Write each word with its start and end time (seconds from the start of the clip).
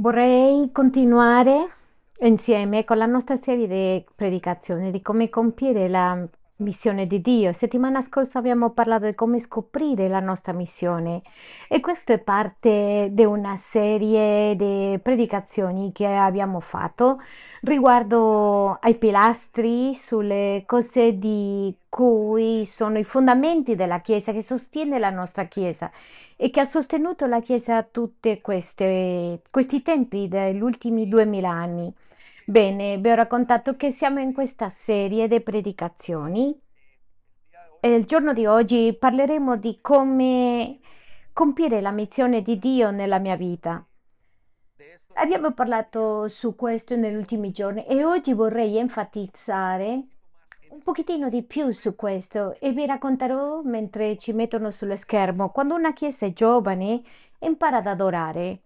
Vorrei 0.00 0.70
continuare 0.70 1.66
insieme 2.20 2.84
con 2.84 2.98
la 2.98 3.06
nostra 3.06 3.34
serie 3.34 3.66
di 3.66 4.04
predicazioni 4.14 4.92
di 4.92 5.02
come 5.02 5.28
compiere 5.28 5.88
la 5.88 6.24
missione 6.58 7.06
di 7.06 7.20
Dio. 7.20 7.52
Settimana 7.52 8.00
scorsa 8.02 8.38
abbiamo 8.38 8.70
parlato 8.70 9.06
di 9.06 9.14
come 9.14 9.38
scoprire 9.38 10.08
la 10.08 10.20
nostra 10.20 10.52
missione 10.52 11.22
e 11.68 11.80
questo 11.80 12.12
è 12.12 12.18
parte 12.18 13.08
di 13.10 13.24
una 13.24 13.56
serie 13.56 14.54
di 14.56 14.98
predicazioni 15.02 15.92
che 15.92 16.06
abbiamo 16.06 16.60
fatto 16.60 17.20
riguardo 17.62 18.78
ai 18.80 18.96
pilastri, 18.96 19.94
sulle 19.94 20.62
cose 20.66 21.18
di 21.18 21.74
cui 21.88 22.64
sono 22.66 22.98
i 22.98 23.04
fondamenti 23.04 23.74
della 23.74 24.00
Chiesa, 24.00 24.32
che 24.32 24.42
sostiene 24.42 24.98
la 24.98 25.10
nostra 25.10 25.44
Chiesa 25.44 25.90
e 26.36 26.50
che 26.50 26.60
ha 26.60 26.64
sostenuto 26.64 27.26
la 27.26 27.40
Chiesa 27.40 27.82
tutti 27.82 28.40
questi 28.40 29.82
tempi 29.82 30.28
degli 30.28 30.60
ultimi 30.60 31.08
duemila 31.08 31.50
anni. 31.50 31.92
Bene, 32.48 32.96
vi 32.96 33.10
ho 33.10 33.14
raccontato 33.14 33.76
che 33.76 33.90
siamo 33.90 34.20
in 34.20 34.32
questa 34.32 34.70
serie 34.70 35.28
di 35.28 35.38
predicazioni 35.42 36.58
e 37.78 37.94
il 37.94 38.06
giorno 38.06 38.32
di 38.32 38.46
oggi 38.46 38.96
parleremo 38.98 39.58
di 39.58 39.80
come 39.82 40.78
compiere 41.34 41.82
la 41.82 41.90
missione 41.90 42.40
di 42.40 42.58
Dio 42.58 42.90
nella 42.90 43.18
mia 43.18 43.36
vita. 43.36 43.84
Abbiamo 45.16 45.52
parlato 45.52 46.26
su 46.28 46.54
questo 46.56 46.96
negli 46.96 47.16
ultimi 47.16 47.50
giorni 47.50 47.84
e 47.84 48.02
oggi 48.02 48.32
vorrei 48.32 48.78
enfatizzare 48.78 50.06
un 50.70 50.78
pochettino 50.82 51.28
di 51.28 51.42
più 51.42 51.70
su 51.72 51.94
questo 51.94 52.58
e 52.60 52.70
vi 52.70 52.86
racconterò 52.86 53.60
mentre 53.62 54.16
ci 54.16 54.32
mettono 54.32 54.70
sullo 54.70 54.96
schermo. 54.96 55.50
Quando 55.50 55.74
una 55.74 55.92
chiesa 55.92 56.24
è 56.24 56.32
giovane 56.32 57.02
impara 57.40 57.76
ad 57.76 57.86
adorare 57.88 58.62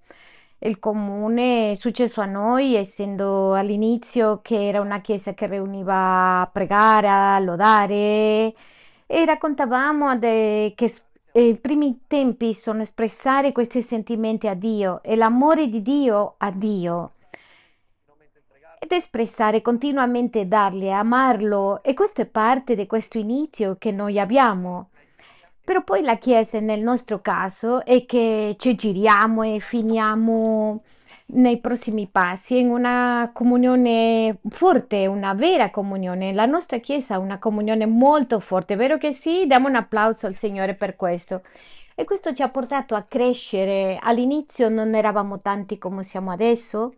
il 0.65 0.79
comune 0.79 1.73
è 1.73 1.75
successo 1.75 2.21
a 2.21 2.25
noi, 2.27 2.75
essendo 2.77 3.55
all'inizio 3.55 4.41
che 4.43 4.69
era 4.69 4.81
una 4.81 5.01
chiesa 5.01 5.35
che 5.35 5.47
riuniva 5.47 6.41
a 6.43 6.47
pregare, 6.47 7.09
a 7.09 7.39
lodare 7.41 8.55
e 9.07 9.25
raccontavamo 9.25 10.19
che 10.19 10.89
s- 10.89 11.03
i 11.33 11.57
primi 11.61 12.03
tempi 12.07 12.55
sono 12.55 12.83
espressare 12.83 13.53
questi 13.53 13.83
sentimenti 13.83 14.47
a 14.49 14.55
Dio 14.55 15.03
e 15.03 15.17
l'amore 15.17 15.69
di 15.69 15.83
Dio 15.83 16.35
a 16.39 16.51
Dio 16.53 17.13
ed 18.79 18.93
espressare 18.93 19.63
continuamente 19.63 20.47
dargli, 20.47 20.89
amarlo 20.91 21.83
e 21.83 21.95
questo 21.95 22.21
è 22.21 22.27
parte 22.27 22.75
di 22.75 22.87
questo 22.87 23.17
inizio 23.19 23.77
che 23.79 23.93
noi 23.93 24.21
abbiamo. 24.21 24.91
Però 25.65 25.83
poi 25.83 26.03
la 26.03 26.17
Chiesa 26.17 26.59
nel 26.61 26.81
nostro 26.81 27.21
caso 27.21 27.85
è 27.85 28.05
che 28.05 28.57
ci 28.59 28.75
giriamo 28.75 29.43
e 29.43 29.61
finiamo 29.61 30.83
nei 31.35 31.59
prossimi 31.61 32.09
passi 32.09 32.59
in 32.59 32.69
una 32.69 33.31
comunione 33.33 34.39
forte, 34.49 35.07
una 35.07 35.35
vera 35.35 35.71
comunione. 35.71 36.33
La 36.33 36.47
nostra 36.47 36.79
Chiesa 36.79 37.15
ha 37.15 37.19
una 37.19 37.39
comunione 37.39 37.87
molto 37.87 38.41
forte, 38.41 38.77
vero 38.77 38.99
che 38.99 39.13
sì? 39.13 39.47
Diamo 39.47 39.69
un 39.69 39.77
applauso 39.77 40.27
al 40.27 40.35
Signore 40.35 40.75
per 40.75 40.97
questo. 40.97 41.41
E 41.95 42.05
questo 42.05 42.33
ci 42.33 42.43
ha 42.43 42.49
portato 42.49 42.95
a 42.95 43.03
crescere. 43.03 43.99
All'inizio 44.03 44.69
non 44.69 44.95
eravamo 44.95 45.41
tanti 45.41 45.79
come 45.79 46.03
siamo 46.03 46.31
adesso, 46.33 46.95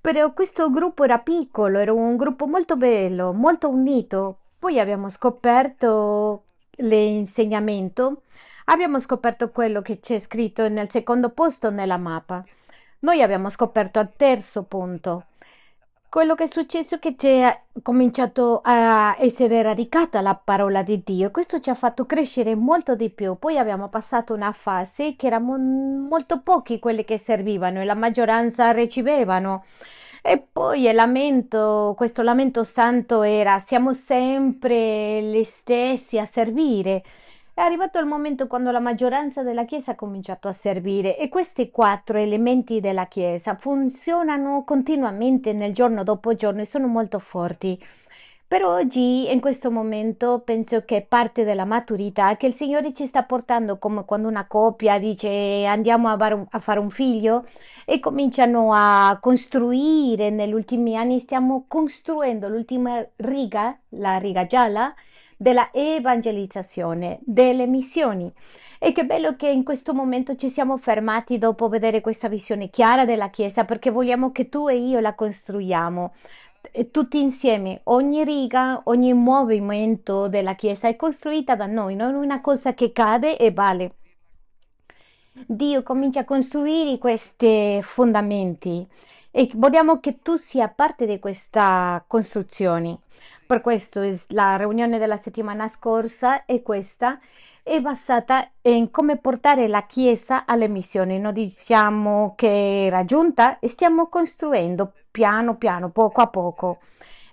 però 0.00 0.32
questo 0.32 0.70
gruppo 0.70 1.04
era 1.04 1.18
piccolo, 1.18 1.78
era 1.78 1.92
un 1.92 2.16
gruppo 2.16 2.46
molto 2.46 2.76
bello, 2.76 3.32
molto 3.32 3.68
unito. 3.68 4.38
Poi 4.58 4.80
abbiamo 4.80 5.08
scoperto 5.10 6.44
l'insegnamento, 6.78 8.22
abbiamo 8.66 8.98
scoperto 8.98 9.50
quello 9.50 9.82
che 9.82 10.00
c'è 10.00 10.18
scritto 10.18 10.68
nel 10.68 10.90
secondo 10.90 11.30
posto 11.30 11.70
nella 11.70 11.96
mappa. 11.96 12.44
Noi 13.00 13.22
abbiamo 13.22 13.48
scoperto 13.48 13.98
al 13.98 14.12
terzo 14.16 14.64
punto. 14.64 15.24
Quello 16.10 16.34
che 16.34 16.44
è 16.44 16.46
successo 16.46 16.94
è 16.94 16.98
che 16.98 17.16
c'è 17.16 17.64
cominciato 17.82 18.60
a 18.64 19.14
essere 19.18 19.60
radicata 19.60 20.22
la 20.22 20.34
parola 20.34 20.82
di 20.82 21.02
Dio. 21.04 21.30
Questo 21.30 21.60
ci 21.60 21.68
ha 21.68 21.74
fatto 21.74 22.06
crescere 22.06 22.54
molto 22.54 22.94
di 22.94 23.10
più. 23.10 23.36
Poi 23.38 23.58
abbiamo 23.58 23.88
passato 23.88 24.32
una 24.32 24.52
fase 24.52 25.16
che 25.16 25.26
erano 25.26 25.58
molto 25.58 26.40
pochi 26.40 26.78
quelli 26.78 27.04
che 27.04 27.18
servivano 27.18 27.80
e 27.80 27.84
la 27.84 27.94
maggioranza 27.94 28.70
ricevevano. 28.70 29.64
E 30.22 30.38
poi 30.52 30.86
il 30.86 30.94
lamento, 30.94 31.94
questo 31.96 32.22
lamento 32.22 32.64
santo 32.64 33.22
era 33.22 33.58
siamo 33.58 33.92
sempre 33.92 35.22
gli 35.22 35.42
stessi 35.44 36.18
a 36.18 36.26
servire. 36.26 37.02
È 37.54 37.60
arrivato 37.60 37.98
il 37.98 38.06
momento 38.06 38.46
quando 38.46 38.70
la 38.70 38.78
maggioranza 38.78 39.42
della 39.42 39.64
Chiesa 39.64 39.92
ha 39.92 39.96
cominciato 39.96 40.46
a 40.46 40.52
servire 40.52 41.16
e 41.18 41.28
questi 41.28 41.70
quattro 41.72 42.16
elementi 42.16 42.78
della 42.80 43.06
Chiesa 43.06 43.56
funzionano 43.56 44.62
continuamente 44.64 45.52
nel 45.52 45.72
giorno 45.72 46.04
dopo 46.04 46.34
giorno 46.34 46.60
e 46.60 46.66
sono 46.66 46.86
molto 46.86 47.18
forti. 47.18 47.76
Per 48.48 48.64
oggi, 48.64 49.30
in 49.30 49.40
questo 49.40 49.70
momento, 49.70 50.40
penso 50.42 50.82
che 50.86 51.04
parte 51.06 51.44
della 51.44 51.66
maturità 51.66 52.38
che 52.38 52.46
il 52.46 52.54
Signore 52.54 52.94
ci 52.94 53.04
sta 53.06 53.22
portando, 53.22 53.76
come 53.76 54.06
quando 54.06 54.26
una 54.26 54.46
coppia 54.46 54.98
dice 54.98 55.66
andiamo 55.66 56.08
a 56.08 56.58
fare 56.58 56.80
un, 56.80 56.88
figlio 56.90 57.46
e 57.84 58.00
cominciano 58.00 58.72
a 58.72 59.18
costruire. 59.20 60.30
Negli 60.30 60.54
ultimi 60.54 60.96
anni 60.96 61.20
stiamo 61.20 61.66
costruendo 61.68 62.48
l'ultima 62.48 63.06
riga, 63.16 63.78
la 63.90 64.16
riga 64.16 64.46
gialla, 64.46 64.94
della 65.36 65.68
evangelizzazione, 65.70 67.18
delle 67.20 67.66
missioni. 67.66 68.32
E 68.78 68.92
che 68.92 69.04
bello 69.04 69.36
che 69.36 69.48
in 69.48 69.62
questo 69.62 69.92
momento 69.92 70.36
ci 70.36 70.48
siamo 70.48 70.78
fermati 70.78 71.36
dopo 71.36 71.68
vedere 71.68 72.00
questa 72.00 72.28
visione 72.28 72.70
chiara 72.70 73.04
della 73.04 73.28
Chiesa, 73.28 73.66
perché 73.66 73.90
vogliamo 73.90 74.32
che 74.32 74.48
tu 74.48 74.68
e 74.68 74.76
io 74.76 75.00
la 75.00 75.14
costruiamo 75.14 76.12
tutti 76.90 77.20
insieme, 77.20 77.80
ogni 77.84 78.24
riga, 78.24 78.80
ogni 78.84 79.12
movimento 79.14 80.28
della 80.28 80.54
Chiesa 80.54 80.88
è 80.88 80.96
costruita 80.96 81.56
da 81.56 81.66
noi, 81.66 81.94
non 81.94 82.14
una 82.14 82.40
cosa 82.40 82.74
che 82.74 82.92
cade 82.92 83.36
e 83.36 83.50
vale. 83.50 83.94
Dio 85.46 85.82
comincia 85.82 86.20
a 86.20 86.24
costruire 86.24 86.98
questi 86.98 87.78
fondamenti 87.80 88.86
e 89.30 89.50
vogliamo 89.54 90.00
che 90.00 90.16
tu 90.22 90.36
sia 90.36 90.68
parte 90.68 91.06
di 91.06 91.18
questa 91.18 92.02
costruzione. 92.06 92.98
Per 93.46 93.60
questo 93.60 94.02
la 94.28 94.56
riunione 94.56 94.98
della 94.98 95.16
settimana 95.16 95.68
scorsa 95.68 96.44
è 96.44 96.60
questa, 96.60 97.18
è 97.62 97.80
basata 97.80 98.50
in 98.62 98.90
come 98.90 99.16
portare 99.16 99.68
la 99.68 99.86
Chiesa 99.86 100.44
alle 100.44 100.68
missioni. 100.68 101.18
Noi 101.18 101.32
diciamo 101.32 102.34
che 102.36 102.86
è 102.86 102.90
raggiunta 102.90 103.58
e 103.58 103.68
stiamo 103.68 104.06
costruendo 104.06 104.92
piano 105.18 105.56
piano, 105.56 105.90
poco 105.90 106.20
a 106.20 106.28
poco. 106.28 106.78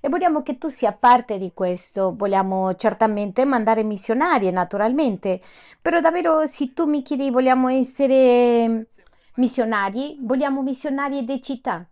E 0.02 0.10
vogliamo 0.10 0.42
che 0.42 0.58
tu 0.58 0.70
sia 0.70 0.92
parte 0.92 1.38
di 1.38 1.52
questo. 1.54 2.16
Vogliamo 2.16 2.74
certamente 2.74 3.46
mandare 3.46 3.84
missionarie, 3.84 4.50
naturalmente, 4.50 5.40
però 5.80 6.00
davvero 6.00 6.48
se 6.48 6.74
tu 6.74 6.88
mi 6.88 7.04
chiedi 7.04 7.30
vogliamo 7.30 7.68
essere 7.70 8.88
missionari, 9.36 10.18
vogliamo 10.20 10.64
missionarie 10.64 11.24
di 11.24 11.40
città. 11.44 11.86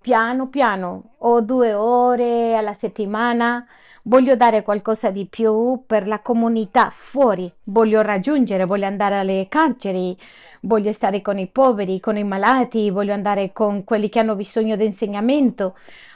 Piano 0.00 0.48
piano, 0.48 1.10
o 1.18 1.42
due 1.42 1.74
ore 1.74 2.56
alla 2.56 2.74
settimana. 2.74 3.66
Voglio 4.06 4.36
dare 4.36 4.62
qualcosa 4.62 5.10
di 5.10 5.24
più 5.24 5.84
per 5.86 6.06
la 6.06 6.20
comunità 6.20 6.90
fuori. 6.90 7.50
Voglio 7.64 8.02
raggiungere, 8.02 8.66
voglio 8.66 8.84
andare 8.84 9.16
alle 9.16 9.46
carceri, 9.48 10.14
voglio 10.60 10.92
stare 10.92 11.22
con 11.22 11.38
i 11.38 11.46
poveri, 11.46 12.00
con 12.00 12.18
i 12.18 12.22
malati, 12.22 12.90
voglio 12.90 13.14
andare 13.14 13.52
con 13.54 13.82
quelli 13.82 14.10
che 14.10 14.18
hanno 14.18 14.34
bisogno 14.34 14.76
di 14.76 14.84
insegnamento. 14.84 15.74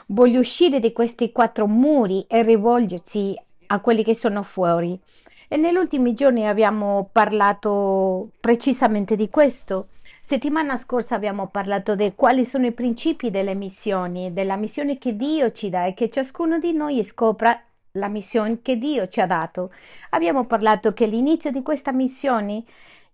Voglio 0.08 0.40
uscire 0.40 0.80
di 0.80 0.92
questi 0.92 1.32
quattro 1.32 1.66
muri 1.66 2.26
e 2.28 2.42
rivolgersi 2.42 3.34
a 3.68 3.80
quelli 3.80 4.04
che 4.04 4.14
sono 4.14 4.42
fuori. 4.42 5.00
E 5.48 5.56
negli 5.56 5.76
ultimi 5.76 6.12
giorni 6.12 6.46
abbiamo 6.46 7.08
parlato 7.10 8.32
precisamente 8.38 9.16
di 9.16 9.30
questo. 9.30 9.88
Settimana 10.20 10.76
scorsa 10.76 11.14
abbiamo 11.14 11.46
parlato 11.46 11.94
di 11.94 12.12
quali 12.14 12.44
sono 12.44 12.66
i 12.66 12.72
principi 12.72 13.30
delle 13.30 13.54
missioni, 13.54 14.30
della 14.34 14.56
missione 14.56 14.98
che 14.98 15.16
Dio 15.16 15.52
ci 15.52 15.70
dà 15.70 15.86
e 15.86 15.94
che 15.94 16.10
ciascuno 16.10 16.58
di 16.58 16.74
noi 16.74 17.02
scopra 17.02 17.58
la 17.92 18.08
missione 18.08 18.60
che 18.62 18.76
Dio 18.76 19.06
ci 19.08 19.20
ha 19.20 19.26
dato. 19.26 19.72
Abbiamo 20.10 20.44
parlato 20.46 20.92
che 20.92 21.06
l'inizio 21.06 21.50
di 21.50 21.62
questa 21.62 21.92
missione 21.92 22.64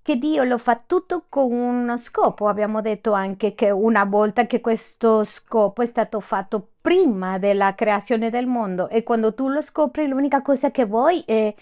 che 0.05 0.19
Dio 0.19 0.45
lo 0.45 0.59
fa 0.59 0.79
tutto 0.87 1.25
con 1.31 1.51
uno 1.51 1.97
scopo. 1.97 2.47
Abbiamo 2.47 2.83
detto 2.83 3.13
anche 3.13 3.55
che 3.55 3.71
una 3.71 4.05
volta 4.05 4.47
che 4.47 4.61
questo 4.61 5.25
scopo 5.25 5.81
è 5.81 5.87
stato 5.87 6.21
fatto 6.21 6.69
prima 6.81 7.39
della 7.39 7.75
creazione 7.75 8.29
del 8.29 8.47
mondo 8.47 8.89
e 8.91 9.03
quando 9.03 9.33
tu 9.33 9.49
lo 9.49 9.63
scopri 9.63 10.07
l'unica 10.07 10.43
cosa 10.43 10.71
che 10.71 10.85
vuoi 10.85 11.23
è 11.25 11.55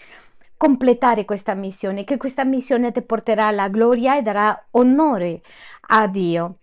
completare 0.57 1.23
questa 1.23 1.53
missione, 1.53 2.03
che 2.03 2.17
questa 2.17 2.43
missione 2.43 2.91
ti 2.91 3.01
porterà 3.01 3.47
alla 3.47 3.69
gloria 3.69 4.17
e 4.17 4.21
darà 4.21 4.65
onore 4.71 5.41
a 5.89 6.07
Dio. 6.07 6.57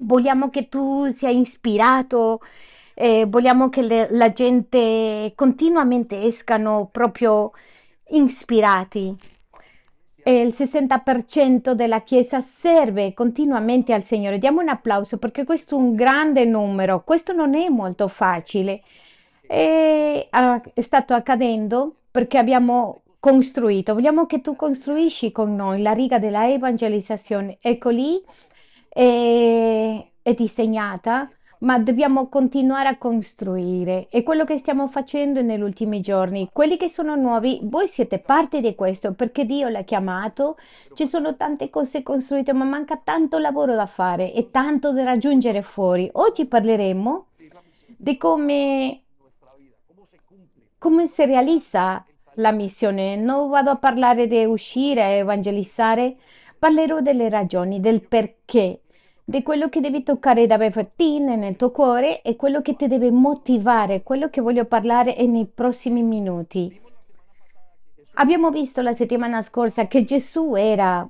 Vogliamo 0.00 0.50
che 0.50 0.68
tu 0.68 1.10
sia 1.12 1.28
ispirato, 1.28 2.40
eh, 2.94 3.26
vogliamo 3.28 3.68
che 3.68 3.82
le- 3.82 4.08
la 4.10 4.32
gente 4.32 5.32
continuamente 5.34 6.22
escano 6.22 6.88
proprio 6.90 7.52
ispirati. 8.10 9.16
e 10.24 10.40
il 10.40 10.52
60% 10.54 11.74
della 11.74 12.02
Chiesa 12.02 12.40
serve 12.40 13.12
continuamente 13.14 13.92
al 13.92 14.04
Signore. 14.04 14.38
Diamo 14.38 14.60
un 14.60 14.68
applauso 14.68 15.18
perché 15.18 15.44
questo 15.44 15.74
è 15.76 15.78
un 15.78 15.94
grande 15.94 16.44
numero, 16.44 17.02
questo 17.04 17.32
non 17.32 17.54
è 17.54 17.68
molto 17.68 18.06
facile. 18.08 18.82
E, 19.46 20.26
ah, 20.30 20.60
è 20.74 20.80
stato 20.82 21.14
accadendo 21.14 21.96
perché 22.10 22.38
abbiamo 22.38 23.02
costruito, 23.18 23.94
vogliamo 23.94 24.26
che 24.26 24.40
tu 24.40 24.56
costruisci 24.56 25.32
con 25.32 25.54
noi 25.54 25.82
la 25.82 25.92
riga 25.92 26.18
della 26.18 26.48
evangelizzazione. 26.50 27.58
Ecco 27.60 27.90
lì 27.90 28.22
è, 28.88 30.06
è 30.22 30.34
disegnata 30.34 31.28
ma 31.62 31.78
dobbiamo 31.78 32.28
continuare 32.28 32.88
a 32.88 32.98
costruire. 32.98 34.06
È 34.08 34.22
quello 34.22 34.44
che 34.44 34.58
stiamo 34.58 34.88
facendo 34.88 35.42
negli 35.42 35.60
ultimi 35.60 36.00
giorni. 36.00 36.48
Quelli 36.52 36.76
che 36.76 36.88
sono 36.88 37.14
nuovi, 37.14 37.60
voi 37.62 37.88
siete 37.88 38.18
parte 38.18 38.60
di 38.60 38.74
questo 38.74 39.14
perché 39.14 39.44
Dio 39.44 39.68
l'ha 39.68 39.82
chiamato. 39.82 40.56
Ci 40.92 41.06
sono 41.06 41.36
tante 41.36 41.70
cose 41.70 42.02
costruite, 42.02 42.52
ma 42.52 42.64
manca 42.64 43.00
tanto 43.02 43.38
lavoro 43.38 43.74
da 43.74 43.86
fare 43.86 44.32
e 44.32 44.48
tanto 44.48 44.92
da 44.92 45.04
raggiungere 45.04 45.62
fuori. 45.62 46.08
Oggi 46.14 46.46
parleremo 46.46 47.26
di 47.96 48.16
come, 48.16 49.02
come 50.78 51.06
si 51.06 51.24
realizza 51.24 52.04
la 52.34 52.50
missione. 52.50 53.14
Non 53.14 53.48
vado 53.48 53.70
a 53.70 53.76
parlare 53.76 54.26
di 54.26 54.44
uscire 54.44 55.18
evangelizzare, 55.18 56.16
parlerò 56.58 57.00
delle 57.00 57.28
ragioni, 57.28 57.80
del 57.80 58.02
perché 58.02 58.81
di 59.32 59.42
quello 59.42 59.70
che 59.70 59.80
devi 59.80 60.02
toccare 60.02 60.46
da 60.46 60.58
Bevertine 60.58 61.36
nel 61.36 61.56
tuo 61.56 61.70
cuore 61.70 62.20
e 62.20 62.36
quello 62.36 62.60
che 62.60 62.76
ti 62.76 62.86
deve 62.86 63.10
motivare, 63.10 64.02
quello 64.02 64.28
che 64.28 64.42
voglio 64.42 64.66
parlare 64.66 65.16
nei 65.24 65.46
prossimi 65.46 66.02
minuti. 66.02 66.78
Abbiamo 68.16 68.50
visto 68.50 68.82
la 68.82 68.92
settimana 68.92 69.40
scorsa 69.40 69.86
che 69.86 70.04
Gesù 70.04 70.54
era, 70.54 71.08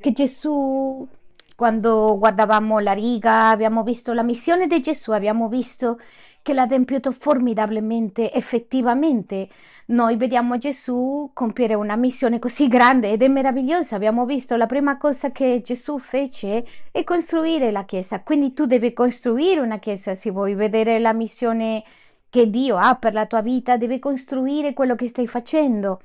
che 0.00 0.12
Gesù, 0.12 1.06
quando 1.54 2.16
guardavamo 2.18 2.78
la 2.78 2.92
riga, 2.92 3.50
abbiamo 3.50 3.82
visto 3.82 4.14
la 4.14 4.22
missione 4.22 4.66
di 4.66 4.80
Gesù, 4.80 5.10
abbiamo 5.10 5.46
visto 5.48 6.00
che 6.42 6.52
l'ha 6.54 6.62
adempiuto 6.62 7.12
formidabilmente, 7.12 8.32
effettivamente. 8.32 9.48
Noi 9.86 10.16
vediamo 10.16 10.56
Gesù 10.56 11.30
compiere 11.34 11.74
una 11.74 11.96
missione 11.96 12.38
così 12.38 12.68
grande 12.68 13.10
ed 13.10 13.22
è 13.22 13.28
meravigliosa. 13.28 13.96
Abbiamo 13.96 14.24
visto 14.24 14.56
la 14.56 14.66
prima 14.66 14.96
cosa 14.98 15.30
che 15.32 15.60
Gesù 15.62 15.98
fece 15.98 16.64
è 16.90 17.04
costruire 17.04 17.70
la 17.70 17.84
Chiesa. 17.84 18.22
Quindi 18.22 18.52
tu 18.52 18.66
devi 18.66 18.92
costruire 18.92 19.60
una 19.60 19.78
Chiesa 19.78 20.14
se 20.14 20.30
vuoi 20.30 20.54
vedere 20.54 20.98
la 20.98 21.12
missione 21.12 21.82
che 22.30 22.48
Dio 22.48 22.76
ha 22.76 22.94
per 22.94 23.12
la 23.12 23.26
tua 23.26 23.42
vita, 23.42 23.76
devi 23.76 23.98
costruire 23.98 24.72
quello 24.72 24.94
che 24.94 25.08
stai 25.08 25.26
facendo, 25.26 26.00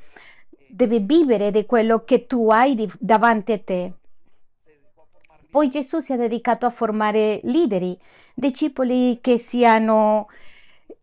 devi 0.67 0.99
vivere 0.99 1.51
di 1.51 1.65
quello 1.65 2.03
che 2.03 2.25
tu 2.25 2.49
hai 2.49 2.73
di, 2.73 2.91
davanti 2.99 3.51
a 3.51 3.59
te. 3.59 3.93
Poi 5.51 5.69
Gesù 5.69 5.99
si 5.99 6.11
è 6.11 6.17
dedicato 6.17 6.65
a 6.65 6.71
formare 6.71 7.39
leader, 7.43 7.95
discepoli 8.35 9.19
che 9.21 9.37
siano 9.39 10.27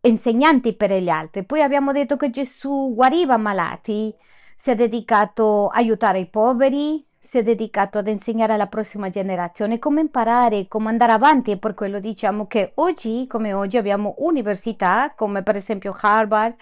insegnanti 0.02 0.74
per 0.74 0.92
gli 0.92 1.08
altri. 1.08 1.44
Poi 1.44 1.62
abbiamo 1.62 1.92
detto 1.92 2.16
che 2.16 2.30
Gesù 2.30 2.92
guariva 2.94 3.36
malati, 3.36 4.14
si 4.56 4.70
è 4.70 4.76
dedicato 4.76 5.68
a 5.68 5.76
aiutare 5.78 6.20
i 6.20 6.26
poveri, 6.28 7.04
si 7.18 7.38
è 7.38 7.42
dedicato 7.42 7.98
ad 7.98 8.08
insegnare 8.08 8.52
alla 8.52 8.66
prossima 8.66 9.08
generazione 9.08 9.78
come 9.78 10.00
imparare, 10.00 10.66
come 10.68 10.88
andare 10.88 11.12
avanti 11.12 11.52
e 11.52 11.58
per 11.58 11.74
quello 11.74 12.00
diciamo 12.00 12.46
che 12.46 12.72
oggi 12.76 13.26
come 13.28 13.52
oggi 13.52 13.76
abbiamo 13.76 14.16
università 14.18 15.12
come 15.16 15.42
per 15.42 15.56
esempio 15.56 15.96
Harvard, 16.00 16.56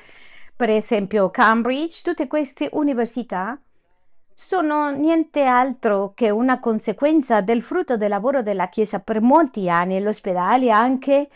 per 0.55 0.69
esempio 0.71 1.31
Cambridge, 1.31 2.03
tutte 2.03 2.27
queste 2.27 2.69
università 2.73 3.59
sono 4.43 4.89
niente 4.89 5.45
altro 5.45 6.13
che 6.15 6.31
una 6.31 6.61
conseguenza 6.61 7.43
del 7.43 7.61
frutto 7.61 7.99
del 7.99 8.09
lavoro 8.09 8.41
della 8.41 8.71
Chiesa 8.71 8.99
per 8.99 9.21
molti 9.21 9.69
anni, 9.69 10.01
l'ospedale 10.01 10.71
anche 10.71 11.29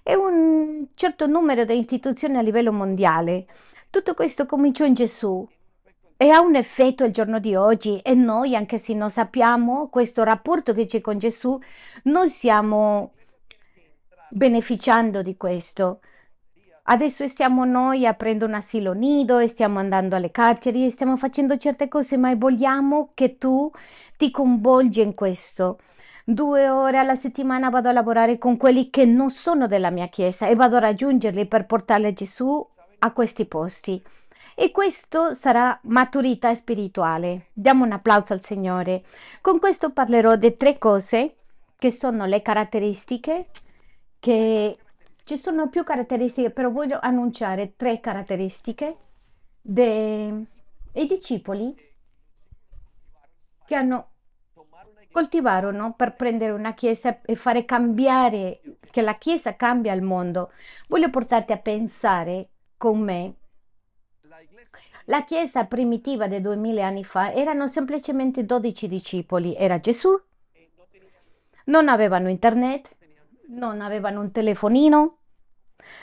e 0.00 0.14
un 0.14 0.86
certo 0.94 1.26
numero 1.26 1.64
di 1.64 1.76
istituzioni 1.76 2.36
a 2.36 2.40
livello 2.40 2.72
mondiale. 2.72 3.46
Tutto 3.90 4.14
questo 4.14 4.46
cominciò 4.46 4.84
in 4.84 4.94
Gesù 4.94 5.44
e 6.16 6.30
ha 6.30 6.40
un 6.40 6.54
effetto 6.54 7.02
il 7.02 7.12
giorno 7.12 7.40
di 7.40 7.56
oggi 7.56 7.98
e 7.98 8.14
noi, 8.14 8.54
anche 8.54 8.78
se 8.78 8.94
non 8.94 9.10
sappiamo 9.10 9.88
questo 9.88 10.22
rapporto 10.22 10.72
che 10.72 10.86
c'è 10.86 11.00
con 11.00 11.18
Gesù, 11.18 11.58
non 12.04 12.30
stiamo 12.30 13.14
beneficiando 14.30 15.20
di 15.20 15.36
questo. 15.36 15.98
Adesso 16.84 17.28
stiamo 17.28 17.64
noi 17.64 18.06
aprendo 18.06 18.44
un 18.44 18.54
asilo 18.54 18.92
nido 18.92 19.38
e 19.38 19.46
stiamo 19.46 19.78
andando 19.78 20.16
alle 20.16 20.32
carceri 20.32 20.84
e 20.84 20.90
stiamo 20.90 21.16
facendo 21.16 21.56
certe 21.56 21.86
cose, 21.86 22.16
ma 22.16 22.34
vogliamo 22.34 23.10
che 23.14 23.38
tu 23.38 23.70
ti 24.16 24.32
coinvolgi 24.32 25.00
in 25.00 25.14
questo. 25.14 25.78
Due 26.24 26.68
ore 26.68 26.98
alla 26.98 27.14
settimana 27.14 27.70
vado 27.70 27.88
a 27.88 27.92
lavorare 27.92 28.36
con 28.36 28.56
quelli 28.56 28.90
che 28.90 29.04
non 29.04 29.30
sono 29.30 29.68
della 29.68 29.90
mia 29.90 30.08
chiesa 30.08 30.48
e 30.48 30.56
vado 30.56 30.76
a 30.76 30.80
raggiungerli 30.80 31.46
per 31.46 31.66
portare 31.66 32.12
Gesù 32.12 32.66
a 32.98 33.12
questi 33.12 33.44
posti. 33.44 34.02
E 34.54 34.70
questo 34.72 35.34
sarà 35.34 35.78
maturità 35.84 36.54
spirituale. 36.54 37.46
Diamo 37.52 37.84
un 37.84 37.92
applauso 37.92 38.32
al 38.32 38.44
Signore. 38.44 39.04
Con 39.40 39.58
questo 39.60 39.90
parlerò 39.90 40.34
di 40.34 40.56
tre 40.56 40.78
cose 40.78 41.36
che 41.78 41.90
sono 41.90 42.26
le 42.26 42.42
caratteristiche 42.42 43.46
che 44.18 44.76
ci 45.24 45.36
sono 45.36 45.68
più 45.68 45.84
caratteristiche, 45.84 46.50
però 46.50 46.70
voglio 46.70 46.98
annunciare 47.00 47.74
tre 47.76 48.00
caratteristiche 48.00 48.96
dei 49.60 50.42
discepoli 50.92 51.74
che 53.64 53.74
hanno 53.74 54.08
coltivarono 55.12 55.92
per 55.92 56.16
prendere 56.16 56.52
una 56.52 56.74
chiesa 56.74 57.20
e 57.20 57.36
fare 57.36 57.64
cambiare, 57.64 58.62
che 58.90 59.02
la 59.02 59.16
chiesa 59.16 59.54
cambia 59.54 59.92
il 59.92 60.02
mondo. 60.02 60.52
Voglio 60.88 61.10
portarti 61.10 61.52
a 61.52 61.58
pensare 61.58 62.48
con 62.76 62.98
me. 62.98 63.34
La 65.06 65.24
chiesa 65.24 65.64
primitiva 65.66 66.26
di 66.26 66.40
duemila 66.40 66.86
anni 66.86 67.04
fa 67.04 67.32
erano 67.32 67.66
semplicemente 67.66 68.44
12 68.44 68.88
discepoli. 68.88 69.54
Era 69.54 69.78
Gesù. 69.78 70.18
Non 71.64 71.88
avevano 71.88 72.28
internet, 72.28 72.90
non 73.52 73.80
avevano 73.80 74.20
un 74.20 74.30
telefonino, 74.30 75.16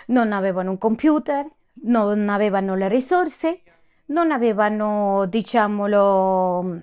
non 0.07 0.33
avevano 0.33 0.71
un 0.71 0.77
computer, 0.77 1.47
non 1.83 2.29
avevano 2.29 2.75
le 2.75 2.87
risorse, 2.87 3.61
non 4.07 4.31
avevano, 4.31 5.25
diciamolo, 5.27 6.81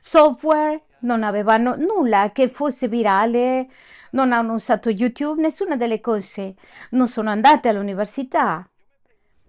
software, 0.00 0.82
non 1.00 1.22
avevano 1.22 1.74
nulla 1.76 2.30
che 2.32 2.48
fosse 2.48 2.88
virale, 2.88 3.68
non 4.10 4.32
hanno 4.32 4.54
usato 4.54 4.88
YouTube, 4.88 5.40
nessuna 5.40 5.76
delle 5.76 6.00
cose, 6.00 6.54
non 6.90 7.08
sono 7.08 7.30
andate 7.30 7.68
all'università. 7.68 8.68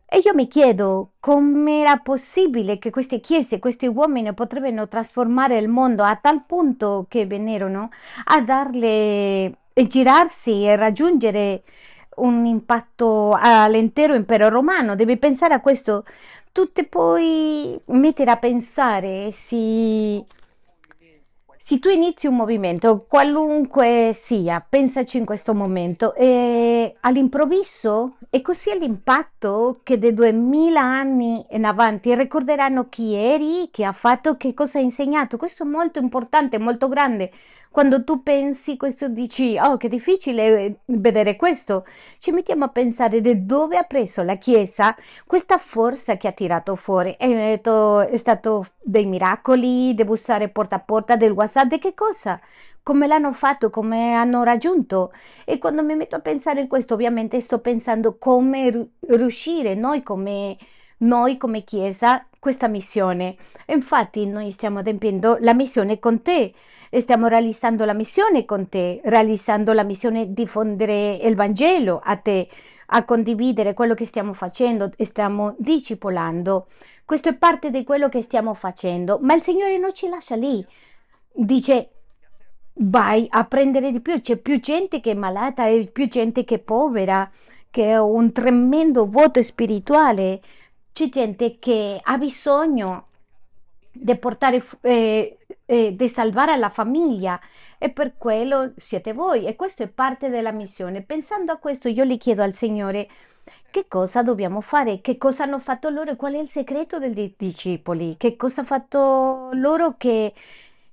E 0.07 0.19
io 0.24 0.34
mi 0.34 0.48
chiedo 0.48 1.13
com'era 1.19 1.98
possibile 1.98 2.77
che 2.77 2.89
queste 2.89 3.19
chiese, 3.19 3.60
questi 3.60 3.88
uomini 3.88 4.34
potrebbero 4.34 4.88
trasformare 4.88 5.57
il 5.57 5.67
mondo 5.67 6.03
a 6.03 6.15
tal 6.15 6.43
punto 6.45 7.05
che 7.10 7.25
vennero 7.25 7.89
a 8.25 8.41
darle 8.41 9.57
girarsi 9.84 10.63
e 10.63 10.75
raggiungere 10.75 11.63
un 12.15 12.46
impatto 12.46 13.38
all'intero 13.38 14.13
impero 14.13 14.50
romano. 14.50 14.96
Devi 14.96 15.17
pensare 15.17 15.53
a 15.53 15.62
questo. 15.62 16.05
Tu 16.51 16.72
ti 16.72 16.86
puoi 16.86 17.79
mettere 17.88 18.32
a 18.32 18.38
pensare 18.38 19.32
si 19.32 20.24
se 21.65 21.79
tu 21.79 21.89
inizi 21.89 22.27
un 22.27 22.36
movimento, 22.36 23.08
qualunque 23.10 24.12
sia, 24.13 24.63
pensaci 24.70 25.17
in 25.17 25.25
questo 25.25 25.55
momento, 25.55 26.13
e 26.13 26.96
all'improvviso 27.00 28.17
è 28.29 28.39
così 28.41 28.77
l'impatto 28.77 29.79
che 29.82 29.98
dai 29.98 30.13
2000 30.13 30.79
anni 30.79 31.44
in 31.50 31.65
avanti 31.65 32.13
ricorderanno 32.13 32.88
chi 32.88 33.15
eri, 33.15 33.70
chi 33.72 33.84
ha 33.84 33.94
fatto, 33.94 34.38
che 34.38 34.53
cosa 34.53 34.77
ha 34.77 34.84
insegnato. 34.84 35.38
Questo 35.38 35.63
è 35.63 35.65
molto 35.65 35.98
importante, 35.98 36.60
molto 36.60 36.88
grande. 36.88 37.32
Quando 37.75 38.05
tu 38.05 38.24
pensi 38.24 38.77
questo 38.77 39.10
dici, 39.10 39.58
oh 39.60 39.75
che 39.75 39.89
difficile 39.89 40.46
eh, 40.46 40.75
vedere 40.86 41.36
questo, 41.36 41.86
ci 42.20 42.32
mettiamo 42.32 42.63
a 42.63 42.70
pensare 42.70 43.20
di 43.20 43.46
dove 43.46 43.75
ha 43.75 43.84
preso 43.84 44.24
la 44.24 44.36
Chiesa 44.36 44.96
questa 45.27 45.58
forza 45.58 46.15
che 46.15 46.29
ha 46.29 46.32
tirato 46.32 46.77
fuori. 46.77 47.17
È, 47.20 47.60
è 47.60 48.15
stato 48.15 48.67
dei 48.82 49.05
miracoli, 49.05 49.94
di 49.94 50.05
bussare 50.05 50.48
porta 50.48 50.77
a 50.77 50.79
porta, 50.79 51.17
del 51.17 51.32
WhatsApp, 51.32 51.67
di 51.67 51.79
che 51.79 51.94
cosa? 51.94 52.39
come 52.82 53.08
l'hanno 53.08 53.34
fatto, 53.34 53.70
come 53.70 54.13
hanno 54.13 54.44
raggiunto. 54.44 55.12
E 55.44 55.58
quando 55.58 55.84
mi 55.84 55.96
metto 55.96 56.15
a 56.15 56.22
pensare 56.22 56.62
in 56.62 56.70
questo, 56.70 56.94
ovviamente 56.94 57.41
sto 57.41 57.60
pensando 57.60 58.15
come 58.17 58.91
riuscire 59.01 59.75
noi 59.75 60.01
come, 60.01 60.55
noi 61.00 61.36
come 61.36 61.65
Chiesa 61.65 62.25
questa 62.39 62.70
missione. 62.70 63.36
Infatti 63.65 64.25
noi 64.27 64.51
stiamo 64.51 64.79
adempiendo 64.79 65.39
la 65.41 65.53
missione 65.53 66.00
con 66.00 66.22
te 66.22 66.53
stiamo 66.92 67.27
realizzando 67.27 67.86
la 67.86 67.94
missione 67.94 68.46
con 68.46 68.70
te, 68.70 69.01
realizzando 69.04 69.74
la 69.74 69.84
missione 69.84 70.27
di 70.27 70.34
diffondere 70.34 71.15
il 71.15 71.36
Vangelo 71.36 72.01
a 72.04 72.15
te, 72.18 72.48
a 72.88 73.04
condividere 73.04 73.74
quello 73.74 73.94
che 73.94 74.06
stiamo 74.06 74.34
facendo 74.34 74.92
stiamo 75.00 75.56
discipolando. 75.58 76.68
Questo 77.04 77.30
è 77.30 77.36
parte 77.36 77.70
di 77.70 77.84
quello 77.84 78.10
che 78.10 78.22
stiamo 78.22 78.54
facendo, 78.54 79.20
ma 79.22 79.34
il 79.34 79.42
Signore 79.42 79.77
non 79.77 79.94
ci 79.94 80.08
lascia 80.08 80.36
lì. 80.36 80.65
Dice, 81.32 81.89
vai 82.74 83.27
a 83.30 83.46
prendere 83.46 83.92
di 83.92 84.01
più, 84.01 84.22
c'è 84.22 84.38
più 84.38 84.60
gente 84.60 85.00
che 85.01 85.12
è 85.12 85.15
malata 85.15 85.68
e 85.68 85.89
più 85.92 86.08
gente 86.08 86.44
che 86.44 86.56
è 86.56 86.60
povera, 86.60 87.30
che 87.70 87.92
ha 87.92 88.04
un 88.04 88.32
tremendo 88.32 89.06
vuoto 89.06 89.42
spirituale, 89.42 90.42
c'è 90.94 91.10
gente 91.10 91.58
che 91.58 92.00
ha 92.01 92.18
bisogno 92.18 93.08
di 93.92 94.15
portare, 94.18 94.63
eh, 94.82 95.38
eh, 95.65 95.95
di 95.95 96.10
salvare 96.10 96.57
la 96.57 96.69
famiglia 96.69 97.39
e 97.77 97.89
per 97.89 98.17
quello 98.17 98.74
siete 98.77 99.13
voi 99.13 99.45
e 99.45 99.55
questo 99.55 99.84
è 99.84 99.88
parte 99.88 100.29
della 100.29 100.51
missione. 100.51 101.01
Pensando 101.01 101.51
a 101.51 101.57
questo 101.57 101.88
io 101.89 102.05
gli 102.05 102.17
chiedo 102.17 102.43
al 102.43 102.53
Signore 102.53 103.07
che 103.69 103.88
cosa 103.88 104.24
dobbiamo 104.24 104.62
fare, 104.62 105.01
che 105.01 105.17
cosa 105.17 105.43
hanno 105.43 105.60
fatto 105.60 105.89
loro, 105.89 106.15
qual 106.15 106.34
è 106.34 106.39
il 106.39 106.48
segreto 106.48 106.98
dei 106.98 107.34
discepoli, 107.38 108.15
che 108.17 108.38
cosa 108.38 108.62
ha 108.62 108.63
fatto 108.63 109.50
loro 109.51 109.95
che, 109.98 110.34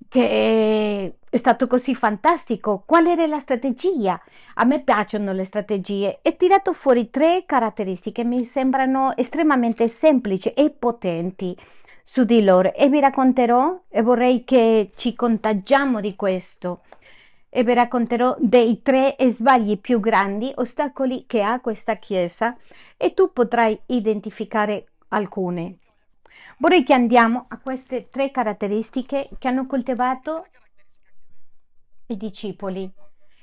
che 0.09 1.15
è 1.31 1.37
stato 1.37 1.69
così 1.69 1.95
fantastico, 1.95 2.83
qual 2.85 3.07
era 3.07 3.25
la 3.27 3.39
strategia. 3.39 4.21
A 4.55 4.65
me 4.65 4.83
piacciono 4.83 5.33
le 5.33 5.45
strategie. 5.45 6.19
E 6.23 6.37
tirato 6.37 6.73
fuori 6.73 7.09
tre 7.09 7.45
caratteristiche 7.47 8.23
che 8.23 8.29
mi 8.29 8.43
sembrano 8.45 9.17
estremamente 9.17 9.87
semplici 9.87 10.49
e 10.51 10.71
potenti 10.71 11.57
su 12.03 12.25
di 12.25 12.43
loro 12.43 12.75
e 12.75 12.89
vi 12.89 13.01
racconterò 13.01 13.83
e 13.89 14.03
vorrei 14.03 14.45
che 14.45 14.91
ci 14.97 15.15
contagiamo 15.15 16.01
di 16.01 16.17
questo 16.17 16.83
e 17.49 17.65
vi 17.65 17.75
racconterò 17.75 18.37
dei 18.39 18.83
tre 18.83 19.15
sbagli 19.27 19.79
più 19.79 20.01
grandi 20.01 20.53
ostacoli 20.57 21.25
che 21.27 21.43
ha 21.43 21.61
questa 21.61 21.97
chiesa 21.97 22.57
e 22.97 23.15
tu 23.15 23.33
potrai 23.33 23.79
identificare 23.87 24.87
alcune. 25.09 25.77
Vorrei 26.59 26.85
che 26.85 26.95
andiamo 26.95 27.47
a 27.49 27.59
queste 27.59 28.09
tre 28.11 28.31
caratteristiche 28.31 29.29
che 29.39 29.49
hanno 29.49 29.67
coltivato 29.67 30.47
i 32.07 32.17
discepoli. 32.17 32.91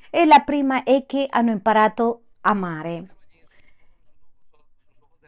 E 0.10 0.26
la 0.26 0.40
prima 0.40 0.84
è 0.84 1.06
che 1.06 1.28
hanno 1.30 1.52
imparato 1.52 2.22
a 2.42 2.52
amare. 2.52 3.16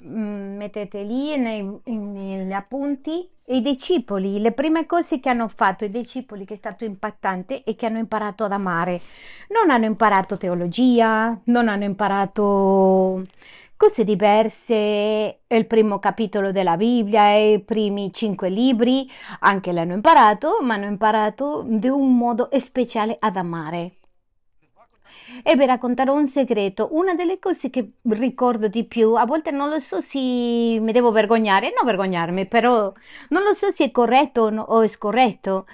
Mm, 0.04 0.58
mettete 0.58 1.04
lì 1.04 1.38
nei, 1.38 1.62
negli 1.86 2.52
appunti 2.52 3.30
i 3.48 3.62
discepoli, 3.62 4.40
le 4.40 4.52
prime 4.52 4.88
cose 4.88 5.20
che 5.20 5.30
hanno 5.30 5.48
fatto 5.48 5.86
i 5.86 5.92
discepoli 5.92 6.44
che 6.44 6.56
è 6.56 6.58
stato 6.58 6.86
impattante 6.86 7.64
e 7.64 7.76
che 7.76 7.86
hanno 7.86 8.00
imparato 8.00 8.44
ad 8.44 8.52
amare. 8.52 9.00
Non 9.50 9.70
hanno 9.70 9.86
imparato 9.86 10.38
teologia, 10.38 11.40
non 11.46 11.68
hanno 11.68 11.84
imparato 11.84 13.24
cose 13.78 14.04
diverse, 14.04 15.42
il 15.48 15.66
primo 15.68 16.00
capitolo 16.00 16.52
della 16.52 16.78
Bibbia 16.78 17.34
e 17.34 17.54
i 17.54 17.60
primi 17.60 18.12
cinque 18.12 18.50
libri, 18.50 19.08
anche 19.42 19.72
l'hanno 19.72 19.94
imparato, 19.94 20.60
ma 20.62 20.76
hanno 20.76 20.86
imparato 20.86 21.64
di 21.68 21.88
un 21.88 22.16
modo 22.18 22.50
speciale 22.58 23.18
ad 23.20 23.38
amare. 23.38 24.01
E 25.44 25.56
vi 25.56 25.66
racconterò 25.66 26.14
un 26.14 26.28
segreto. 26.28 26.90
Una 26.92 27.14
delle 27.16 27.40
cose 27.40 27.70
che 27.70 27.90
ricordo 28.04 28.68
di 28.68 28.84
più, 28.86 29.14
a 29.14 29.26
volte 29.26 29.52
non 29.52 29.70
lo 29.70 29.80
so 29.80 30.02
se 30.02 30.20
mi 30.20 30.92
devo 30.92 31.12
vergognare, 31.12 31.74
non 31.76 31.86
vergognarmi, 31.86 32.48
però 32.48 32.92
non 33.30 33.44
lo 33.44 33.54
so 33.54 33.70
se 33.72 33.86
è 33.86 33.92
corretto 33.92 34.42
o 34.44 34.82
è 34.82 34.88
scorretto, 34.88 35.68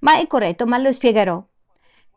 ma 0.00 0.18
è 0.18 0.26
corretto, 0.26 0.66
ma 0.66 0.78
lo 0.78 0.92
spiegherò. 0.92 1.42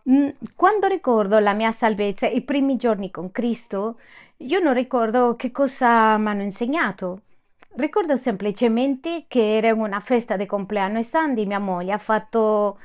Mm, 0.10 0.30
quando 0.56 0.88
ricordo 0.88 1.38
la 1.40 1.54
mia 1.54 1.72
salvezza, 1.72 2.28
i 2.28 2.42
primi 2.42 2.78
giorni 2.78 3.12
con 3.12 3.32
Cristo, 3.32 4.00
io 4.38 4.60
non 4.60 4.74
ricordo 4.74 5.36
che 5.36 5.52
cosa 5.52 6.18
mi 6.18 6.28
hanno 6.30 6.44
insegnato. 6.44 7.22
Ricordo 7.76 8.16
semplicemente 8.16 9.26
che 9.28 9.58
era 9.58 9.74
una 9.74 10.00
festa 10.00 10.36
di 10.38 10.46
compleanno 10.46 10.98
e 11.00 11.04
Sandy, 11.04 11.46
mia 11.46 11.60
moglie, 11.60 11.92
ha 11.92 11.98
fatto 11.98 12.80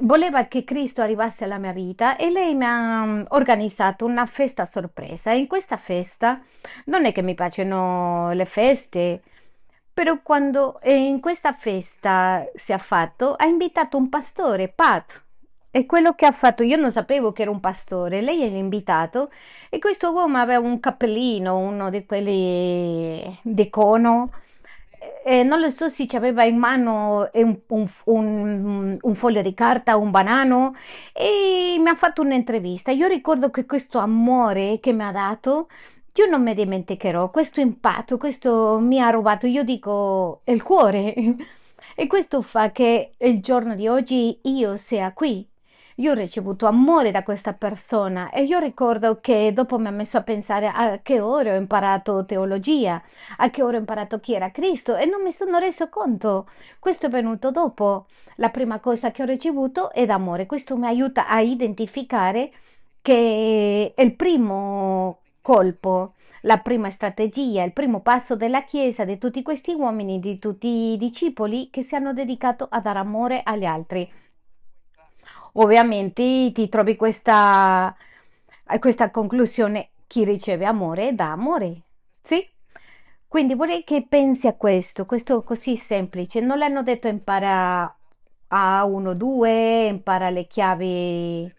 voleva 0.00 0.46
che 0.46 0.64
Cristo 0.64 1.02
arrivasse 1.02 1.44
alla 1.44 1.58
mia 1.58 1.72
vita 1.72 2.16
e 2.16 2.30
lei 2.30 2.54
mi 2.54 2.64
ha 2.64 3.04
mm, 3.04 3.22
organizzato 3.28 4.06
una 4.06 4.26
festa 4.26 4.64
sorpresa. 4.64 5.32
In 5.32 5.46
questa 5.46 5.76
festa 5.76 6.40
non 6.86 7.04
è 7.04 7.12
che 7.12 7.22
mi 7.22 7.34
piacciono 7.34 8.32
le 8.32 8.46
feste, 8.46 9.22
però 9.92 10.20
quando 10.22 10.78
in 10.84 11.20
questa 11.20 11.52
festa 11.52 12.46
si 12.54 12.72
è 12.72 12.78
fatto, 12.78 13.34
ha 13.34 13.44
invitato 13.44 13.96
un 13.96 14.08
pastore, 14.08 14.68
Pat. 14.68 15.22
E 15.70 15.84
quello 15.84 16.14
che 16.14 16.24
ha 16.24 16.32
fatto, 16.32 16.62
io 16.62 16.76
non 16.76 16.90
sapevo 16.90 17.32
che 17.32 17.42
era 17.42 17.50
un 17.50 17.60
pastore, 17.60 18.22
lei 18.22 18.38
l'ha 18.38 18.56
invitato 18.56 19.30
e 19.68 19.78
questo 19.78 20.10
uomo 20.12 20.38
aveva 20.38 20.60
un 20.60 20.80
cappellino, 20.80 21.58
uno 21.58 21.90
di 21.90 22.06
quelli 22.06 23.38
di 23.42 23.68
cono 23.68 24.30
eh, 25.24 25.42
non 25.42 25.60
lo 25.60 25.68
so 25.68 25.88
se 25.88 26.06
aveva 26.14 26.44
in 26.44 26.56
mano 26.56 27.28
un, 27.32 27.58
un, 27.68 27.86
un, 28.04 28.98
un, 29.00 29.14
foglio 29.14 29.42
di 29.42 29.54
carta, 29.54 29.96
un 29.96 30.10
banano 30.10 30.74
e 31.12 31.76
mi 31.78 31.88
ha 31.88 31.94
fatto 31.94 32.22
un'intervista. 32.22 32.90
Io 32.90 33.06
ricordo 33.06 33.50
che 33.50 33.66
questo 33.66 33.98
amore 33.98 34.78
che 34.80 34.92
mi 34.92 35.04
ha 35.04 35.12
dato, 35.12 35.68
io 36.14 36.26
non 36.26 36.42
mi 36.42 36.54
dimenticherò, 36.54 37.28
questo 37.28 37.60
impatto, 37.60 38.18
questo 38.18 38.78
mi 38.80 39.00
ha 39.00 39.10
rubato, 39.10 39.46
io 39.46 39.64
dico, 39.64 40.42
il 40.44 40.62
cuore. 40.62 41.14
e 41.94 42.06
questo 42.06 42.42
fa 42.42 42.70
che 42.70 43.12
il 43.18 43.40
giorno 43.42 43.74
di 43.74 43.88
oggi 43.88 44.38
io 44.42 44.76
sia 44.76 45.12
qui 45.12 45.46
io 45.98 46.12
ho 46.12 46.14
ricevuto 46.14 46.66
amore 46.66 47.10
da 47.10 47.22
questa 47.24 47.54
persona 47.54 48.30
e 48.30 48.44
io 48.44 48.58
ricordo 48.60 49.18
che 49.20 49.52
dopo 49.52 49.78
mi 49.78 49.88
ha 49.88 49.90
messo 49.90 50.16
a 50.16 50.22
pensare 50.22 50.68
a 50.68 51.00
che 51.02 51.20
ora 51.20 51.52
ho 51.54 51.56
imparato 51.56 52.24
teologia, 52.24 53.02
a 53.38 53.50
che 53.50 53.62
ora 53.62 53.76
ho 53.76 53.80
imparato 53.80 54.20
chi 54.20 54.34
era 54.34 54.50
Cristo 54.52 54.96
e 54.96 55.06
non 55.06 55.22
mi 55.22 55.32
sono 55.32 55.58
reso 55.58 55.88
conto. 55.88 56.48
Questo 56.78 57.06
è 57.06 57.08
venuto 57.08 57.50
dopo. 57.50 58.06
La 58.36 58.50
prima 58.50 58.78
cosa 58.80 59.10
che 59.10 59.22
ho 59.22 59.26
ricevuto 59.26 59.90
è 59.92 60.06
d'amore. 60.06 60.46
Questo 60.46 60.76
mi 60.76 60.86
aiuta 60.86 61.26
a 61.26 61.40
identificare 61.40 62.52
che 63.02 63.92
è 63.94 64.02
il 64.02 64.14
primo 64.14 65.20
colpo 65.40 66.14
la 66.42 66.58
prima 66.58 66.88
strategia, 66.90 67.64
il 67.64 67.72
primo 67.72 68.00
passo 68.00 68.36
della 68.36 68.62
Chiesa, 68.62 69.04
di 69.04 69.18
tutti 69.18 69.42
questi 69.42 69.74
uomini, 69.74 70.20
di 70.20 70.38
tutti 70.38 70.92
i 70.92 70.96
discepoli 70.96 71.68
che 71.68 71.82
si 71.82 71.96
hanno 71.96 72.12
dedicato 72.12 72.68
a 72.70 72.80
dare 72.80 73.00
amore 73.00 73.42
agli 73.42 73.64
altri 73.64 74.08
ovviamente 75.60 76.50
ti 76.52 76.68
trovi 76.68 76.96
questa, 76.96 77.94
questa 78.78 79.10
conclusione, 79.10 79.90
chi 80.06 80.24
riceve 80.24 80.64
amore 80.64 81.14
dà 81.14 81.32
amore, 81.32 81.82
sì? 82.10 82.46
Quindi 83.26 83.54
vorrei 83.54 83.84
che 83.84 84.06
pensi 84.08 84.46
a 84.46 84.54
questo, 84.54 85.04
questo 85.04 85.42
così 85.42 85.76
semplice, 85.76 86.40
non 86.40 86.58
l'hanno 86.58 86.82
detto 86.82 87.08
impara 87.08 87.94
a 88.48 88.84
1, 88.84 89.14
2, 89.14 89.86
impara 89.86 90.30
le 90.30 90.46
chiavi 90.46 91.52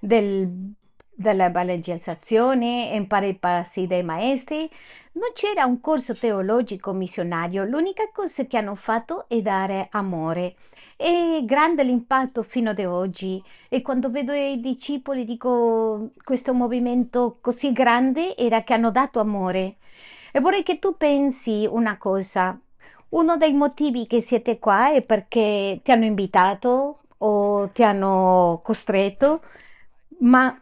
del, 0.00 0.74
della 1.14 1.44
evangelizzazione, 1.46 2.90
impara 2.94 3.26
i 3.26 3.38
passi 3.38 3.86
dei 3.86 4.02
maestri, 4.02 4.68
non 5.12 5.30
c'era 5.34 5.64
un 5.64 5.80
corso 5.80 6.16
teologico 6.16 6.92
missionario, 6.92 7.64
l'unica 7.64 8.10
cosa 8.12 8.44
che 8.46 8.56
hanno 8.56 8.74
fatto 8.74 9.28
è 9.28 9.40
dare 9.42 9.88
amore. 9.92 10.56
È 11.02 11.42
grande 11.44 11.82
l'impatto 11.82 12.44
fino 12.44 12.70
ad 12.70 12.78
oggi 12.78 13.42
e 13.68 13.82
quando 13.82 14.08
vedo 14.08 14.32
i 14.32 14.60
discepoli 14.60 15.24
dico 15.24 16.10
questo 16.22 16.54
movimento 16.54 17.38
così 17.40 17.72
grande 17.72 18.36
era 18.36 18.60
che 18.60 18.72
hanno 18.74 18.92
dato 18.92 19.18
amore. 19.18 19.78
E 20.30 20.38
vorrei 20.38 20.62
che 20.62 20.78
tu 20.78 20.96
pensi 20.96 21.66
una 21.68 21.98
cosa. 21.98 22.56
Uno 23.08 23.36
dei 23.36 23.52
motivi 23.52 24.06
che 24.06 24.20
siete 24.20 24.60
qua 24.60 24.92
è 24.92 25.02
perché 25.02 25.80
ti 25.82 25.90
hanno 25.90 26.04
invitato 26.04 27.00
o 27.18 27.68
ti 27.70 27.82
hanno 27.82 28.60
costretto, 28.62 29.42
ma 30.20 30.56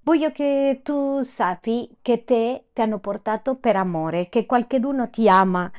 voglio 0.00 0.32
che 0.32 0.80
tu 0.82 1.22
sappi 1.22 1.90
che 2.00 2.24
te 2.24 2.68
ti 2.72 2.80
hanno 2.80 3.00
portato 3.00 3.56
per 3.56 3.76
amore, 3.76 4.30
che 4.30 4.46
qualcuno 4.46 5.10
ti 5.10 5.28
ama 5.28 5.70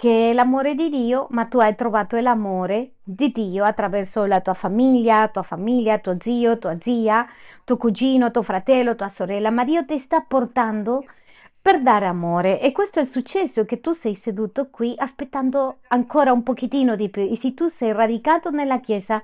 che 0.00 0.30
è 0.30 0.32
l'amore 0.32 0.74
di 0.74 0.88
Dio, 0.88 1.26
ma 1.32 1.44
tu 1.44 1.58
hai 1.58 1.74
trovato 1.74 2.16
l'amore 2.16 2.92
di 3.02 3.30
Dio 3.32 3.64
attraverso 3.64 4.24
la 4.24 4.40
tua 4.40 4.54
famiglia, 4.54 5.28
tua 5.28 5.42
famiglia, 5.42 5.98
tuo 5.98 6.16
zio, 6.18 6.56
tua 6.56 6.74
zia, 6.80 7.28
tuo 7.64 7.76
cugino, 7.76 8.30
tuo 8.30 8.40
fratello, 8.40 8.96
tua 8.96 9.10
sorella, 9.10 9.50
ma 9.50 9.62
Dio 9.62 9.84
ti 9.84 9.98
sta 9.98 10.24
portando 10.26 11.04
per 11.62 11.82
dare 11.82 12.06
amore. 12.06 12.62
E 12.62 12.72
questo 12.72 12.98
è 12.98 13.04
successo 13.04 13.66
che 13.66 13.82
tu 13.82 13.92
sei 13.92 14.14
seduto 14.14 14.70
qui 14.70 14.94
aspettando 14.96 15.80
ancora 15.88 16.32
un 16.32 16.44
pochettino 16.44 16.96
di 16.96 17.10
più. 17.10 17.28
E 17.30 17.36
se 17.36 17.52
tu 17.52 17.68
sei 17.68 17.92
radicato 17.92 18.48
nella 18.48 18.80
chiesa 18.80 19.22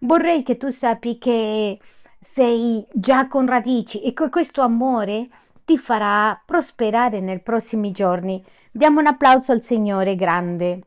vorrei 0.00 0.42
che 0.42 0.56
tu 0.56 0.70
sappi 0.70 1.18
che 1.18 1.78
sei 2.18 2.84
già 2.92 3.28
con 3.28 3.46
radici. 3.46 4.02
E 4.02 4.12
che 4.12 4.28
questo 4.28 4.60
amore 4.60 5.28
ti 5.66 5.76
farà 5.76 6.40
prosperare 6.46 7.18
nei 7.18 7.40
prossimi 7.40 7.90
giorni. 7.90 8.42
Diamo 8.72 9.00
un 9.00 9.06
applauso 9.08 9.50
al 9.50 9.62
Signore 9.62 10.14
grande. 10.14 10.80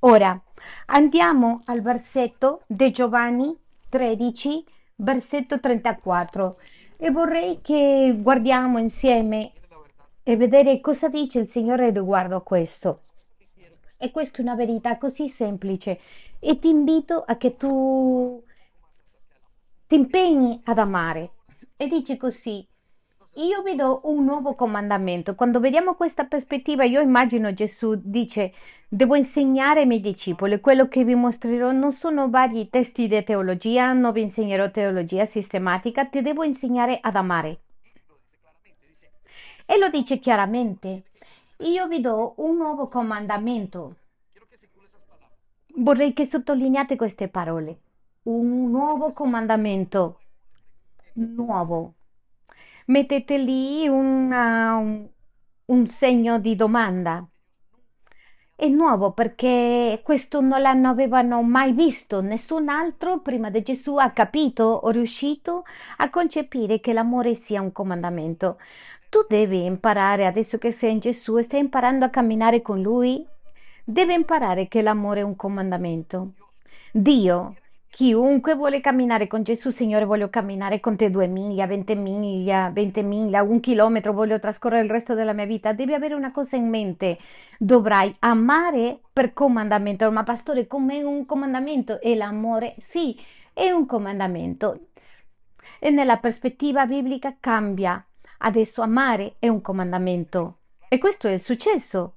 Ora 0.00 0.40
andiamo 0.86 1.60
al 1.66 1.82
versetto 1.82 2.62
di 2.66 2.90
Giovanni 2.90 3.54
13, 3.90 4.64
versetto 4.96 5.60
34 5.60 6.56
e 6.96 7.10
vorrei 7.10 7.60
che 7.60 8.16
guardiamo 8.18 8.78
insieme 8.78 9.52
e 10.22 10.36
vedere 10.36 10.80
cosa 10.80 11.08
dice 11.08 11.40
il 11.40 11.48
Signore 11.48 11.90
riguardo 11.90 12.36
a 12.36 12.42
questo. 12.42 13.02
E 13.98 14.10
questa 14.10 14.38
è 14.38 14.40
una 14.40 14.54
verità 14.54 14.96
così 14.96 15.28
semplice. 15.28 15.98
E 16.38 16.58
ti 16.58 16.68
invito 16.68 17.22
a 17.26 17.36
che 17.36 17.56
tu 17.56 18.42
ti 19.86 19.96
impegni 19.96 20.58
ad 20.64 20.78
amare. 20.78 21.32
E 21.76 21.88
dice 21.88 22.16
così. 22.16 22.66
Io 23.36 23.62
vi 23.62 23.74
do 23.74 24.00
un 24.04 24.24
nuovo 24.24 24.54
comandamento. 24.54 25.34
Quando 25.34 25.60
vediamo 25.60 25.94
questa 25.94 26.24
prospettiva, 26.24 26.84
io 26.84 27.00
immagino 27.00 27.52
Gesù 27.52 28.00
dice, 28.02 28.52
devo 28.88 29.16
insegnare 29.16 29.80
ai 29.80 29.86
miei 29.86 30.00
discepoli, 30.00 30.60
quello 30.60 30.88
che 30.88 31.04
vi 31.04 31.14
mostrerò 31.14 31.70
non 31.70 31.92
sono 31.92 32.30
vari 32.30 32.70
testi 32.70 33.06
di 33.06 33.22
teologia, 33.22 33.92
non 33.92 34.12
vi 34.12 34.22
insegnerò 34.22 34.70
teologia 34.70 35.26
sistematica, 35.26 36.06
ti 36.06 36.22
devo 36.22 36.42
insegnare 36.42 36.98
ad 37.00 37.14
amare. 37.16 37.60
E 39.66 39.78
lo 39.78 39.90
dice 39.90 40.18
chiaramente, 40.18 41.02
io 41.58 41.86
vi 41.86 42.00
do 42.00 42.32
un 42.38 42.56
nuovo 42.56 42.88
comandamento. 42.88 43.96
Vorrei 45.76 46.14
che 46.14 46.24
sottolineate 46.24 46.96
queste 46.96 47.28
parole. 47.28 47.78
Un 48.22 48.70
nuovo 48.70 49.10
comandamento. 49.10 50.20
Nuovo. 51.12 51.92
Mettete 52.88 53.38
lì 53.38 53.86
una- 53.86 54.76
un, 54.76 55.08
un 55.66 55.86
segno 55.86 56.38
di 56.38 56.54
domanda. 56.54 57.26
È 58.54 58.66
nuovo 58.66 59.12
perché 59.12 60.00
questo 60.02 60.40
non 60.40 60.60
l'hanno 60.60 60.88
avevano 60.88 61.42
mai 61.42 61.72
visto. 61.72 62.20
Nessun 62.20 62.68
altro 62.68 63.20
prima 63.20 63.50
di 63.50 63.62
Gesù 63.62 63.96
ha 63.96 64.10
capito 64.10 64.64
o 64.64 64.90
riuscito 64.90 65.64
a 65.98 66.10
concepire 66.10 66.80
che 66.80 66.92
l'amore 66.92 67.34
sia 67.34 67.60
un 67.60 67.72
comandamento. 67.72 68.58
Tu 69.08 69.24
devi 69.28 69.64
imparare, 69.64 70.26
adesso 70.26 70.58
che 70.58 70.70
sei 70.72 70.92
in 70.92 70.98
Gesù 70.98 71.38
e 71.38 71.42
stai 71.42 71.60
imparando 71.60 72.04
a 72.04 72.10
camminare 72.10 72.62
con 72.62 72.82
Lui, 72.82 73.24
devi 73.84 74.12
imparare 74.14 74.66
che 74.66 74.82
l'amore 74.82 75.20
è 75.20 75.22
un 75.22 75.36
comandamento. 75.36 76.32
Dio, 76.92 77.54
chiunque 77.90 78.54
vuole 78.54 78.80
camminare 78.80 79.26
con 79.26 79.42
Gesù, 79.42 79.70
Signore, 79.70 80.04
voglio 80.04 80.28
camminare 80.30 80.80
con 80.80 80.96
te 80.96 81.10
due 81.10 81.26
miglia, 81.26 81.66
venti 81.66 81.94
miglia, 81.96 82.70
venti 82.70 83.02
miglia, 83.02 83.42
un 83.42 83.60
chilometro, 83.60 84.12
voglio 84.12 84.38
trascorrere 84.38 84.84
il 84.84 84.90
resto 84.90 85.14
della 85.14 85.32
mia 85.32 85.46
vita. 85.46 85.72
Devi 85.72 85.94
avere 85.94 86.14
una 86.14 86.30
cosa 86.30 86.56
in 86.56 86.68
mente, 86.68 87.18
dovrai 87.58 88.14
amare 88.20 89.00
per 89.12 89.32
comandamento. 89.32 90.10
Ma 90.10 90.22
pastore, 90.22 90.66
come 90.66 91.02
un 91.02 91.24
comandamento? 91.24 92.00
E 92.00 92.14
l'amore, 92.14 92.72
sì, 92.72 93.18
è 93.52 93.70
un 93.70 93.86
comandamento. 93.86 94.88
E 95.80 95.90
nella 95.90 96.18
prospettiva 96.18 96.86
biblica 96.86 97.36
cambia. 97.40 98.04
Adesso 98.38 98.82
amare 98.82 99.36
è 99.38 99.48
un 99.48 99.60
comandamento. 99.60 100.54
E 100.88 100.98
questo 100.98 101.26
è 101.26 101.32
il 101.32 101.40
successo. 101.40 102.14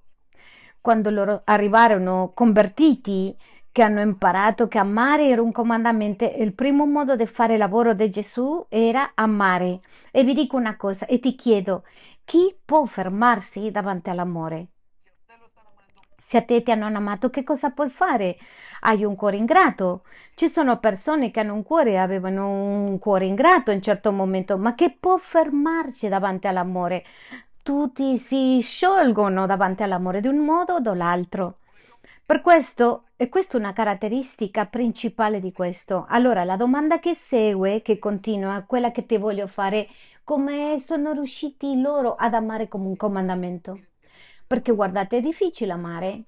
Quando 0.80 1.10
loro 1.10 1.42
arrivarono 1.44 2.32
convertiti, 2.34 3.36
che 3.72 3.82
hanno 3.82 4.01
imparato 4.01 4.68
che 4.68 4.78
amare 4.78 5.28
era 5.28 5.42
un 5.42 5.51
comandamento, 5.51 6.25
il 6.38 6.54
primo 6.54 6.86
modo 6.86 7.16
di 7.16 7.25
fare 7.25 7.54
il 7.54 7.60
lavoro 7.60 7.94
di 7.94 8.10
Gesù 8.10 8.66
era 8.70 9.12
amare. 9.16 9.80
E 10.12 10.24
vi 10.24 10.34
dico 10.34 10.58
una 10.58 10.75
cosa, 10.75 11.06
e 11.06 11.20
ti 11.20 11.36
chiedo, 11.36 11.84
chi 12.25 12.56
può 12.63 12.86
fermarsi 12.86 13.72
davanti 13.72 14.10
all'amore? 14.10 14.68
Se 16.18 16.38
a 16.38 16.44
te 16.44 16.62
ti 16.62 16.72
hanno 16.72 16.86
amato, 16.86 17.30
che 17.30 17.44
cosa 17.44 17.72
puoi 17.72 17.90
fare? 17.90 18.38
Hai 18.82 19.04
un 19.04 19.16
cuore 19.16 19.38
ingrato. 19.38 20.04
Ci 20.36 20.48
sono 20.48 20.78
persone 20.80 21.32
che 21.32 21.40
hanno 21.40 21.54
un 21.54 21.63
cuore, 21.63 21.98
avevano 21.98 22.48
un 22.50 23.00
cuore 23.00 23.25
ingrato 23.25 23.72
in 23.72 23.82
certo 23.82 24.12
momento, 24.12 24.58
ma 24.58 24.75
che 24.75 24.96
può 24.98 25.18
fermarci 25.18 26.08
davanti 26.10 26.48
all'amore? 26.48 27.04
Tutti 27.63 28.18
si 28.18 28.60
sciolgono 28.62 29.46
davanti 29.46 29.84
all'amore 29.84 30.22
di 30.22 30.28
un 30.28 30.38
modo 30.38 30.75
o 30.75 30.80
dall'altro. 30.80 31.58
Per 32.31 32.41
questo, 32.41 33.07
e 33.17 33.27
questa 33.27 33.57
è 33.57 33.59
una 33.59 33.73
caratteristica 33.73 34.65
principale 34.65 35.41
di 35.41 35.51
questo. 35.51 36.05
Allora, 36.07 36.45
la 36.45 36.55
domanda 36.55 36.98
che 37.01 37.13
segue, 37.13 37.81
che 37.81 38.00
continua, 38.00 38.63
quella 38.65 38.91
che 38.91 39.05
ti 39.05 39.17
voglio 39.17 39.48
fare, 39.48 39.89
come 40.24 40.79
sono 40.79 41.11
riusciti 41.11 41.81
loro 41.81 42.15
ad 42.15 42.33
amare 42.33 42.70
come 42.70 42.87
un 42.87 42.96
comandamento? 42.96 43.77
Perché 44.48 44.74
guardate, 44.74 45.17
è 45.17 45.22
difficile 45.22 45.74
amare. 45.74 46.24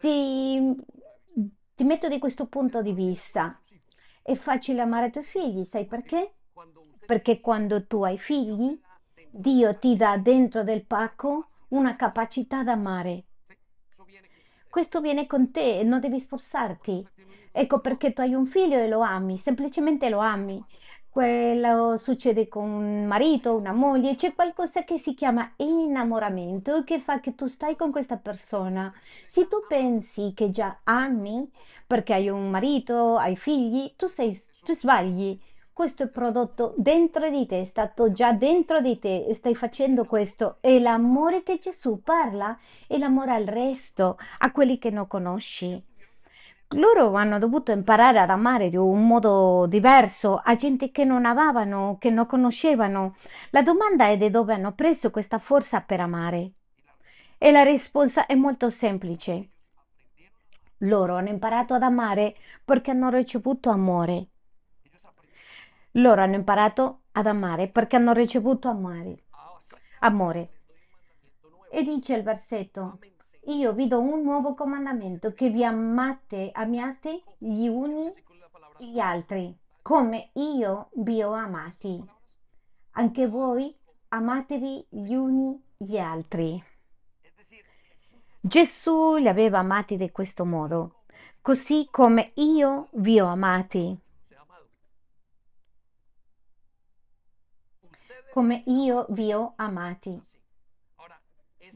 Ti, 0.00 0.70
ti 1.74 1.84
metto 1.84 2.08
di 2.08 2.18
questo 2.18 2.46
punto 2.46 2.80
di 2.80 2.94
vista. 2.94 3.54
È 4.22 4.34
facile 4.36 4.80
amare 4.80 5.08
i 5.08 5.10
tuoi 5.10 5.24
figli, 5.24 5.64
sai 5.64 5.84
perché? 5.84 6.36
Perché 7.04 7.42
quando 7.42 7.86
tu 7.86 8.02
hai 8.04 8.16
figli, 8.16 8.80
Dio 9.28 9.78
ti 9.78 9.96
dà 9.96 10.16
dentro 10.16 10.64
del 10.64 10.86
pacco 10.86 11.44
una 11.68 11.94
capacità 11.94 12.62
d'amare. 12.62 13.24
Questo 14.76 15.00
viene 15.00 15.26
con 15.26 15.50
te 15.50 15.78
e 15.78 15.84
non 15.84 16.00
devi 16.00 16.20
sforzarti. 16.20 17.08
Ecco 17.50 17.80
perché 17.80 18.12
tu 18.12 18.20
hai 18.20 18.34
un 18.34 18.44
figlio 18.44 18.76
e 18.76 18.88
lo 18.88 19.00
ami, 19.00 19.38
semplicemente 19.38 20.10
lo 20.10 20.18
ami. 20.18 20.62
Quello 21.08 21.96
succede 21.96 22.46
con 22.46 22.68
un 22.68 23.06
marito, 23.06 23.56
una 23.56 23.72
moglie, 23.72 24.16
c'è 24.16 24.34
qualcosa 24.34 24.84
che 24.84 24.98
si 24.98 25.14
chiama 25.14 25.50
innamoramento 25.56 26.84
che 26.84 27.00
fa 27.00 27.20
che 27.20 27.34
tu 27.34 27.46
stai 27.46 27.74
con 27.74 27.90
questa 27.90 28.18
persona. 28.18 28.92
Se 29.26 29.48
tu 29.48 29.64
pensi 29.66 30.32
che 30.34 30.50
già 30.50 30.80
ami 30.84 31.50
perché 31.86 32.12
hai 32.12 32.28
un 32.28 32.50
marito, 32.50 33.16
hai 33.16 33.34
figli, 33.34 33.94
tu, 33.96 34.08
sei, 34.08 34.38
tu 34.62 34.74
sbagli. 34.74 35.40
Questo 35.76 36.04
è 36.04 36.06
prodotto 36.06 36.72
dentro 36.78 37.28
di 37.28 37.44
te, 37.44 37.60
è 37.60 37.64
stato 37.64 38.10
già 38.10 38.32
dentro 38.32 38.80
di 38.80 38.98
te, 38.98 39.30
stai 39.34 39.54
facendo 39.54 40.06
questo. 40.06 40.56
E 40.62 40.80
l'amore 40.80 41.42
che 41.42 41.58
Gesù 41.58 42.00
parla 42.02 42.58
è 42.86 42.96
l'amore 42.96 43.34
al 43.34 43.44
resto, 43.44 44.16
a 44.38 44.52
quelli 44.52 44.78
che 44.78 44.88
non 44.88 45.06
conosci. 45.06 45.76
Loro 46.68 47.12
hanno 47.12 47.38
dovuto 47.38 47.72
imparare 47.72 48.18
ad 48.18 48.30
amare 48.30 48.70
di 48.70 48.78
un 48.78 49.06
modo 49.06 49.66
diverso 49.68 50.40
a 50.42 50.54
gente 50.54 50.90
che 50.90 51.04
non 51.04 51.26
amavano, 51.26 51.98
che 52.00 52.08
non 52.08 52.24
conoscevano. 52.24 53.14
La 53.50 53.60
domanda 53.60 54.06
è 54.06 54.16
di 54.16 54.30
dove 54.30 54.54
hanno 54.54 54.72
preso 54.72 55.10
questa 55.10 55.38
forza 55.38 55.82
per 55.82 56.00
amare. 56.00 56.52
E 57.36 57.50
la 57.50 57.64
risposta 57.64 58.24
è 58.24 58.34
molto 58.34 58.70
semplice. 58.70 59.50
Loro 60.78 61.16
hanno 61.16 61.28
imparato 61.28 61.74
ad 61.74 61.82
amare 61.82 62.34
perché 62.64 62.92
hanno 62.92 63.10
ricevuto 63.10 63.68
amore. 63.68 64.28
Loro 65.96 66.22
hanno 66.22 66.34
imparato 66.34 67.02
ad 67.12 67.26
amare 67.26 67.68
perché 67.68 67.96
hanno 67.96 68.12
ricevuto 68.12 68.68
amare. 68.68 69.24
Amore. 70.00 70.50
E 71.70 71.82
dice 71.82 72.14
il 72.14 72.22
versetto, 72.22 72.98
io 73.46 73.72
vi 73.72 73.88
do 73.88 74.00
un 74.00 74.22
nuovo 74.22 74.54
comandamento, 74.54 75.32
che 75.32 75.50
vi 75.50 75.64
amate, 75.64 76.50
amiate 76.52 77.22
gli 77.38 77.66
uni 77.66 78.08
gli 78.78 78.98
altri, 78.98 79.58
come 79.82 80.30
io 80.34 80.90
vi 80.96 81.22
ho 81.22 81.32
amati. 81.32 82.02
Anche 82.92 83.26
voi 83.26 83.74
amatevi 84.08 84.86
gli 84.88 85.14
uni 85.14 85.62
gli 85.76 85.98
altri. 85.98 86.62
Gesù 88.40 89.16
li 89.16 89.28
aveva 89.28 89.58
amati 89.58 89.96
di 89.96 90.10
questo 90.10 90.44
modo, 90.44 91.02
così 91.40 91.88
come 91.90 92.32
io 92.34 92.88
vi 92.92 93.18
ho 93.18 93.26
amati. 93.26 93.98
Come 98.36 98.64
io 98.66 99.06
vi 99.12 99.32
ho 99.32 99.54
amati. 99.56 100.20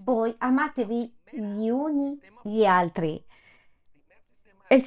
Voi 0.04 0.34
amatevi 0.36 1.16
gli 1.30 1.70
uni 1.70 2.20
gli 2.42 2.66
altri. 2.66 3.24
Il, 4.68 4.84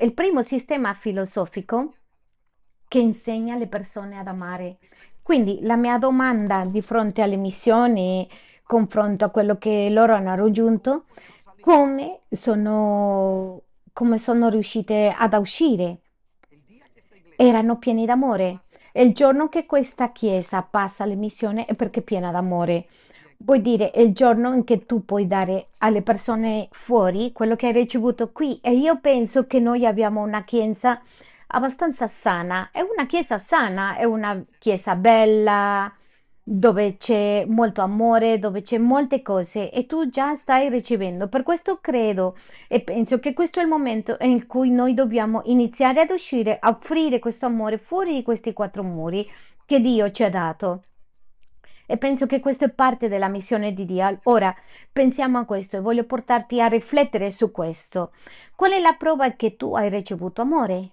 il 0.00 0.14
primo 0.14 0.40
sistema 0.40 0.94
filosofico 0.94 1.92
che 2.88 3.00
insegna 3.00 3.54
alle 3.54 3.66
persone 3.66 4.18
ad 4.18 4.28
amare. 4.28 4.78
Quindi 5.20 5.58
la 5.60 5.76
mia 5.76 5.98
domanda 5.98 6.64
di 6.64 6.80
fronte 6.80 7.20
alle 7.20 7.36
missioni, 7.36 8.26
confronto 8.62 9.26
a 9.26 9.28
quello 9.28 9.58
che 9.58 9.90
loro 9.90 10.14
hanno 10.14 10.34
raggiunto, 10.34 11.04
come 11.60 12.22
sono, 12.30 13.60
come 13.92 14.16
sono 14.16 14.48
riuscite 14.48 15.14
ad 15.14 15.34
uscire? 15.34 16.00
Erano 17.36 17.76
pieni 17.76 18.06
d'amore. 18.06 18.58
E 18.92 19.02
il 19.02 19.12
giorno 19.12 19.48
che 19.48 19.66
questa 19.66 20.08
chiesa 20.10 20.62
passa 20.62 21.04
alle 21.04 21.14
missioni 21.14 21.64
è 21.64 21.74
perché 21.74 22.00
è 22.00 22.02
piena 22.02 22.30
d'amore. 22.30 22.86
Vuol 23.38 23.60
dire 23.60 23.90
è 23.90 24.00
il 24.00 24.12
giorno 24.12 24.52
in 24.52 24.64
che 24.64 24.84
tu 24.84 25.04
puoi 25.04 25.26
dare 25.26 25.68
alle 25.78 26.02
persone 26.02 26.68
fuori 26.72 27.32
quello 27.32 27.56
che 27.56 27.68
hai 27.68 27.72
ricevuto 27.72 28.32
qui. 28.32 28.58
E 28.62 28.72
io 28.72 28.98
penso 29.00 29.44
che 29.44 29.60
noi 29.60 29.86
abbiamo 29.86 30.20
una 30.20 30.42
chiesa 30.42 31.00
abbastanza 31.48 32.06
sana. 32.06 32.70
È 32.72 32.80
una 32.80 33.06
chiesa 33.06 33.38
sana, 33.38 33.96
è 33.96 34.04
una 34.04 34.42
chiesa 34.58 34.94
bella, 34.94 35.92
dove 36.42 36.96
c'è 36.96 37.44
molto 37.46 37.80
amore, 37.82 38.38
dove 38.38 38.62
c'è 38.62 38.78
molte 38.78 39.22
cose 39.22 39.70
e 39.70 39.86
tu 39.86 40.08
già 40.08 40.34
stai 40.34 40.68
ricevendo. 40.68 41.28
Per 41.28 41.42
questo 41.42 41.78
credo 41.80 42.36
e 42.68 42.80
penso 42.80 43.18
che 43.18 43.32
questo 43.32 43.60
è 43.60 43.62
il 43.62 43.68
momento 43.68 44.16
in 44.20 44.46
cui 44.46 44.70
noi 44.70 44.94
dobbiamo 44.94 45.42
iniziare 45.44 46.00
ad 46.00 46.10
uscire, 46.10 46.58
a 46.60 46.70
offrire 46.70 47.18
questo 47.18 47.46
amore 47.46 47.78
fuori 47.78 48.14
di 48.14 48.22
questi 48.22 48.52
quattro 48.52 48.82
muri 48.82 49.28
che 49.64 49.80
Dio 49.80 50.10
ci 50.10 50.24
ha 50.24 50.30
dato. 50.30 50.82
E 51.86 51.96
penso 51.96 52.26
che 52.26 52.38
questo 52.38 52.64
è 52.64 52.70
parte 52.70 53.08
della 53.08 53.28
missione 53.28 53.72
di 53.72 53.84
Dio. 53.84 54.20
Ora, 54.24 54.54
pensiamo 54.92 55.38
a 55.38 55.44
questo 55.44 55.76
e 55.76 55.80
voglio 55.80 56.04
portarti 56.04 56.60
a 56.60 56.68
riflettere 56.68 57.32
su 57.32 57.50
questo. 57.50 58.12
Qual 58.54 58.70
è 58.70 58.80
la 58.80 58.94
prova 58.96 59.30
che 59.32 59.56
tu 59.56 59.74
hai 59.74 59.88
ricevuto 59.88 60.42
amore? 60.42 60.90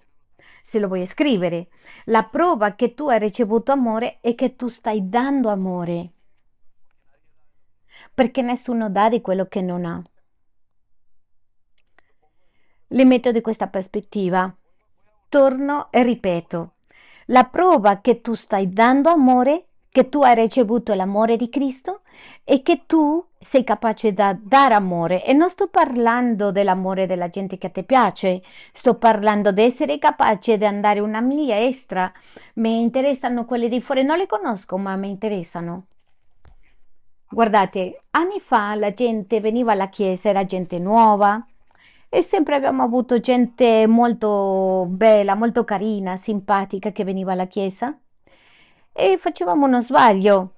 Se 0.68 0.78
lo 0.78 0.88
vuoi 0.88 1.06
scrivere, 1.06 1.68
la 2.04 2.24
prova 2.24 2.74
che 2.74 2.92
tu 2.92 3.08
hai 3.08 3.18
ricevuto 3.18 3.72
amore 3.72 4.18
è 4.20 4.34
che 4.34 4.54
tu 4.54 4.68
stai 4.68 5.08
dando 5.08 5.48
amore. 5.48 6.12
Perché 8.12 8.42
nessuno 8.42 8.90
dà 8.90 9.08
di 9.08 9.22
quello 9.22 9.46
che 9.46 9.62
non 9.62 9.86
ha. 9.86 10.02
Li 12.88 13.04
metto 13.06 13.32
di 13.32 13.40
questa 13.40 13.68
prospettiva. 13.68 14.54
Torno 15.30 15.90
e 15.90 16.02
ripeto. 16.02 16.74
La 17.28 17.44
prova 17.44 18.02
che 18.02 18.20
tu 18.20 18.34
stai 18.34 18.70
dando 18.70 19.08
amore, 19.08 19.67
che 19.90 20.08
tu 20.08 20.22
hai 20.22 20.34
ricevuto 20.34 20.94
l'amore 20.94 21.36
di 21.36 21.48
Cristo 21.48 22.02
e 22.44 22.62
che 22.62 22.82
tu 22.86 23.24
sei 23.40 23.64
capace 23.64 24.12
da 24.12 24.36
dare 24.38 24.74
amore. 24.74 25.24
E 25.24 25.32
non 25.32 25.48
sto 25.48 25.68
parlando 25.68 26.50
dell'amore 26.50 27.06
della 27.06 27.28
gente 27.28 27.58
che 27.58 27.70
te 27.70 27.82
piace, 27.82 28.42
sto 28.72 28.94
parlando 28.98 29.52
di 29.52 29.62
essere 29.62 29.98
capace 29.98 30.58
di 30.58 30.64
andare 30.64 31.00
una 31.00 31.20
miglia 31.20 31.58
extra. 31.58 32.12
Mi 32.54 32.80
interessano 32.80 33.44
quelle 33.44 33.68
di 33.68 33.80
fuori, 33.80 34.02
non 34.02 34.18
le 34.18 34.26
conosco, 34.26 34.76
ma 34.76 34.96
mi 34.96 35.08
interessano. 35.08 35.84
Guardate, 37.30 38.00
anni 38.10 38.40
fa 38.40 38.74
la 38.74 38.92
gente 38.92 39.40
veniva 39.40 39.72
alla 39.72 39.88
chiesa, 39.88 40.30
era 40.30 40.46
gente 40.46 40.78
nuova 40.78 41.44
e 42.08 42.22
sempre 42.22 42.54
abbiamo 42.54 42.82
avuto 42.82 43.20
gente 43.20 43.86
molto 43.86 44.86
bella, 44.88 45.34
molto 45.34 45.64
carina, 45.64 46.16
simpatica 46.16 46.90
che 46.90 47.04
veniva 47.04 47.32
alla 47.32 47.46
chiesa 47.46 47.98
e 48.98 49.16
facevamo 49.16 49.64
uno 49.64 49.80
sbaglio 49.80 50.54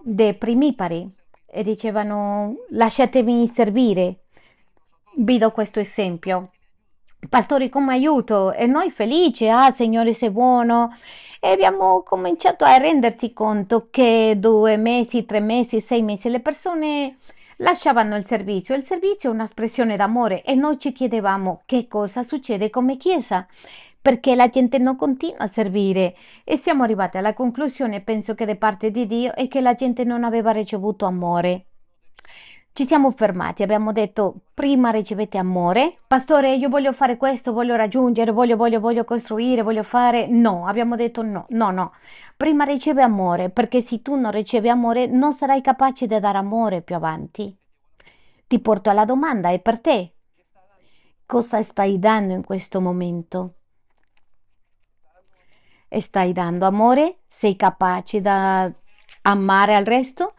dei 0.00 0.32
primipari 0.34 1.08
e 1.44 1.64
dicevano 1.64 2.54
lasciatemi 2.70 3.48
servire. 3.48 4.20
Vi 5.16 5.38
do 5.38 5.50
questo 5.50 5.80
esempio. 5.80 6.52
Pastori 7.28 7.68
come 7.68 7.94
aiuto 7.94 8.52
e 8.52 8.66
noi 8.66 8.90
felici, 8.90 9.48
ah 9.48 9.72
Signore 9.72 10.12
sei 10.12 10.30
buono. 10.30 10.96
E 11.40 11.50
abbiamo 11.50 12.04
cominciato 12.04 12.64
a 12.64 12.76
renderci 12.76 13.32
conto 13.32 13.88
che 13.90 14.36
due 14.38 14.76
mesi, 14.76 15.26
tre 15.26 15.40
mesi, 15.40 15.80
sei 15.80 16.02
mesi 16.02 16.28
le 16.30 16.40
persone 16.40 17.16
lasciavano 17.58 18.16
il 18.16 18.24
servizio. 18.24 18.76
Il 18.76 18.84
servizio 18.84 19.30
è 19.30 19.34
un'espressione 19.34 19.96
d'amore 19.96 20.42
e 20.44 20.54
noi 20.54 20.78
ci 20.78 20.92
chiedevamo 20.92 21.60
che 21.66 21.88
cosa 21.88 22.22
succede 22.22 22.70
come 22.70 22.96
Chiesa 22.96 23.46
perché 24.02 24.34
la 24.34 24.48
gente 24.48 24.78
non 24.78 24.96
continua 24.96 25.38
a 25.38 25.46
servire 25.46 26.16
e 26.44 26.56
siamo 26.56 26.82
arrivati 26.82 27.18
alla 27.18 27.34
conclusione, 27.34 28.00
penso 28.00 28.34
che 28.34 28.44
da 28.44 28.56
parte 28.56 28.90
di 28.90 29.06
Dio, 29.06 29.32
è 29.34 29.46
che 29.46 29.60
la 29.60 29.74
gente 29.74 30.02
non 30.02 30.24
aveva 30.24 30.50
ricevuto 30.50 31.06
amore. 31.06 31.66
Ci 32.74 32.84
siamo 32.86 33.10
fermati, 33.10 33.62
abbiamo 33.62 33.92
detto 33.92 34.34
prima 34.54 34.90
ricevete 34.90 35.36
amore, 35.36 35.98
pastore 36.06 36.54
io 36.54 36.70
voglio 36.70 36.94
fare 36.94 37.18
questo, 37.18 37.52
voglio 37.52 37.76
raggiungere, 37.76 38.32
voglio, 38.32 38.56
voglio, 38.56 38.80
voglio 38.80 39.04
costruire, 39.04 39.62
voglio 39.62 39.82
fare, 39.82 40.26
no, 40.26 40.66
abbiamo 40.66 40.96
detto 40.96 41.22
no, 41.22 41.44
no, 41.50 41.70
no, 41.70 41.92
prima 42.34 42.64
riceve 42.64 43.02
amore, 43.02 43.50
perché 43.50 43.82
se 43.82 44.00
tu 44.00 44.14
non 44.16 44.32
ricevi 44.32 44.70
amore 44.70 45.06
non 45.06 45.34
sarai 45.34 45.60
capace 45.60 46.06
di 46.06 46.18
dare 46.18 46.38
amore 46.38 46.80
più 46.80 46.94
avanti. 46.96 47.54
Ti 48.48 48.58
porto 48.58 48.90
alla 48.90 49.04
domanda, 49.04 49.50
è 49.50 49.60
per 49.60 49.78
te. 49.78 50.12
Cosa 51.26 51.62
stai 51.62 51.98
dando 51.98 52.32
in 52.32 52.42
questo 52.42 52.80
momento? 52.80 53.54
Stai 56.00 56.32
dando 56.32 56.66
amore? 56.66 57.18
Sei 57.28 57.56
capace 57.56 58.20
da 58.20 58.70
amare 59.22 59.74
al 59.74 59.84
resto? 59.84 60.34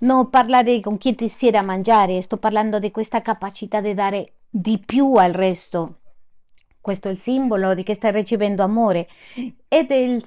Non 0.00 0.30
parlare 0.30 0.80
con 0.80 0.98
chi 0.98 1.14
ti 1.14 1.28
siede 1.28 1.58
a 1.58 1.62
mangiare, 1.62 2.20
sto 2.22 2.36
parlando 2.36 2.78
di 2.78 2.90
questa 2.90 3.22
capacità 3.22 3.80
di 3.80 3.94
dare 3.94 4.32
di 4.48 4.78
più 4.78 5.14
al 5.14 5.32
resto. 5.32 6.00
Questo 6.80 7.08
è 7.08 7.10
il 7.10 7.18
simbolo 7.18 7.74
di 7.74 7.82
che 7.82 7.94
stai 7.94 8.12
ricevendo 8.12 8.62
amore 8.62 9.08
ed 9.68 9.90
è 9.90 9.94
il, 9.94 10.22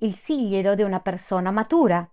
il 0.00 0.14
sigliero 0.14 0.74
di 0.74 0.82
una 0.82 1.00
persona 1.00 1.50
matura. 1.50 2.08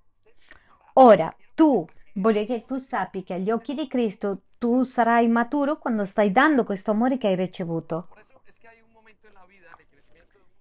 Ora, 0.94 1.36
tu, 1.56 1.86
voglio 2.14 2.46
che 2.46 2.66
tu 2.68 2.78
sappi 2.78 3.24
che 3.24 3.34
agli 3.36 3.50
occhi 3.50 3.74
di 3.74 3.88
Cristo 3.88 4.42
tu 4.60 4.84
sarai 4.84 5.28
maturo 5.28 5.80
quando 5.80 6.06
stai 6.06 6.32
dando 6.32 6.66
questo 6.66 6.92
amore 6.92 7.18
che 7.18 7.28
hai 7.28 7.36
ricevuto. 7.36 8.10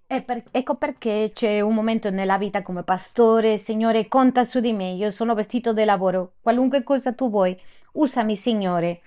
Per- 0.09 0.49
ecco 0.53 0.77
perché 0.77 1.33
c'è 1.35 1.61
un 1.61 1.75
momento 1.75 2.09
nella 2.11 2.39
vita 2.39 2.63
come 2.63 2.83
pastore, 2.83 3.59
Signore, 3.59 4.09
conta 4.09 4.43
su 4.43 4.59
di 4.59 4.73
me, 4.73 4.93
io 4.93 5.11
sono 5.11 5.35
vestito 5.35 5.75
di 5.75 5.85
lavoro, 5.85 6.33
qualunque 6.41 6.83
cosa 6.83 7.13
tu 7.13 7.29
vuoi, 7.29 7.55
usami, 7.93 8.35
Signore. 8.35 9.03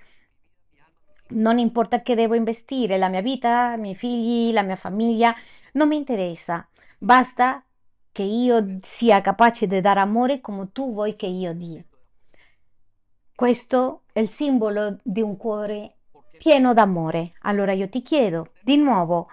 Non 1.30 1.58
importa 1.58 2.02
che 2.02 2.14
devo 2.14 2.34
investire, 2.34 2.98
la 2.98 3.08
mia 3.08 3.20
vita, 3.20 3.74
i 3.74 3.80
miei 3.80 3.96
figli, 3.96 4.52
la 4.52 4.62
mia 4.62 4.76
famiglia, 4.76 5.34
non 5.72 5.88
mi 5.88 5.96
interessa. 5.96 6.68
Basta 6.98 7.64
che 8.12 8.22
io 8.22 8.64
sia 8.82 9.20
capace 9.20 9.66
di 9.66 9.80
dare 9.80 9.98
amore 9.98 10.40
come 10.40 10.70
tu 10.70 10.92
vuoi 10.92 11.14
che 11.14 11.26
io 11.26 11.52
dia. 11.52 11.82
Questo 13.34 14.02
è 14.12 14.20
il 14.20 14.28
simbolo 14.28 14.98
di 15.02 15.20
un 15.20 15.36
cuore 15.36 15.96
pieno 16.38 16.74
d'amore. 16.74 17.32
Allora 17.42 17.72
io 17.72 17.88
ti 17.88 18.02
chiedo 18.02 18.46
di 18.60 18.76
nuovo, 18.76 19.28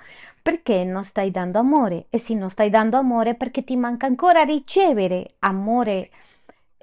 perché 0.50 0.84
non 0.84 1.04
stai 1.04 1.30
dando 1.30 1.60
amore? 1.60 2.08
E 2.10 2.18
se 2.18 2.34
non 2.34 2.50
stai 2.50 2.72
dando 2.72 2.98
amore, 2.98 3.36
perché 3.36 3.64
ti 3.64 3.76
manca 3.76 4.08
ancora 4.08 4.42
ricevere 4.42 5.36
amore 5.40 6.10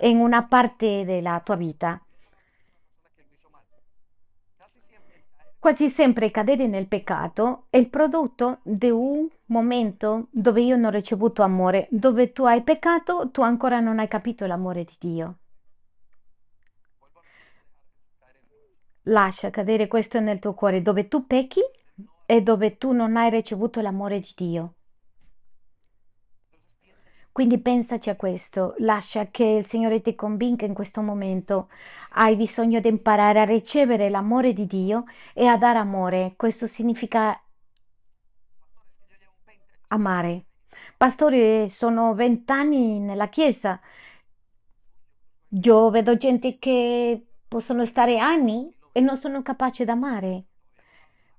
in 0.02 0.18
una 0.18 0.44
parte 0.44 1.04
della 1.04 1.40
tua 1.44 1.56
vita. 1.56 2.00
Quasi 5.58 5.88
sempre 5.88 6.30
cadere 6.30 6.68
nel 6.68 6.86
peccato 6.86 7.64
è 7.68 7.78
il 7.78 7.88
prodotto 7.88 8.60
di 8.62 8.88
un 8.90 9.26
momento 9.46 10.28
dove 10.30 10.62
io 10.62 10.76
non 10.76 10.84
ho 10.84 10.90
ricevuto 10.90 11.42
amore, 11.42 11.88
dove 11.90 12.32
tu 12.32 12.44
hai 12.44 12.62
peccato, 12.62 13.30
tu 13.32 13.40
ancora 13.40 13.80
non 13.80 13.98
hai 13.98 14.06
capito 14.06 14.46
l'amore 14.46 14.84
di 14.84 14.94
Dio. 15.00 15.38
Lascia 19.08 19.50
cadere 19.50 19.88
questo 19.88 20.20
nel 20.20 20.38
tuo 20.38 20.54
cuore, 20.54 20.82
dove 20.82 21.08
tu 21.08 21.26
pecchi 21.26 21.62
e 22.26 22.42
dove 22.42 22.76
tu 22.76 22.92
non 22.92 23.16
hai 23.16 23.30
ricevuto 23.30 23.80
l'amore 23.80 24.18
di 24.18 24.32
Dio. 24.34 24.74
Quindi 27.30 27.58
pensaci 27.60 28.08
a 28.08 28.16
questo, 28.16 28.74
lascia 28.78 29.26
che 29.26 29.44
il 29.44 29.66
Signore 29.66 30.00
ti 30.00 30.14
convinca 30.14 30.64
in 30.64 30.72
questo 30.72 31.02
momento. 31.02 31.68
Hai 32.12 32.34
bisogno 32.34 32.80
di 32.80 32.88
imparare 32.88 33.40
a 33.40 33.44
ricevere 33.44 34.08
l'amore 34.08 34.54
di 34.54 34.66
Dio 34.66 35.04
e 35.34 35.46
a 35.46 35.58
dare 35.58 35.78
amore. 35.78 36.32
Questo 36.34 36.66
significa 36.66 37.38
amare. 39.88 40.46
Pastore, 40.96 41.68
sono 41.68 42.14
vent'anni 42.14 43.00
nella 43.00 43.28
Chiesa. 43.28 43.78
Io 45.48 45.90
vedo 45.90 46.16
gente 46.16 46.58
che 46.58 47.26
possono 47.46 47.84
stare 47.84 48.18
anni 48.18 48.74
e 48.92 49.00
non 49.00 49.16
sono 49.18 49.42
capaci 49.42 49.84
di 49.84 49.90
amare 49.90 50.46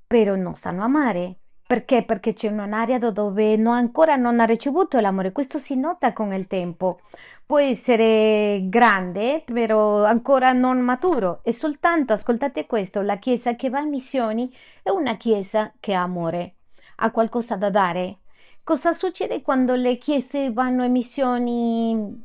però 0.08 0.36
non 0.36 0.56
sanno 0.56 0.84
amare. 0.84 1.36
Perché? 1.67 2.04
Perché 2.04 2.34
c'è 2.34 2.48
un'area 2.48 2.98
dove 2.98 3.58
no, 3.58 3.72
ancora 3.72 4.15
non 4.15 4.39
ha 4.39 4.46
ricevuto 4.46 5.02
l'amore. 5.02 5.34
Questo 5.34 5.60
si 5.60 5.76
nota 5.76 6.13
con 6.13 6.32
il 6.32 6.48
tempo. 6.48 7.02
Può 7.46 7.60
essere 7.60 8.62
grande, 8.70 9.43
però 9.46 10.06
ancora 10.06 10.54
non 10.54 10.80
maturo. 10.80 11.41
E 11.43 11.52
soltanto, 11.52 12.13
ascoltate 12.13 12.65
questo, 12.65 13.02
la 13.02 13.17
Chiesa 13.17 13.56
che 13.58 13.70
va 13.70 13.82
in 13.82 13.89
missioni 13.89 14.50
è 14.82 14.89
una 14.91 15.17
Chiesa 15.17 15.74
che 15.82 15.93
ha 15.93 16.04
amore, 16.04 16.56
ha 16.98 17.12
qualcosa 17.12 17.58
da 17.58 17.70
dare. 17.70 18.20
Cosa 18.63 18.93
succede 18.93 19.41
quando 19.41 19.76
le 19.76 19.98
Chiese 19.98 20.52
vanno 20.52 20.86
in 20.86 20.91
missioni 20.93 22.24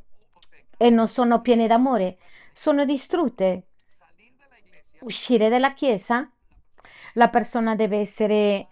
e 0.76 0.90
non 0.90 1.08
sono 1.08 1.40
piene 1.40 1.66
d'amore? 1.66 2.18
Sono 2.52 2.84
distrutte. 2.84 3.66
Uscire 5.00 5.48
dalla 5.48 5.74
Chiesa 5.74 6.30
la 7.14 7.28
persona 7.28 7.74
deve 7.74 7.98
essere 7.98 8.66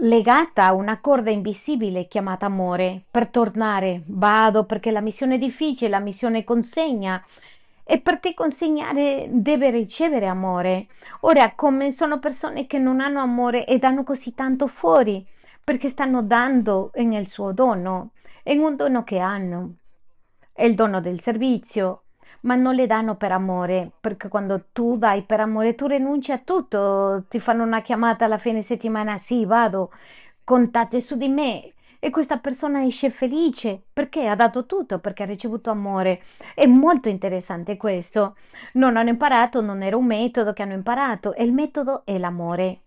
legata 0.00 0.64
a 0.64 0.72
una 0.72 1.00
corda 1.00 1.30
invisibile 1.30 2.08
chiamata 2.08 2.46
amore 2.46 3.04
per 3.10 3.28
tornare. 3.28 4.00
Vado 4.08 4.64
perché 4.64 4.90
la 4.90 5.00
missione 5.00 5.36
è 5.36 5.38
difficile, 5.38 5.90
la 5.90 6.00
missione 6.00 6.44
consegna. 6.44 7.24
E 7.86 8.00
per 8.00 8.18
te 8.18 8.32
consegnare 8.32 9.28
deve 9.30 9.70
ricevere 9.70 10.26
amore. 10.26 10.86
Ora, 11.20 11.52
come 11.54 11.90
sono 11.90 12.18
persone 12.18 12.66
che 12.66 12.78
non 12.78 13.00
hanno 13.00 13.20
amore 13.20 13.66
e 13.66 13.78
danno 13.78 14.04
così 14.04 14.34
tanto 14.34 14.66
fuori, 14.68 15.24
perché 15.62 15.88
stanno 15.88 16.22
dando 16.22 16.90
nel 16.94 17.26
suo 17.26 17.52
dono, 17.52 18.12
è 18.42 18.54
un 18.54 18.76
dono 18.76 19.04
che 19.04 19.18
hanno. 19.18 19.76
È 20.52 20.64
il 20.64 20.74
dono 20.74 21.00
del 21.00 21.20
servizio, 21.20 22.03
ma 22.44 22.54
non 22.54 22.74
le 22.74 22.86
danno 22.86 23.16
per 23.16 23.32
amore, 23.32 23.90
perché 24.00 24.28
quando 24.28 24.66
tu 24.72 24.96
dai 24.96 25.22
per 25.22 25.40
amore 25.40 25.74
tu 25.74 25.86
rinunci 25.86 26.32
a 26.32 26.38
tutto, 26.38 27.24
ti 27.28 27.40
fanno 27.40 27.64
una 27.64 27.80
chiamata 27.80 28.24
alla 28.24 28.38
fine 28.38 28.62
settimana, 28.62 29.16
sì, 29.16 29.44
vado, 29.44 29.92
contate 30.44 31.00
su 31.00 31.16
di 31.16 31.28
me 31.28 31.72
e 31.98 32.10
questa 32.10 32.38
persona 32.38 32.84
esce 32.84 33.08
felice 33.08 33.80
perché 33.90 34.28
ha 34.28 34.34
dato 34.36 34.66
tutto, 34.66 34.98
perché 34.98 35.22
ha 35.22 35.26
ricevuto 35.26 35.70
amore. 35.70 36.22
È 36.54 36.66
molto 36.66 37.08
interessante 37.08 37.78
questo. 37.78 38.36
Non 38.74 38.98
hanno 38.98 39.08
imparato, 39.08 39.62
non 39.62 39.82
era 39.82 39.96
un 39.96 40.04
metodo 40.04 40.52
che 40.52 40.62
hanno 40.62 40.74
imparato, 40.74 41.32
e 41.32 41.44
il 41.44 41.52
metodo 41.54 42.04
è 42.04 42.18
l'amore. 42.18 42.80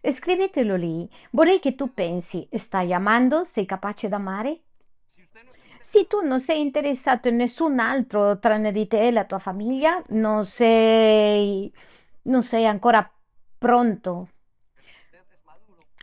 Scrivetelo 0.00 0.76
lì. 0.76 1.06
Vorrei 1.32 1.60
che 1.60 1.74
tu 1.74 1.92
pensi, 1.92 2.48
stai 2.52 2.94
amando? 2.94 3.44
Sei 3.44 3.66
capace 3.66 4.08
d'amare? 4.08 4.60
Se 5.86 6.06
tu 6.06 6.22
non 6.22 6.40
sei 6.40 6.62
interessato 6.62 7.28
in 7.28 7.36
nessun 7.36 7.78
altro 7.78 8.38
tranne 8.38 8.72
di 8.72 8.86
te 8.86 9.06
e 9.06 9.10
la 9.10 9.26
tua 9.26 9.38
famiglia, 9.38 10.02
non 10.08 10.46
sei, 10.46 11.70
non 12.22 12.42
sei 12.42 12.66
ancora 12.66 13.08
pronto, 13.58 14.28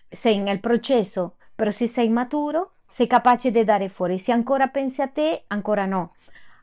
sei 0.07 0.37
nel 0.39 0.59
processo, 0.59 1.37
però 1.55 1.71
se 1.71 1.87
sei 1.87 2.09
maturo, 2.09 2.73
sei 2.77 3.07
capace 3.07 3.49
di 3.49 3.63
dare 3.63 3.89
fuori. 3.89 4.19
Se 4.19 4.31
ancora 4.31 4.67
pensi 4.67 5.01
a 5.01 5.07
te, 5.07 5.45
ancora 5.47 5.85
no. 5.87 6.13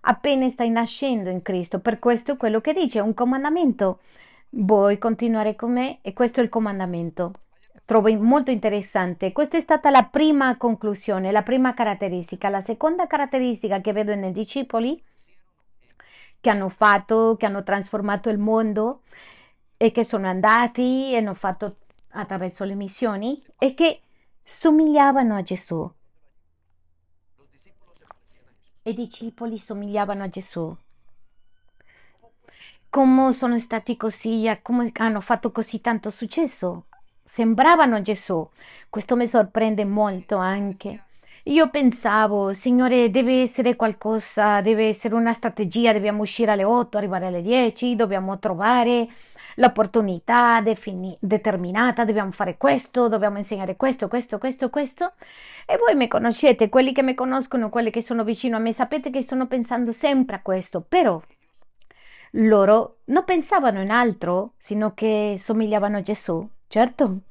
Appena 0.03 0.49
stai 0.49 0.71
nascendo 0.71 1.29
in 1.29 1.43
Cristo, 1.43 1.81
per 1.81 1.99
questo 1.99 2.33
è 2.33 2.37
quello 2.37 2.61
che 2.61 2.73
dice, 2.73 3.01
un 3.01 3.15
comandamento. 3.15 3.99
Vuoi 4.51 4.97
continuare 4.99 5.57
con 5.57 5.73
me? 5.73 5.99
E 6.03 6.13
questo 6.13 6.39
è 6.39 6.45
il 6.45 6.49
comandamento. 6.49 7.33
Trovo 7.89 8.15
molto 8.19 8.51
interessante. 8.51 9.33
Questa 9.33 9.57
è 9.57 9.61
stata 9.61 9.89
la 9.89 10.05
prima 10.05 10.59
conclusione, 10.59 11.33
la 11.33 11.43
prima 11.43 11.73
caratteristica. 11.73 12.51
La 12.51 12.61
seconda 12.61 13.07
caratteristica 13.07 13.81
che 13.81 13.95
vedo 13.95 14.15
nei 14.15 14.31
discepoli 14.31 15.03
che 16.39 16.51
hanno 16.51 16.69
fatto, 16.69 17.37
che 17.39 17.47
hanno 17.47 17.63
trasformato 17.63 18.29
il 18.29 18.37
mondo 18.37 19.05
e 19.79 19.91
che 19.91 20.05
sono 20.05 20.27
andati 20.27 21.15
e 21.15 21.17
hanno 21.17 21.33
fatto 21.33 21.77
attraverso 22.11 22.65
le 22.65 22.75
missioni 22.75 23.35
è 23.57 23.73
che 23.73 24.03
somigliavano 24.39 25.35
a 25.35 25.41
Gesù. 25.41 25.91
I 28.83 28.93
discepoli 28.93 29.57
somigliavano 29.57 30.25
a 30.25 30.29
Gesù. 30.29 30.77
Come 32.91 33.33
sono 33.33 33.59
stati 33.59 33.97
così, 33.97 34.47
come 34.61 34.91
hanno 34.97 35.23
fatto 35.23 35.51
così 35.51 35.81
tanto 35.81 36.11
successo? 36.11 36.83
Sembravano 37.29 38.01
Gesù. 38.01 38.49
Questo 38.89 39.15
mi 39.15 39.27
sorprende 39.27 39.85
molto 39.85 40.37
anche. 40.37 41.03
Io 41.45 41.69
pensavo, 41.69 42.55
Signore, 42.55 43.11
deve 43.11 43.43
essere 43.43 43.77
qualcosa, 43.77 44.63
deve 44.63 44.89
essere 44.89 45.15
una 45.15 45.35
strategia, 45.35 45.93
dobbiamo 45.93 46.23
uscire 46.23 46.53
alle 46.53 46.65
8, 46.65 46.97
arrivare 46.97 47.27
alle 47.27 47.43
10, 47.43 47.97
dobbiamo 47.97 48.39
trovare 48.39 49.09
l'opportunità 49.57 50.63
defini- 50.63 51.17
determinata, 51.21 52.07
dobbiamo 52.07 52.31
fare 52.31 52.57
questo, 52.57 53.09
dobbiamo 53.09 53.37
insegnare 53.37 53.77
questo, 53.77 54.09
questo, 54.09 54.39
questo, 54.39 54.71
questo. 54.71 55.13
E 55.67 55.77
voi 55.77 55.95
mi 55.97 56.09
conoscete, 56.09 56.71
quelli 56.71 56.93
che 56.95 57.03
mi 57.03 57.13
conoscono, 57.13 57.69
quelli 57.69 57.91
che 57.91 58.01
sono 58.01 58.25
vicino 58.25 58.57
a 58.57 58.61
me, 58.61 58.73
sapete 58.73 59.11
che 59.11 59.21
sto 59.21 59.47
pensando 59.47 59.93
sempre 59.93 60.37
a 60.37 60.41
questo, 60.41 60.81
però 60.81 61.21
loro 62.33 63.01
non 63.05 63.25
pensavano 63.25 63.83
in 63.83 63.91
altro, 63.91 64.55
sino 64.57 64.95
che 64.95 65.35
somigliavano 65.37 65.99
a 65.99 66.03
Gesù, 66.03 66.49
certo. 66.69 67.23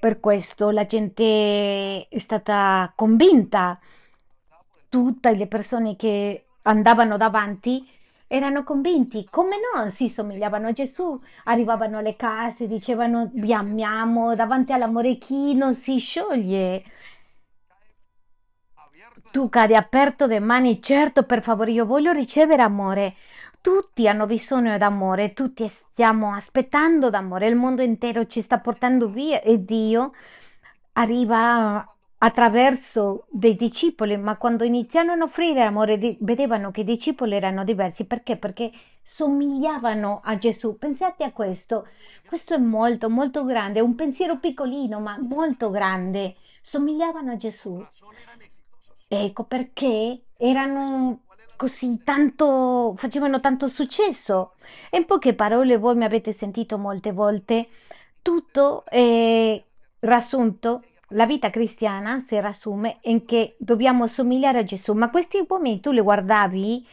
Per 0.00 0.20
questo 0.20 0.70
la 0.70 0.86
gente 0.86 2.08
è 2.08 2.18
stata 2.18 2.92
convinta, 2.94 3.78
tutte 4.88 5.34
le 5.34 5.46
persone 5.46 5.96
che 5.96 6.44
andavano 6.62 7.16
davanti 7.16 7.86
erano 8.28 8.62
convinti, 8.62 9.26
come 9.30 9.56
no, 9.74 9.88
si 9.88 10.08
somigliavano 10.08 10.68
a 10.68 10.72
Gesù, 10.72 11.16
arrivavano 11.44 11.98
alle 11.98 12.14
case, 12.14 12.66
dicevano 12.66 13.30
vi 13.32 13.52
amiamo, 13.54 14.34
davanti 14.34 14.72
all'amore 14.72 15.16
chi 15.16 15.54
non 15.54 15.74
si 15.74 15.98
scioglie. 15.98 16.84
Tu 19.30 19.48
cadi 19.48 19.74
aperto 19.74 20.26
le 20.26 20.40
mani, 20.40 20.80
certo, 20.80 21.22
per 21.24 21.42
favore, 21.42 21.70
io 21.72 21.84
voglio 21.86 22.12
ricevere 22.12 22.62
amore. 22.62 23.14
Tutti 23.60 24.06
hanno 24.08 24.26
bisogno 24.26 24.78
d'amore, 24.78 25.32
tutti 25.32 25.68
stiamo 25.68 26.32
aspettando 26.32 27.10
d'amore, 27.10 27.48
il 27.48 27.56
mondo 27.56 27.82
intero 27.82 28.26
ci 28.26 28.40
sta 28.40 28.58
portando 28.58 29.08
via 29.08 29.40
e 29.42 29.64
Dio 29.64 30.12
arriva 30.92 31.86
attraverso 32.20 33.26
dei 33.30 33.54
discepoli, 33.54 34.16
ma 34.16 34.36
quando 34.36 34.64
iniziarono 34.64 35.22
a 35.22 35.26
offrire 35.26 35.62
amore, 35.62 36.16
vedevano 36.20 36.70
che 36.70 36.80
i 36.80 36.84
discepoli 36.84 37.34
erano 37.34 37.62
diversi. 37.62 38.06
Perché? 38.06 38.36
Perché 38.36 38.72
somigliavano 39.02 40.20
a 40.24 40.34
Gesù. 40.36 40.76
Pensate 40.78 41.24
a 41.24 41.32
questo. 41.32 41.86
Questo 42.26 42.54
è 42.54 42.58
molto, 42.58 43.08
molto 43.08 43.44
grande, 43.44 43.78
è 43.78 43.82
un 43.82 43.94
pensiero 43.94 44.38
piccolino, 44.38 45.00
ma 45.00 45.16
molto 45.28 45.68
grande. 45.68 46.34
Somigliavano 46.60 47.32
a 47.32 47.36
Gesù. 47.36 47.84
Ecco 49.10 49.44
perché 49.44 50.22
erano 50.36 51.20
così 51.58 52.02
tanto, 52.04 52.94
facevano 52.96 53.40
tanto 53.40 53.66
successo. 53.66 54.52
E 54.90 54.98
in 54.98 55.04
poche 55.04 55.34
parole, 55.34 55.76
voi 55.76 55.96
mi 55.96 56.04
avete 56.04 56.32
sentito 56.32 56.78
molte 56.78 57.12
volte, 57.12 57.68
tutto 58.22 58.84
è 58.86 59.60
riassunto 59.98 60.82
la 61.12 61.26
vita 61.26 61.50
cristiana 61.50 62.20
si 62.20 62.38
riassume 62.38 62.98
in 63.04 63.24
che 63.24 63.54
dobbiamo 63.58 64.06
somigliare 64.06 64.58
a 64.58 64.64
Gesù, 64.64 64.92
ma 64.92 65.10
questi 65.10 65.44
uomini 65.48 65.80
tu 65.80 65.90
li 65.90 66.00
guardavi 66.00 66.86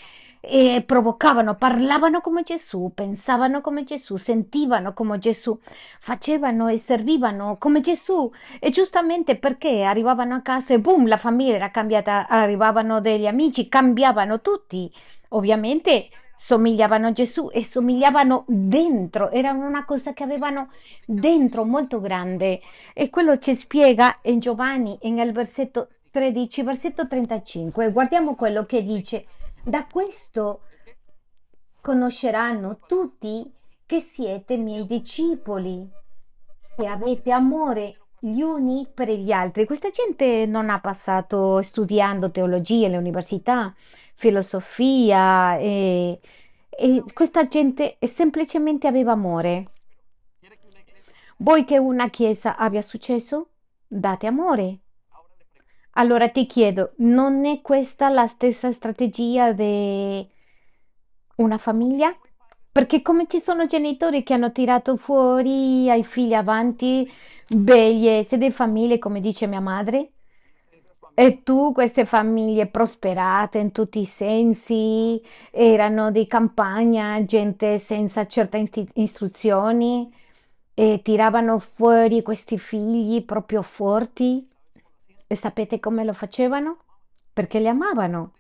e 0.48 0.84
provocavano, 0.86 1.56
parlavano 1.56 2.22
come 2.22 2.44
Gesù, 2.44 2.92
pensavano 2.94 3.62
come 3.62 3.84
Gesù, 3.84 4.18
sentivano 4.18 4.94
come 4.94 5.18
Gesù, 5.18 5.58
facevano 6.00 6.68
e 6.68 6.78
servivano 6.78 7.58
come 7.58 7.82
Gesù 7.82 8.30
e 8.60 8.70
giustamente 8.70 9.38
perché 9.38 9.84
arrivavano 9.84 10.36
a 10.36 10.42
casa 10.42 10.74
e 10.74 10.80
boom, 10.80 11.08
la 11.08 11.18
famiglia 11.18 11.56
era 11.56 11.70
cambiata, 11.70 12.28
arrivavano 12.28 13.02
degli 13.02 13.28
amici, 13.28 13.68
cambiavano 13.68 14.40
tutti. 14.40 14.92
Ovviamente 15.30 16.08
somigliavano 16.36 17.08
a 17.08 17.12
Gesù 17.12 17.50
e 17.52 17.64
somigliavano 17.64 18.44
dentro, 18.48 19.32
erano 19.32 19.66
una 19.66 19.86
cosa 19.86 20.14
che 20.14 20.24
avevano 20.24 20.68
dentro 21.06 21.66
molto 21.66 22.00
grande. 22.00 22.62
E 22.94 23.10
quello 23.10 23.38
ci 23.40 23.56
spiega 23.56 24.20
in 24.24 24.40
Giovanni, 24.40 24.98
nel 25.04 25.32
versetto 25.32 25.90
13, 26.12 26.64
versetto 26.64 27.08
35. 27.08 27.92
Guardiamo 27.92 28.36
quello 28.36 28.66
che 28.66 28.84
dice. 28.84 29.26
Da 29.68 29.88
questo 29.92 30.62
conosceranno 31.82 32.78
tutti 32.86 33.52
che 33.88 34.00
siete 34.00 34.58
miei 34.58 34.86
discepoli, 34.86 35.90
se 36.62 36.86
avete 36.86 37.32
amore 37.32 37.98
gli 38.20 38.42
uni 38.42 38.88
per 38.94 39.10
gli 39.10 39.32
altri. 39.32 39.66
Questa 39.66 39.90
gente 39.90 40.46
non 40.46 40.70
ha 40.70 40.80
passato 40.80 41.64
studiando 41.64 42.30
teologia 42.30 42.86
all'università, 42.86 43.74
filosofia 44.14 45.58
e, 45.58 46.20
e 46.70 47.04
questa 47.12 47.48
gente 47.48 47.98
semplicemente 48.02 48.86
aveva 48.86 49.14
amore. 49.14 49.66
Vuoi 51.38 51.66
che 51.66 51.80
una 51.80 52.12
chiesa 52.12 52.56
abbia 52.56 52.84
successo? 52.84 53.50
Date 53.88 54.28
amore. 54.28 54.82
Allora 55.98 56.28
ti 56.28 56.46
chiedo, 56.46 56.92
non 56.98 57.46
è 57.46 57.62
questa 57.62 58.10
la 58.10 58.28
stessa 58.28 58.74
strategia 58.74 59.54
di 59.54 60.28
una 61.38 61.58
famiglia? 61.58 62.14
Perché 62.70 63.02
come 63.02 63.28
ci 63.28 63.40
sono 63.40 63.66
genitori 63.66 64.22
che 64.22 64.34
hanno 64.34 64.52
tirato 64.52 64.98
fuori 64.98 65.90
ai 65.90 66.04
figli 66.04 66.34
avanti 66.34 67.10
bellezze 67.48 68.38
di 68.38 68.52
famiglie, 68.52 69.00
come 69.00 69.22
dice 69.22 69.48
mia 69.48 69.62
madre, 69.62 70.12
e 71.14 71.44
tu, 71.44 71.72
queste 71.72 72.04
famiglie 72.04 72.68
prosperate 72.68 73.60
in 73.60 73.72
tutti 73.72 74.00
i 74.00 74.06
sensi, 74.06 75.22
erano 75.50 76.12
di 76.12 76.28
campagna, 76.28 77.24
gente 77.24 77.78
senza 77.78 78.28
certe 78.28 78.66
istruzioni, 78.96 80.14
e 80.74 81.00
tiravano 81.02 81.58
fuori 81.58 82.22
questi 82.22 82.58
figli 82.58 83.24
proprio 83.24 83.62
forti. 83.62 84.46
E 85.28 85.36
sapete 85.36 85.80
come 85.80 86.04
lo 86.04 86.14
facevano? 86.14 86.80
Perché 87.34 87.60
li 87.60 87.68
amavano. 87.68 88.34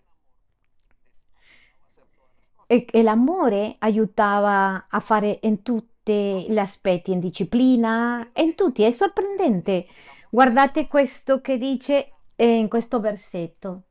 E, 2.67 2.85
e 2.89 3.03
l'amore 3.03 3.75
aiutava 3.79 4.87
a 4.89 4.99
fare 4.99 5.39
in 5.43 5.61
tutti 5.61 6.45
gli 6.49 6.57
aspetti, 6.57 7.11
in 7.11 7.19
disciplina, 7.19 8.29
in 8.35 8.55
tutti. 8.55 8.83
È 8.83 8.91
sorprendente. 8.91 9.87
Guardate 10.29 10.87
questo 10.87 11.41
che 11.41 11.57
dice 11.57 12.13
eh, 12.35 12.55
in 12.55 12.67
questo 12.67 12.99
versetto. 12.99 13.83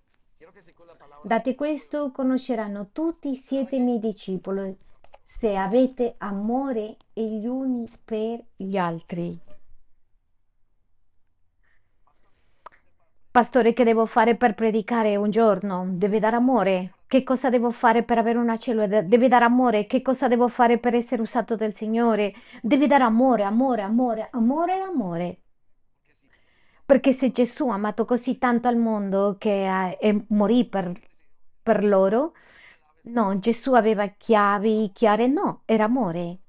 Date 1.22 1.54
questo, 1.54 2.12
conosceranno 2.12 2.90
tutti 2.92 3.34
siete 3.34 3.78
miei 3.78 3.98
discepoli, 3.98 4.76
se 5.22 5.56
avete 5.56 6.16
amore 6.18 6.96
gli 7.14 7.46
uni 7.46 7.88
per 8.04 8.44
gli 8.56 8.76
altri. 8.76 9.43
Pastore, 13.34 13.72
che 13.72 13.82
devo 13.82 14.06
fare 14.06 14.36
per 14.36 14.54
predicare 14.54 15.16
un 15.16 15.28
giorno? 15.28 15.86
Deve 15.88 16.20
dare 16.20 16.36
amore. 16.36 16.98
Che 17.08 17.24
cosa 17.24 17.50
devo 17.50 17.72
fare 17.72 18.04
per 18.04 18.16
avere 18.18 18.38
una 18.38 18.56
cellula? 18.56 19.02
Deve 19.02 19.26
dare 19.26 19.44
amore. 19.44 19.86
Che 19.86 20.02
cosa 20.02 20.28
devo 20.28 20.46
fare 20.46 20.78
per 20.78 20.94
essere 20.94 21.20
usato 21.20 21.56
dal 21.56 21.74
Signore? 21.74 22.32
Deve 22.62 22.86
dare 22.86 23.02
amore, 23.02 23.42
amore, 23.42 23.82
amore, 23.82 24.28
amore, 24.30 24.80
amore. 24.80 25.40
Perché 26.86 27.12
se 27.12 27.32
Gesù 27.32 27.68
ha 27.70 27.74
amato 27.74 28.04
così 28.04 28.38
tanto 28.38 28.68
al 28.68 28.76
mondo 28.76 29.34
che 29.36 29.96
eh, 29.98 30.24
morì 30.28 30.68
per, 30.68 30.92
per 31.60 31.84
loro, 31.84 32.34
no, 33.04 33.38
Gesù 33.40 33.72
aveva 33.72 34.06
chiavi 34.06 34.92
chiare, 34.94 35.26
no, 35.26 35.62
era 35.64 35.84
amore. 35.84 36.43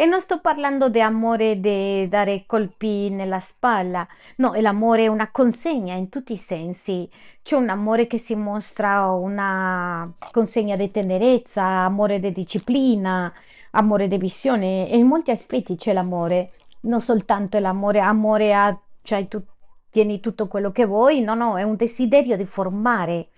E 0.00 0.06
non 0.06 0.20
sto 0.20 0.40
parlando 0.40 0.88
di 0.88 1.00
amore 1.00 1.58
di 1.58 2.06
dare 2.08 2.44
colpi 2.46 3.10
nella 3.10 3.40
spalla, 3.40 4.06
no, 4.36 4.52
l'amore 4.54 5.02
è 5.02 5.06
una 5.08 5.32
consegna 5.32 5.94
in 5.94 6.08
tutti 6.08 6.34
i 6.34 6.36
sensi. 6.36 7.10
C'è 7.42 7.56
un 7.56 7.68
amore 7.68 8.06
che 8.06 8.16
si 8.16 8.36
mostra 8.36 9.10
una 9.10 10.08
consegna 10.30 10.76
di 10.76 10.92
tenerezza, 10.92 11.64
amore 11.64 12.20
di 12.20 12.30
disciplina, 12.30 13.32
amore 13.72 14.06
di 14.06 14.18
visione, 14.18 14.88
e 14.88 14.96
in 14.96 15.08
molti 15.08 15.32
aspetti 15.32 15.74
c'è 15.74 15.92
l'amore, 15.92 16.52
non 16.82 17.00
soltanto 17.00 17.58
l'amore, 17.58 17.98
amore 17.98 18.54
a, 18.54 18.78
cioè 19.02 19.26
tu 19.26 19.42
tieni 19.90 20.20
tutto 20.20 20.46
quello 20.46 20.70
che 20.70 20.84
vuoi, 20.84 21.22
no, 21.22 21.34
no, 21.34 21.58
è 21.58 21.64
un 21.64 21.74
desiderio 21.74 22.36
di 22.36 22.46
formare. 22.46 23.30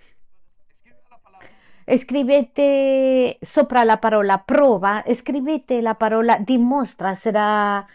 Scrivete 1.85 3.37
sopra 3.41 3.83
la 3.83 3.97
parola 3.97 4.37
prova, 4.37 5.03
scrivete 5.13 5.81
la 5.81 5.95
parola 5.95 6.37
dimostra, 6.37 7.13
sarà, 7.13 7.85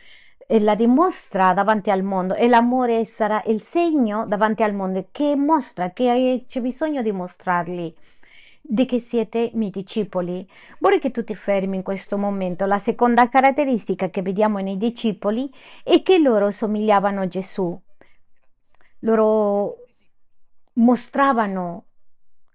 e 0.47 0.61
la 0.61 0.75
dimostra 0.75 1.53
davanti 1.53 1.91
al 1.91 2.03
mondo 2.03 2.35
e 2.35 2.47
l'amore 2.49 3.05
sarà 3.05 3.43
il 3.47 3.61
segno 3.63 4.27
davanti 4.27 4.63
al 4.63 4.75
mondo 4.75 5.09
che 5.11 5.35
mostra 5.35 5.91
che 5.91 6.45
c'è 6.47 6.61
bisogno 6.61 7.03
di 7.03 7.11
mostrarli 7.11 7.95
di 8.69 8.85
che 8.85 8.99
siete 8.99 9.51
miei 9.55 9.71
discepoli. 9.71 10.49
Vorrei 10.81 10.99
che 10.99 11.11
tu 11.11 11.23
ti 11.23 11.35
fermi 11.35 11.77
in 11.77 11.83
questo 11.83 12.19
momento. 12.19 12.67
La 12.67 12.79
seconda 12.79 13.29
caratteristica 13.29 14.11
che 14.11 14.23
vediamo 14.23 14.59
nei 14.59 14.77
discepoli 14.77 15.49
è 15.85 16.03
che 16.03 16.19
loro 16.19 16.51
somigliavano 16.51 17.21
a 17.21 17.29
Gesù. 17.29 17.81
Loro 19.01 19.85
mostravano 20.75 21.85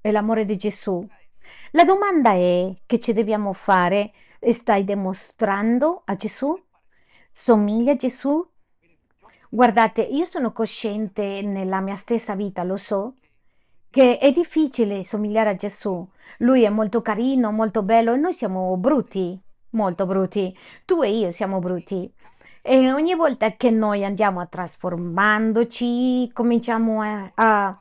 l'amore 0.09 0.45
di 0.45 0.57
Gesù. 0.57 1.05
La 1.71 1.83
domanda 1.83 2.31
è 2.31 2.73
che 2.85 2.99
ci 2.99 3.13
dobbiamo 3.13 3.53
fare, 3.53 4.11
stai 4.51 4.83
dimostrando 4.83 6.01
a 6.05 6.15
Gesù? 6.15 6.59
Somiglia 7.31 7.91
a 7.91 7.95
Gesù? 7.95 8.45
Guardate, 9.49 10.01
io 10.01 10.25
sono 10.25 10.51
cosciente 10.51 11.41
nella 11.41 11.81
mia 11.81 11.97
stessa 11.97 12.35
vita, 12.35 12.63
lo 12.63 12.77
so, 12.77 13.15
che 13.89 14.17
è 14.17 14.31
difficile 14.31 15.03
somigliare 15.03 15.49
a 15.49 15.55
Gesù. 15.55 16.07
Lui 16.37 16.63
è 16.63 16.69
molto 16.69 17.01
carino, 17.01 17.51
molto 17.51 17.83
bello 17.83 18.13
e 18.13 18.17
noi 18.17 18.33
siamo 18.33 18.75
brutti, 18.77 19.39
molto 19.71 20.05
brutti. 20.05 20.57
Tu 20.85 21.03
e 21.03 21.11
io 21.11 21.31
siamo 21.31 21.59
brutti. 21.59 22.11
E 22.63 22.91
ogni 22.91 23.15
volta 23.15 23.51
che 23.57 23.69
noi 23.71 24.05
andiamo 24.05 24.39
a 24.39 24.45
trasformandoci, 24.45 26.31
cominciamo 26.31 27.01
a, 27.01 27.31
a 27.33 27.77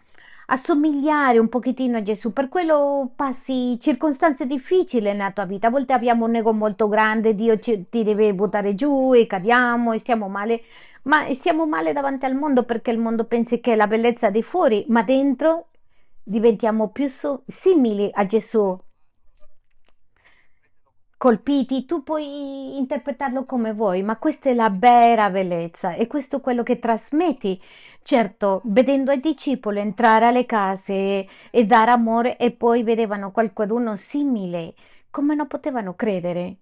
assomigliare 0.52 1.38
un 1.38 1.48
pochettino 1.48 1.98
a 1.98 2.02
Gesù, 2.02 2.32
per 2.32 2.48
quello 2.48 3.12
passi 3.14 3.78
circostanze 3.80 4.46
difficili 4.46 5.04
nella 5.04 5.30
tua 5.32 5.44
vita. 5.44 5.68
A 5.68 5.70
volte 5.70 5.92
abbiamo 5.92 6.26
un 6.26 6.34
ego 6.34 6.52
molto 6.52 6.88
grande, 6.88 7.34
Dio 7.34 7.58
ci, 7.58 7.86
ti 7.88 8.02
deve 8.02 8.32
buttare 8.34 8.74
giù 8.74 9.14
e 9.14 9.26
cadiamo 9.26 9.92
e 9.92 9.98
stiamo 9.98 10.28
male, 10.28 10.62
ma 11.02 11.32
stiamo 11.34 11.66
male 11.66 11.92
davanti 11.92 12.24
al 12.24 12.34
mondo 12.34 12.64
perché 12.64 12.90
il 12.90 12.98
mondo 12.98 13.24
pensa 13.24 13.56
che 13.58 13.72
è 13.72 13.76
la 13.76 13.86
bellezza 13.86 14.30
di 14.30 14.42
fuori, 14.42 14.84
ma 14.88 15.02
dentro 15.02 15.68
diventiamo 16.22 16.88
più 16.90 17.08
so- 17.08 17.42
simili 17.46 18.10
a 18.12 18.24
Gesù 18.26 18.78
colpiti, 21.20 21.85
tu 21.85 22.02
puoi 22.02 22.78
interpretarlo 22.78 23.44
come 23.44 23.74
vuoi, 23.74 24.02
ma 24.02 24.16
questa 24.16 24.48
è 24.48 24.54
la 24.54 24.70
vera 24.70 25.28
bellezza 25.28 25.92
e 25.92 26.06
questo 26.06 26.37
è 26.38 26.40
quello 26.40 26.62
che 26.62 26.76
trasmetti. 26.76 27.59
Certo, 28.00 28.62
vedendo 28.64 29.12
i 29.12 29.18
discepoli 29.18 29.80
entrare 29.80 30.26
alle 30.26 30.46
case 30.46 31.26
e, 31.50 31.66
dare 31.66 31.90
amore 31.90 32.38
e 32.38 32.52
poi 32.52 32.83
vedevano 32.83 33.33
qualcuno 33.33 33.96
simile, 33.96 34.74
come 35.11 35.35
non 35.35 35.46
potevano 35.46 35.94
credere? 35.94 36.56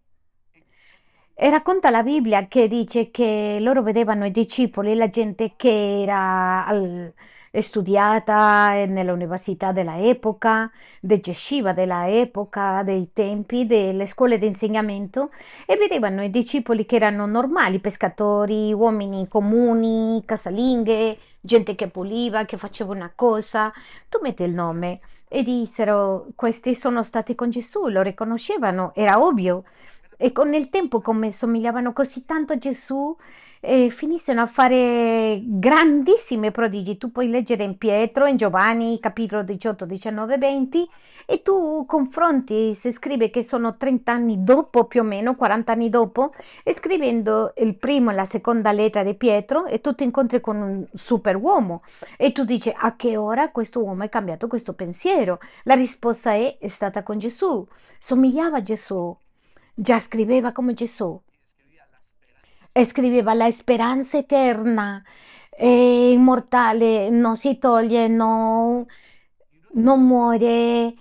E 1.35 1.51
racconta 1.51 1.91
la 1.91 2.03
Bibbia 2.03 2.49
che 2.49 2.67
dice 2.67 3.11
che 3.13 3.59
loro 3.61 3.83
vedevano 3.83 4.27
i 4.27 4.33
discepoli, 4.33 4.95
la 4.97 5.09
gente 5.09 5.55
che 5.57 6.03
era 6.03 6.67
al, 6.67 7.15
studiata 7.61 8.85
nell'università 8.87 9.73
dell'epoca, 9.73 10.71
del 11.01 11.21
Yeshiva 11.25 11.73
dell'epoca, 11.73 12.83
dei 12.83 13.11
tempi, 13.13 13.67
delle 13.67 14.07
scuole 14.07 14.39
di 14.39 14.47
insegnamento 14.47 15.31
e 15.67 15.77
vedevano 15.77 16.23
i 16.23 16.31
discepoli 16.31 16.87
che 16.87 16.97
erano 16.97 17.27
normali, 17.27 17.79
pescatori, 17.79 18.73
uomini 18.73 19.29
comuni, 19.29 20.23
casalinghe, 20.25 21.19
gente 21.41 21.75
che 21.75 21.89
puliva, 21.89 22.45
che 22.45 22.57
faceva 22.57 22.93
una 22.93 23.13
cosa, 23.15 23.73
tu 24.09 24.19
metti 24.23 24.43
il 24.43 24.53
nome 24.53 25.01
e 25.29 25.43
dissero 25.43 26.29
questi 26.35 26.75
sono 26.75 27.03
stati 27.03 27.35
con 27.35 27.51
Gesù, 27.51 27.89
lo 27.89 28.03
riconoscevano, 28.03 28.93
era 28.95 29.23
ovvio. 29.23 29.65
E 30.21 30.33
con 30.33 30.53
il 30.53 30.69
tempo, 30.69 31.01
come 31.01 31.31
somigliavano 31.31 31.93
così 31.93 32.25
tanto 32.25 32.55
a 32.55 32.59
Gesù, 32.59 33.17
e 33.61 33.91
finissero 33.91 34.41
a 34.41 34.47
fare 34.47 35.41
grandissimi 35.45 36.51
prodigi. 36.51 36.97
Tu 36.97 37.11
puoi 37.11 37.29
leggere 37.29 37.65
in 37.65 37.77
Pietro, 37.77 38.27
in 38.27 38.37
Giovanni, 38.37 38.99
capitolo 39.01 39.43
18, 39.43 39.85
19, 39.85 40.39
20 40.39 40.89
e 41.31 41.43
tu 41.43 41.85
confronti, 41.87 42.75
se 42.75 42.91
scrive 42.91 43.29
che 43.29 43.43
sono 43.43 43.77
30 43.77 44.11
anni 44.11 44.45
dopo, 44.45 44.85
più 44.85 45.03
o 45.03 45.05
meno 45.05 45.35
40 45.35 45.73
anni 45.73 45.91
dopo, 45.91 46.33
e 46.63 46.75
scrivendo 46.75 47.53
il 47.59 47.77
primo 47.77 48.11
e 48.11 48.15
la 48.15 48.25
seconda 48.25 48.73
lettera 48.73 49.05
di 49.05 49.15
Pietro 49.15 49.67
e 49.67 49.81
tu 49.83 49.95
ti 49.95 50.05
incontri 50.05 50.41
con 50.41 50.57
un 50.57 50.89
superuomo 50.91 51.83
e 52.17 52.33
tu 52.33 52.45
dici 52.45 52.73
a 52.75 52.97
che 52.97 53.19
ora 53.19 53.51
questo 53.51 53.83
uomo 53.83 54.05
ha 54.05 54.09
cambiato 54.09 54.47
questo 54.47 54.73
pensiero? 54.73 55.39
La 55.65 55.75
risposta 55.75 56.33
è, 56.33 56.57
è 56.59 56.69
stata 56.69 57.03
con 57.03 57.19
Gesù, 57.19 57.67
somigliava 57.99 58.59
a 58.59 58.63
Gesù, 58.63 59.15
già 59.75 59.99
scriveva 59.99 60.53
come 60.53 60.73
Gesù 60.73 61.21
scriveva 62.85 63.35
la 63.35 63.51
speranza 63.51 64.19
eterna 64.19 65.03
è 65.59 65.65
immortale, 65.65 67.11
non 67.11 67.35
si 67.37 67.59
toglie, 67.59 68.07
no, 68.07 68.87
non 69.73 70.07
muore. 70.07 70.95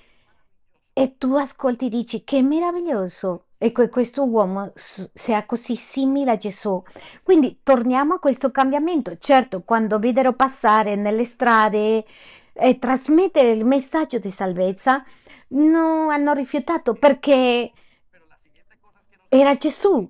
E 0.93 1.15
tu 1.19 1.36
ascolti 1.36 1.86
e 1.86 1.89
dici 1.89 2.23
che 2.23 2.41
meraviglioso. 2.41 3.45
Ecco, 3.60 3.88
questo 3.89 4.23
uomo 4.23 4.71
sia 4.75 5.45
così 5.45 5.75
simile 5.75 6.32
a 6.32 6.38
Gesù. 6.38 6.82
Quindi 7.23 7.60
torniamo 7.62 8.15
a 8.15 8.19
questo 8.19 8.49
cambiamento. 8.49 9.15
Certo, 9.15 9.62
quando 9.62 9.99
videro 9.99 10.34
passare 10.34 10.95
nelle 10.95 11.25
strade 11.25 12.03
e 12.53 12.80
trasmettere 12.80 13.51
il 13.51 13.63
messaggio 13.63 14.17
di 14.17 14.32
salvezza, 14.32 15.03
non 15.49 16.10
hanno 16.10 16.34
rifiutato 16.34 16.95
perché 16.95 17.71
era 19.30 19.56
Gesù 19.56 20.10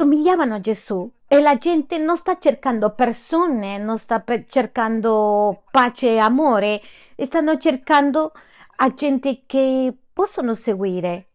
somigliavano 0.00 0.54
a 0.54 0.60
Gesù 0.60 1.12
e 1.26 1.40
la 1.40 1.58
gente 1.58 1.98
non 1.98 2.16
sta 2.16 2.38
cercando 2.38 2.94
persone, 2.94 3.76
non 3.76 3.98
sta 3.98 4.24
cercando 4.46 5.64
pace 5.70 6.12
e 6.12 6.16
amore, 6.16 6.80
stanno 7.16 7.58
cercando 7.58 8.32
a 8.76 8.90
gente 8.94 9.42
che 9.44 9.94
possono 10.10 10.54
seguire. 10.54 11.26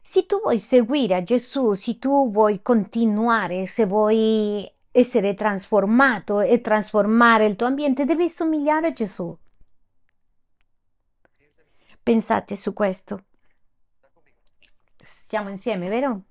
Se 0.00 0.24
tu 0.24 0.40
vuoi 0.40 0.58
seguire 0.58 1.16
a 1.16 1.22
Gesù, 1.22 1.74
se 1.74 1.98
tu 1.98 2.30
vuoi 2.30 2.62
continuare, 2.62 3.66
se 3.66 3.84
vuoi 3.84 4.66
essere 4.90 5.34
trasformato 5.34 6.40
e 6.40 6.62
trasformare 6.62 7.44
il 7.44 7.56
tuo 7.56 7.66
ambiente, 7.66 8.06
devi 8.06 8.26
somigliare 8.30 8.86
a 8.86 8.92
Gesù. 8.92 9.36
Pensate 12.02 12.56
su 12.56 12.72
questo. 12.72 13.24
Siamo 15.02 15.50
insieme, 15.50 15.90
vero? 15.90 16.22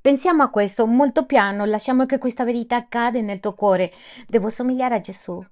Pensiamo 0.00 0.42
a 0.42 0.50
questo 0.50 0.86
molto 0.86 1.26
piano, 1.26 1.64
lasciamo 1.64 2.06
che 2.06 2.18
questa 2.18 2.44
verità 2.44 2.76
accada 2.76 3.20
nel 3.20 3.40
tuo 3.40 3.54
cuore. 3.54 3.92
Devo 4.26 4.48
somigliare 4.48 4.94
a 4.94 5.00
Gesù. 5.00 5.44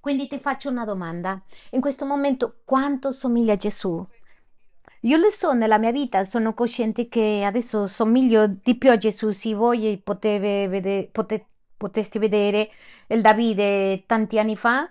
Quindi 0.00 0.28
ti 0.28 0.38
faccio 0.38 0.68
una 0.68 0.84
domanda. 0.84 1.42
In 1.70 1.80
questo 1.80 2.04
momento 2.04 2.60
quanto 2.64 3.10
somiglia 3.10 3.54
a 3.54 3.56
Gesù? 3.56 4.06
Io 5.00 5.16
lo 5.16 5.30
so 5.30 5.52
nella 5.52 5.78
mia 5.78 5.90
vita, 5.90 6.24
sono 6.24 6.54
cosciente 6.54 7.08
che 7.08 7.42
adesso 7.44 7.86
somiglio 7.86 8.46
di 8.46 8.76
più 8.76 8.90
a 8.90 8.96
Gesù. 8.96 9.30
Se 9.30 9.54
voi 9.54 10.00
potete 10.02 10.68
vedere, 10.68 11.08
pote, 11.10 11.46
potesti 11.76 12.18
vedere 12.18 12.70
il 13.08 13.20
Davide 13.20 14.04
tanti 14.06 14.38
anni 14.38 14.56
fa, 14.56 14.90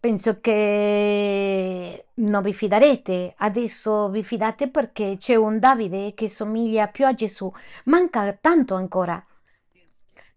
Penso 0.00 0.40
che 0.40 2.06
non 2.14 2.42
vi 2.42 2.52
fiderete, 2.52 3.34
adesso 3.38 4.08
vi 4.10 4.22
fidate 4.22 4.68
perché 4.68 5.16
c'è 5.18 5.34
un 5.34 5.58
Davide 5.58 6.14
che 6.14 6.28
somiglia 6.28 6.88
più 6.88 7.06
a 7.06 7.14
Gesù, 7.14 7.50
manca 7.84 8.32
tanto 8.40 8.74
ancora. 8.74 9.24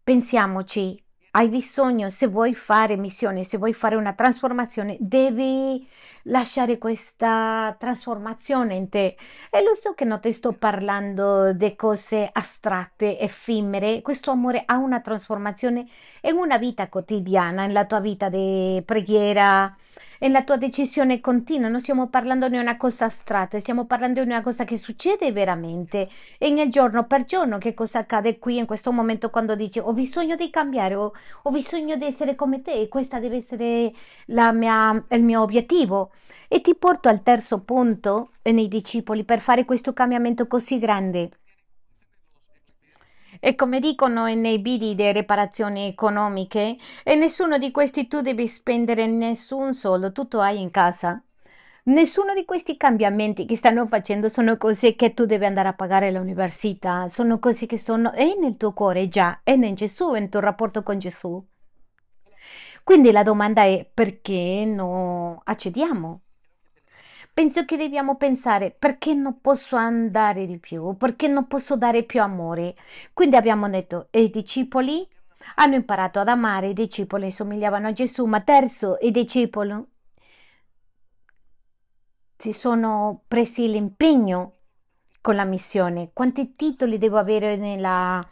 Pensiamoci, 0.04 1.02
hai 1.32 1.50
bisogno, 1.50 2.10
se 2.10 2.28
vuoi 2.28 2.56
fare 2.56 2.98
missione, 2.98 3.44
se 3.44 3.58
vuoi 3.58 3.74
fare 3.74 3.96
una 3.96 4.14
trasformazione, 4.14 4.98
devi 5.00 5.88
lasciare 6.30 6.78
questa 6.78 7.76
trasformazione 7.78 8.76
in 8.76 8.90
te. 8.90 9.16
E 9.52 9.64
lo 9.64 9.76
so 9.76 9.94
che 9.94 10.06
non 10.06 10.20
ti 10.20 10.32
sto 10.32 10.54
parlando 10.54 11.54
di 11.54 11.76
cose 11.76 12.30
astratte, 12.32 13.20
effimere, 13.20 14.02
questo 14.02 14.32
amore 14.32 14.64
ha 14.66 14.78
una 14.78 15.02
trasformazione 15.02 15.86
in 16.22 16.36
una 16.36 16.58
vita 16.58 16.88
quotidiana, 16.88 17.66
nella 17.66 17.86
tua 17.86 18.00
vita 18.00 18.30
di 18.30 18.82
preghiera, 18.86 19.72
nella 20.20 20.44
tua 20.44 20.58
decisione 20.58 21.20
continua. 21.22 21.70
Non 21.70 21.80
stiamo 21.80 22.08
parlando 22.08 22.50
di 22.50 22.58
una 22.58 22.78
cosa 22.78 23.06
astratta, 23.06 23.60
stiamo 23.60 23.86
parlando 23.86 24.22
di 24.24 24.30
una 24.30 24.42
cosa 24.42 24.66
che 24.66 24.78
succede 24.78 25.32
veramente. 25.32 26.08
E 26.38 26.50
nel 26.50 26.70
giorno 26.70 27.06
per 27.06 27.24
giorno, 27.26 27.58
che 27.58 27.74
cosa 27.74 28.00
accade 28.00 28.38
qui 28.38 28.58
in 28.58 28.66
questo 28.66 28.92
momento 28.92 29.30
quando 29.30 29.56
dici 29.56 29.80
ho 29.80 29.94
bisogno 29.94 30.36
di 30.36 30.50
cambiare, 30.50 30.96
ho, 30.96 31.14
ho 31.44 31.52
bisogno 31.52 31.96
di 31.96 32.06
essere 32.06 32.36
come 32.36 32.62
te, 32.62 32.74
e 32.74 32.88
questa 32.88 33.20
deve 33.20 33.38
essere 33.38 33.94
mia, 34.28 35.04
il 35.10 35.24
mio 35.24 35.42
obiettivo. 35.42 36.12
E 36.48 36.62
ti 36.62 36.76
porto 36.76 37.10
al 37.10 37.22
terzo 37.22 37.64
punto 37.64 38.32
nei 38.44 38.68
discepoli 38.68 39.24
per 39.24 39.40
fare 39.40 39.66
questo 39.66 39.94
cambiamento 39.94 40.48
così 40.48 40.80
grande. 40.80 41.30
E 43.40 43.56
come 43.56 43.80
dicono 43.80 44.26
nei 44.34 44.60
bidi 44.60 44.96
di 44.96 45.12
riparazioni 45.12 45.88
economiche, 45.88 46.76
e 47.04 47.16
nessuno 47.16 47.58
di 47.58 47.72
questi 47.72 48.08
tu 48.08 48.22
devi 48.22 48.48
spendere 48.48 49.06
nessun 49.08 49.74
soldo, 49.74 50.12
tutto 50.12 50.42
hai 50.42 50.60
in 50.60 50.72
casa. 50.72 51.22
Nessuno 51.84 52.34
di 52.34 52.44
questi 52.46 52.76
cambiamenti 52.76 53.46
che 53.46 53.56
stanno 53.56 53.88
facendo 53.88 54.28
sono 54.28 54.58
cose 54.58 54.96
che 54.96 55.14
tu 55.14 55.26
devi 55.26 55.46
andare 55.46 55.70
a 55.70 55.74
pagare 55.74 56.10
all'università, 56.10 57.08
sono 57.08 57.40
cose 57.40 57.66
che 57.66 57.78
sono 57.78 58.12
è 58.12 58.36
nel 58.38 58.58
tuo 58.58 58.74
cuore 58.74 59.08
già, 59.08 59.40
è 59.44 59.52
in 59.52 59.74
Gesù, 59.76 60.12
nel 60.12 60.30
tuo 60.30 60.42
rapporto 60.42 60.84
con 60.84 61.00
Gesù. 61.00 61.44
Quindi 62.90 63.12
la 63.12 63.22
domanda 63.22 63.62
è 63.66 63.88
perché 63.94 64.64
non 64.66 65.40
accediamo? 65.44 66.22
Penso 67.32 67.64
che 67.64 67.78
dobbiamo 67.78 68.16
pensare 68.16 68.72
perché 68.72 69.14
non 69.14 69.42
posso 69.42 69.76
andare 69.76 70.48
di 70.48 70.58
più, 70.58 70.98
perché 70.98 71.28
non 71.28 71.46
posso 71.46 71.76
dare 71.76 72.02
più 72.02 72.20
amore. 72.20 72.76
Quindi 73.14 73.36
abbiamo 73.36 73.70
detto, 73.70 74.08
e 74.10 74.24
i 74.24 74.32
discepoli 74.32 75.08
hanno 75.58 75.76
imparato 75.76 76.18
ad 76.18 76.30
amare, 76.30 76.70
i 76.70 76.74
discepoli 76.74 77.30
somigliavano 77.30 77.90
a 77.90 77.94
Gesù, 77.94 78.26
ma 78.26 78.42
terzo, 78.42 78.98
i 79.02 79.12
discepoli 79.12 79.86
si 82.38 82.52
sono 82.54 83.22
presi 83.28 83.70
l'impegno 83.70 84.54
con 85.22 85.36
la 85.36 85.46
missione. 85.46 86.10
Quanti 86.12 86.56
titoli 86.56 86.98
devo 86.98 87.20
avere 87.20 87.56
nella... 87.56 88.28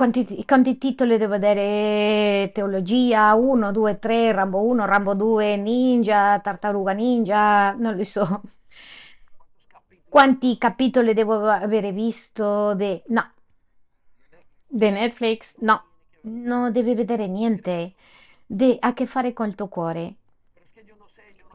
Quanti, 0.00 0.46
quanti 0.46 0.78
titoli 0.78 1.18
devo 1.18 1.34
avere? 1.34 2.52
Teologia 2.54 3.34
1, 3.34 3.70
2, 3.70 3.98
3, 3.98 4.32
Rambo 4.32 4.62
1, 4.62 4.86
Rambo 4.86 5.12
2, 5.12 5.56
Ninja, 5.56 6.40
Tartaruga 6.40 6.92
Ninja, 6.92 7.72
non 7.72 7.94
lo 7.94 8.04
so. 8.04 8.40
Quanti 10.08 10.56
capitoli 10.56 11.12
devo 11.12 11.46
avere 11.46 11.92
visto? 11.92 12.72
De... 12.72 13.02
No, 13.08 13.30
di 14.70 14.88
Netflix? 14.88 15.56
No, 15.58 15.84
non 16.22 16.72
devi 16.72 16.94
vedere 16.94 17.26
niente. 17.26 17.92
De... 18.46 18.78
Ha 18.80 18.88
a 18.88 18.92
che 18.94 19.04
fare 19.04 19.34
con 19.34 19.48
il 19.48 19.54
tuo 19.54 19.68
cuore. 19.68 20.14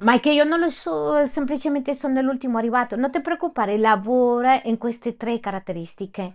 Ma 0.01 0.13
è 0.13 0.19
che 0.19 0.29
io 0.31 0.43
non 0.43 0.59
lo 0.59 0.69
so, 0.69 1.25
semplicemente 1.25 1.95
sono 1.95 2.21
l'ultimo 2.21 2.59
arrivato. 2.59 2.95
Non 2.95 3.09
ti 3.09 3.21
preoccupare, 3.21 3.79
lavora 3.79 4.61
in 4.65 4.77
queste 4.77 5.17
tre 5.17 5.39
caratteristiche. 5.39 6.31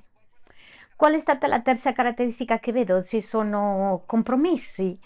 Qual 1.01 1.15
è 1.15 1.19
stata 1.19 1.47
la 1.47 1.63
terza 1.63 1.95
caratteristica 1.95 2.59
che 2.59 2.73
vedo? 2.73 3.01
Si 3.01 3.23
sono 3.23 4.03
compromessi. 4.05 4.99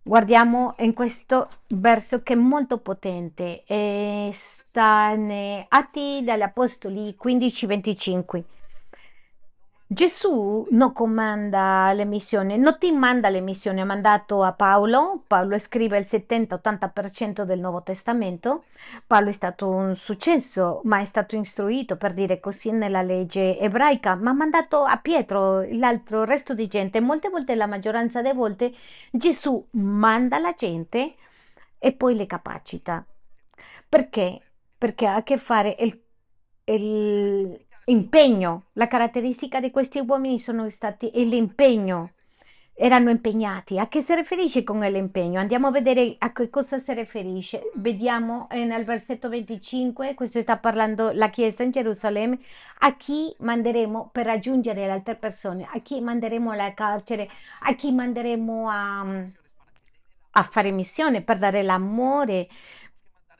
Guardiamo 0.00 0.72
in 0.78 0.94
questo 0.94 1.48
verso 1.70 2.22
che 2.22 2.34
è 2.34 2.36
molto 2.36 2.78
potente, 2.78 3.64
e 3.66 4.30
sta 4.32 5.10
in 5.16 5.64
Atti 5.68 6.20
dagli 6.22 6.42
Apostoli 6.42 7.16
15-25. 7.20 8.44
Gesù 9.88 10.66
non 10.70 10.92
comanda 10.92 11.92
le 11.92 12.04
missioni, 12.04 12.58
non 12.58 12.76
ti 12.76 12.90
manda 12.90 13.28
le 13.28 13.40
missioni, 13.40 13.80
ha 13.80 13.84
mandato 13.84 14.42
a 14.42 14.52
Paolo, 14.52 15.22
Paolo 15.28 15.56
scrive 15.58 15.96
il 15.96 16.04
70-80% 16.04 17.42
del 17.44 17.60
Nuovo 17.60 17.84
Testamento, 17.84 18.64
Paolo 19.06 19.28
è 19.28 19.32
stato 19.32 19.68
un 19.68 19.94
successo, 19.94 20.80
ma 20.84 20.98
è 20.98 21.04
stato 21.04 21.36
istruito 21.36 21.96
per 21.96 22.14
dire 22.14 22.40
così 22.40 22.72
nella 22.72 23.02
legge 23.02 23.60
ebraica, 23.60 24.16
ma 24.16 24.30
ha 24.30 24.34
mandato 24.34 24.82
a 24.82 24.96
Pietro, 24.96 25.62
l'altro 25.62 26.24
resto 26.24 26.52
di 26.52 26.66
gente, 26.66 27.00
molte 27.00 27.28
volte, 27.28 27.54
la 27.54 27.68
maggioranza 27.68 28.20
delle 28.22 28.34
volte, 28.34 28.74
Gesù 29.12 29.64
manda 29.70 30.38
la 30.38 30.52
gente 30.52 31.12
e 31.78 31.92
poi 31.92 32.16
le 32.16 32.26
capacita. 32.26 33.06
Perché? 33.88 34.40
Perché 34.76 35.06
ha 35.06 35.14
a 35.14 35.22
che 35.22 35.38
fare 35.38 35.76
il, 35.78 36.02
il 36.64 37.65
Impegno. 37.88 38.64
La 38.72 38.88
caratteristica 38.88 39.60
di 39.60 39.70
questi 39.70 40.00
uomini 40.00 40.40
sono 40.40 40.68
stati 40.70 41.08
l'impegno. 41.12 42.08
Erano 42.74 43.10
impegnati. 43.10 43.78
A 43.78 43.86
che 43.86 44.00
si 44.00 44.12
riferisce 44.12 44.64
con 44.64 44.80
l'impegno? 44.80 45.38
Andiamo 45.38 45.68
a 45.68 45.70
vedere 45.70 46.16
a 46.18 46.32
che 46.32 46.50
cosa 46.50 46.80
si 46.80 46.92
riferisce. 46.94 47.70
Vediamo 47.74 48.48
eh, 48.50 48.64
nel 48.64 48.84
versetto 48.84 49.28
25, 49.28 50.14
questo 50.14 50.40
sta 50.40 50.56
parlando 50.56 51.12
la 51.12 51.30
Chiesa 51.30 51.62
in 51.62 51.70
Gerusalemme, 51.70 52.40
a 52.80 52.96
chi 52.96 53.32
manderemo 53.38 54.08
per 54.10 54.26
raggiungere 54.26 54.84
le 54.84 54.90
altre 54.90 55.14
persone, 55.14 55.68
a 55.72 55.78
chi 55.78 56.00
manderemo 56.00 56.50
alla 56.50 56.74
carcere, 56.74 57.30
a 57.60 57.74
chi 57.76 57.92
manderemo 57.92 58.68
a, 58.68 59.22
a 60.32 60.42
fare 60.42 60.72
missione 60.72 61.22
per 61.22 61.38
dare 61.38 61.62
l'amore, 61.62 62.48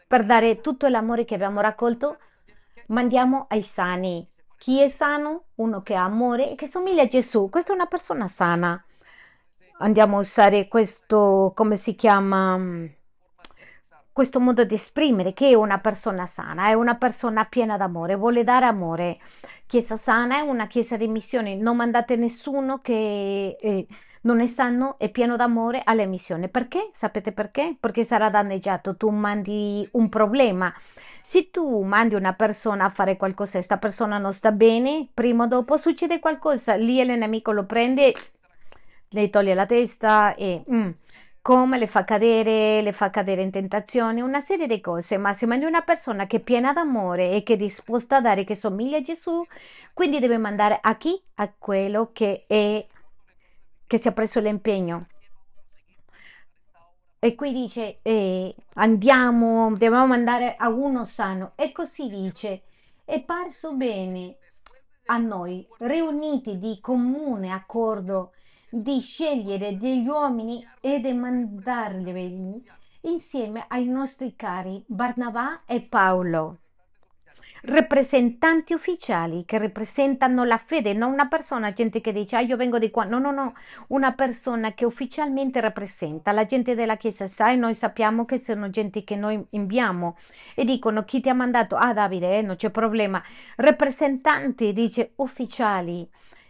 per 0.06 0.24
dare 0.24 0.60
tutto 0.60 0.86
l'amore 0.86 1.24
che 1.24 1.34
abbiamo 1.34 1.60
raccolto 1.60 2.18
mandiamo 2.88 3.46
ai 3.48 3.62
sani. 3.62 4.26
Chi 4.58 4.80
è 4.80 4.88
sano? 4.88 5.44
Uno 5.56 5.80
che 5.80 5.94
ha 5.94 6.04
amore 6.04 6.50
e 6.50 6.54
che 6.54 6.68
somiglia 6.68 7.02
a 7.02 7.06
Gesù. 7.06 7.48
Questa 7.48 7.72
è 7.72 7.74
una 7.74 7.86
persona 7.86 8.26
sana. 8.28 8.82
Andiamo 9.78 10.16
a 10.16 10.20
usare 10.20 10.68
questo, 10.68 11.52
come 11.54 11.76
si 11.76 11.94
chiama? 11.94 12.58
Questo 14.10 14.40
modo 14.40 14.64
di 14.64 14.74
esprimere 14.74 15.34
che 15.34 15.50
è 15.50 15.54
una 15.54 15.78
persona 15.78 16.24
sana, 16.24 16.68
è 16.68 16.72
una 16.72 16.96
persona 16.96 17.44
piena 17.44 17.76
d'amore, 17.76 18.14
vuole 18.16 18.44
dare 18.44 18.64
amore. 18.64 19.18
Chiesa 19.66 19.96
sana 19.96 20.38
è 20.38 20.40
una 20.40 20.66
chiesa 20.66 20.96
di 20.96 21.06
missioni. 21.06 21.58
Non 21.58 21.76
mandate 21.76 22.16
nessuno 22.16 22.80
che 22.80 23.58
eh, 23.60 23.86
non 24.26 24.40
è 24.40 24.46
sano 24.46 24.96
e 24.98 25.08
pieno 25.08 25.36
d'amore 25.36 25.80
alle 25.84 26.06
missioni. 26.06 26.48
Perché? 26.48 26.90
Sapete 26.92 27.32
perché? 27.32 27.76
Perché 27.80 28.04
sarà 28.04 28.28
danneggiato. 28.28 28.96
Tu 28.96 29.08
mandi 29.08 29.88
un 29.92 30.08
problema 30.08 30.72
se 31.26 31.50
tu 31.50 31.82
mandi 31.82 32.14
una 32.14 32.34
persona 32.34 32.84
a 32.84 32.88
fare 32.88 33.16
qualcosa 33.16 33.54
e 33.54 33.54
questa 33.54 33.78
persona 33.78 34.16
non 34.16 34.32
sta 34.32 34.52
bene, 34.52 35.08
prima 35.12 35.42
o 35.42 35.46
dopo 35.48 35.76
succede 35.76 36.20
qualcosa, 36.20 36.76
lì 36.76 37.00
il 37.00 37.18
nemico 37.18 37.50
lo 37.50 37.64
prende, 37.66 38.14
le 39.08 39.28
toglie 39.28 39.54
la 39.54 39.66
testa 39.66 40.36
e 40.36 40.62
mm, 40.70 40.90
come 41.42 41.78
le 41.78 41.88
fa 41.88 42.04
cadere, 42.04 42.80
le 42.80 42.92
fa 42.92 43.10
cadere 43.10 43.42
in 43.42 43.50
tentazione, 43.50 44.20
una 44.20 44.40
serie 44.40 44.68
di 44.68 44.80
cose, 44.80 45.16
ma 45.16 45.32
se 45.32 45.46
mandi 45.46 45.64
una 45.64 45.80
persona 45.80 46.28
che 46.28 46.36
è 46.36 46.40
piena 46.40 46.72
d'amore 46.72 47.32
e 47.32 47.42
che 47.42 47.54
è 47.54 47.56
disposta 47.56 48.18
a 48.18 48.20
dare, 48.20 48.44
che 48.44 48.54
somiglia 48.54 48.98
a 48.98 49.02
Gesù, 49.02 49.44
quindi 49.94 50.20
deve 50.20 50.38
mandare 50.38 50.78
a 50.80 50.94
chi? 50.94 51.20
A 51.34 51.52
quello 51.58 52.10
che 52.12 52.44
è 52.46 52.86
che 53.86 53.98
si 53.98 54.08
è 54.08 54.12
preso 54.12 54.40
l'impegno. 54.40 55.06
E 57.18 57.34
qui 57.34 57.52
dice, 57.52 57.98
eh, 58.02 58.54
andiamo, 58.74 59.70
dobbiamo 59.70 60.12
andare 60.12 60.52
a 60.56 60.68
uno 60.68 61.04
sano. 61.04 61.52
E 61.56 61.72
così 61.72 62.08
dice, 62.08 62.62
è 63.04 63.22
parso 63.22 63.74
bene 63.74 64.36
a 65.06 65.16
noi, 65.16 65.66
riuniti 65.78 66.58
di 66.58 66.78
comune 66.80 67.50
accordo, 67.52 68.32
di 68.70 69.00
scegliere 69.00 69.76
degli 69.76 70.06
uomini 70.06 70.64
e 70.80 71.00
di 71.00 71.12
mandarli 71.12 72.54
insieme 73.02 73.64
ai 73.68 73.86
nostri 73.86 74.34
cari 74.34 74.82
Barnabà 74.86 75.52
e 75.66 75.84
Paolo 75.88 76.58
rappresentanti 77.62 78.74
ufficiali 78.74 79.44
che 79.44 79.58
rappresentano 79.58 80.44
la 80.44 80.58
fede, 80.58 80.92
non 80.92 81.12
una 81.12 81.28
persona, 81.28 81.72
gente 81.72 82.00
che 82.00 82.12
dice 82.12 82.36
ah 82.36 82.40
io 82.40 82.56
vengo 82.56 82.78
di 82.78 82.90
qua, 82.90 83.04
no, 83.04 83.18
no, 83.18 83.30
no, 83.32 83.54
una 83.88 84.12
persona 84.12 84.72
che 84.72 84.84
ufficialmente 84.84 85.60
rappresenta 85.60 86.32
la 86.32 86.44
gente 86.44 86.74
della 86.74 86.96
Chiesa, 86.96 87.26
sai, 87.26 87.56
noi 87.56 87.74
sappiamo 87.74 88.24
che 88.24 88.38
sono 88.38 88.70
gente 88.70 89.04
che 89.04 89.16
noi 89.16 89.44
inviamo 89.50 90.16
e 90.54 90.64
dicono 90.64 91.04
chi 91.04 91.20
ti 91.20 91.28
ha 91.28 91.34
mandato, 91.34 91.76
ah 91.76 91.92
Davide, 91.92 92.38
eh, 92.38 92.42
non 92.42 92.56
c'è 92.56 92.70
problema, 92.70 93.22
rappresentanti, 93.56 94.72
dice 94.72 95.12
ufficiali 95.16 96.08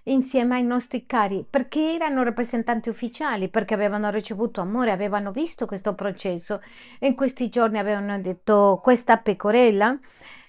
insieme 0.08 0.56
ai 0.56 0.62
nostri 0.62 1.06
cari, 1.06 1.44
perché 1.48 1.94
erano 1.94 2.22
rappresentanti 2.22 2.88
ufficiali, 2.88 3.48
perché 3.48 3.74
avevano 3.74 4.10
ricevuto 4.10 4.60
amore, 4.60 4.90
avevano 4.90 5.32
visto 5.32 5.66
questo 5.66 5.94
processo. 5.94 6.62
In 7.00 7.14
questi 7.14 7.48
giorni 7.48 7.78
avevano 7.78 8.20
detto 8.20 8.78
questa 8.82 9.16
pecorella 9.16 9.98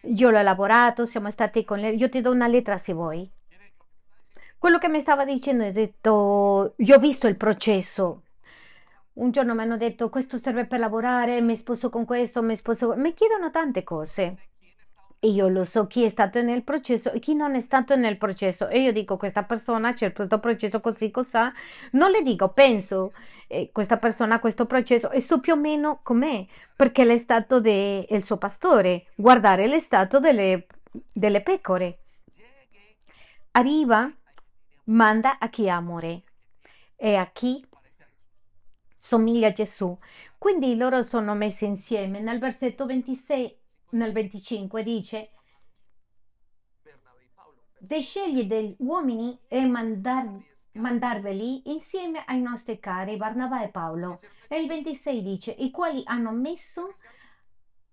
io 0.01 0.29
l'ho 0.29 0.37
elaborato, 0.37 1.05
siamo 1.05 1.29
stati 1.31 1.63
con 1.63 1.79
lei, 1.79 1.95
io 1.95 2.09
ti 2.09 2.21
do 2.21 2.31
una 2.31 2.47
lettera 2.47 2.77
se 2.77 2.93
vuoi. 2.93 3.29
Quello 4.57 4.77
che 4.77 4.89
mi 4.89 4.99
stava 5.01 5.23
dicendo, 5.25 5.65
ho 5.65 5.71
detto, 5.71 6.73
io 6.77 6.95
ho 6.95 6.99
visto 6.99 7.27
il 7.27 7.37
processo, 7.37 8.23
Un 9.13 9.31
giorno 9.31 9.53
mi 9.55 9.61
hanno 9.61 9.77
detto 9.77 10.09
questo 10.09 10.37
serve 10.37 10.65
per 10.65 10.79
lavorare, 10.79 11.41
mi 11.41 11.55
sposo 11.55 11.89
con 11.89 12.05
questo, 12.05 12.41
mi 12.43 12.55
sposo 12.55 12.87
con... 12.89 12.99
Mi 13.01 13.13
chiedono 13.13 13.49
tante 13.51 13.83
cose. 13.83 14.37
E 15.27 15.31
io 15.31 15.49
lo 15.49 15.65
so 15.65 15.87
chi 15.87 16.05
è 16.05 16.07
stato 16.07 16.41
nel 16.41 16.63
processo 16.63 17.11
e 17.11 17.19
chi 17.19 17.33
non 17.33 17.53
è 17.53 17.59
stato 17.59 17.97
nel 17.97 18.15
processo. 18.17 18.69
E 18.69 18.79
io 18.79 18.93
dico 18.93 19.17
questa 19.17 19.43
persona 19.43 19.91
c'è 19.91 20.13
questo 20.13 20.39
processo 20.39 20.79
così, 20.79 21.11
cos'ha. 21.11 21.51
Non 21.91 22.11
le 22.11 22.23
dico, 22.23 22.47
penso 22.47 23.11
eh, 23.47 23.69
questa 23.73 23.97
persona 23.97 24.35
ha 24.35 24.39
questo 24.39 24.65
processo 24.65 25.11
e 25.11 25.19
so 25.19 25.41
più 25.41 25.51
o 25.51 25.57
meno 25.57 25.99
com'è, 26.01 26.45
perché 26.73 27.03
l'è 27.03 27.17
stato 27.17 27.59
del 27.59 28.05
de, 28.07 28.21
suo 28.21 28.37
pastore, 28.37 29.07
guardare 29.15 29.67
l'è 29.67 29.79
stato 29.79 30.21
delle, 30.21 30.67
delle 31.11 31.41
pecore. 31.41 31.97
Arriva, 33.51 34.09
manda 34.85 35.39
a 35.39 35.49
chi 35.49 35.69
amore 35.69 36.21
e 36.95 37.15
a 37.15 37.29
chi 37.33 37.67
somiglia 38.95 39.47
a 39.49 39.51
Gesù. 39.51 39.97
Quindi 40.37 40.77
loro 40.77 41.01
sono 41.01 41.33
messi 41.33 41.65
insieme. 41.65 42.21
Nel 42.21 42.39
versetto 42.39 42.85
26, 42.85 43.57
nel 43.91 44.11
25 44.11 44.83
dice, 44.83 45.29
de 47.79 48.01
scegli 48.01 48.43
degli 48.43 48.75
uomini 48.79 49.37
e 49.47 49.65
mandar, 49.65 50.35
mandarveli 50.73 51.69
insieme 51.71 52.23
ai 52.25 52.41
nostri 52.41 52.79
cari 52.79 53.17
Barnabà 53.17 53.63
e 53.63 53.69
Paolo. 53.69 54.17
E 54.47 54.59
il 54.59 54.67
26 54.67 55.21
dice, 55.21 55.51
i 55.51 55.71
quali 55.71 56.01
hanno 56.05 56.31
messo 56.31 56.89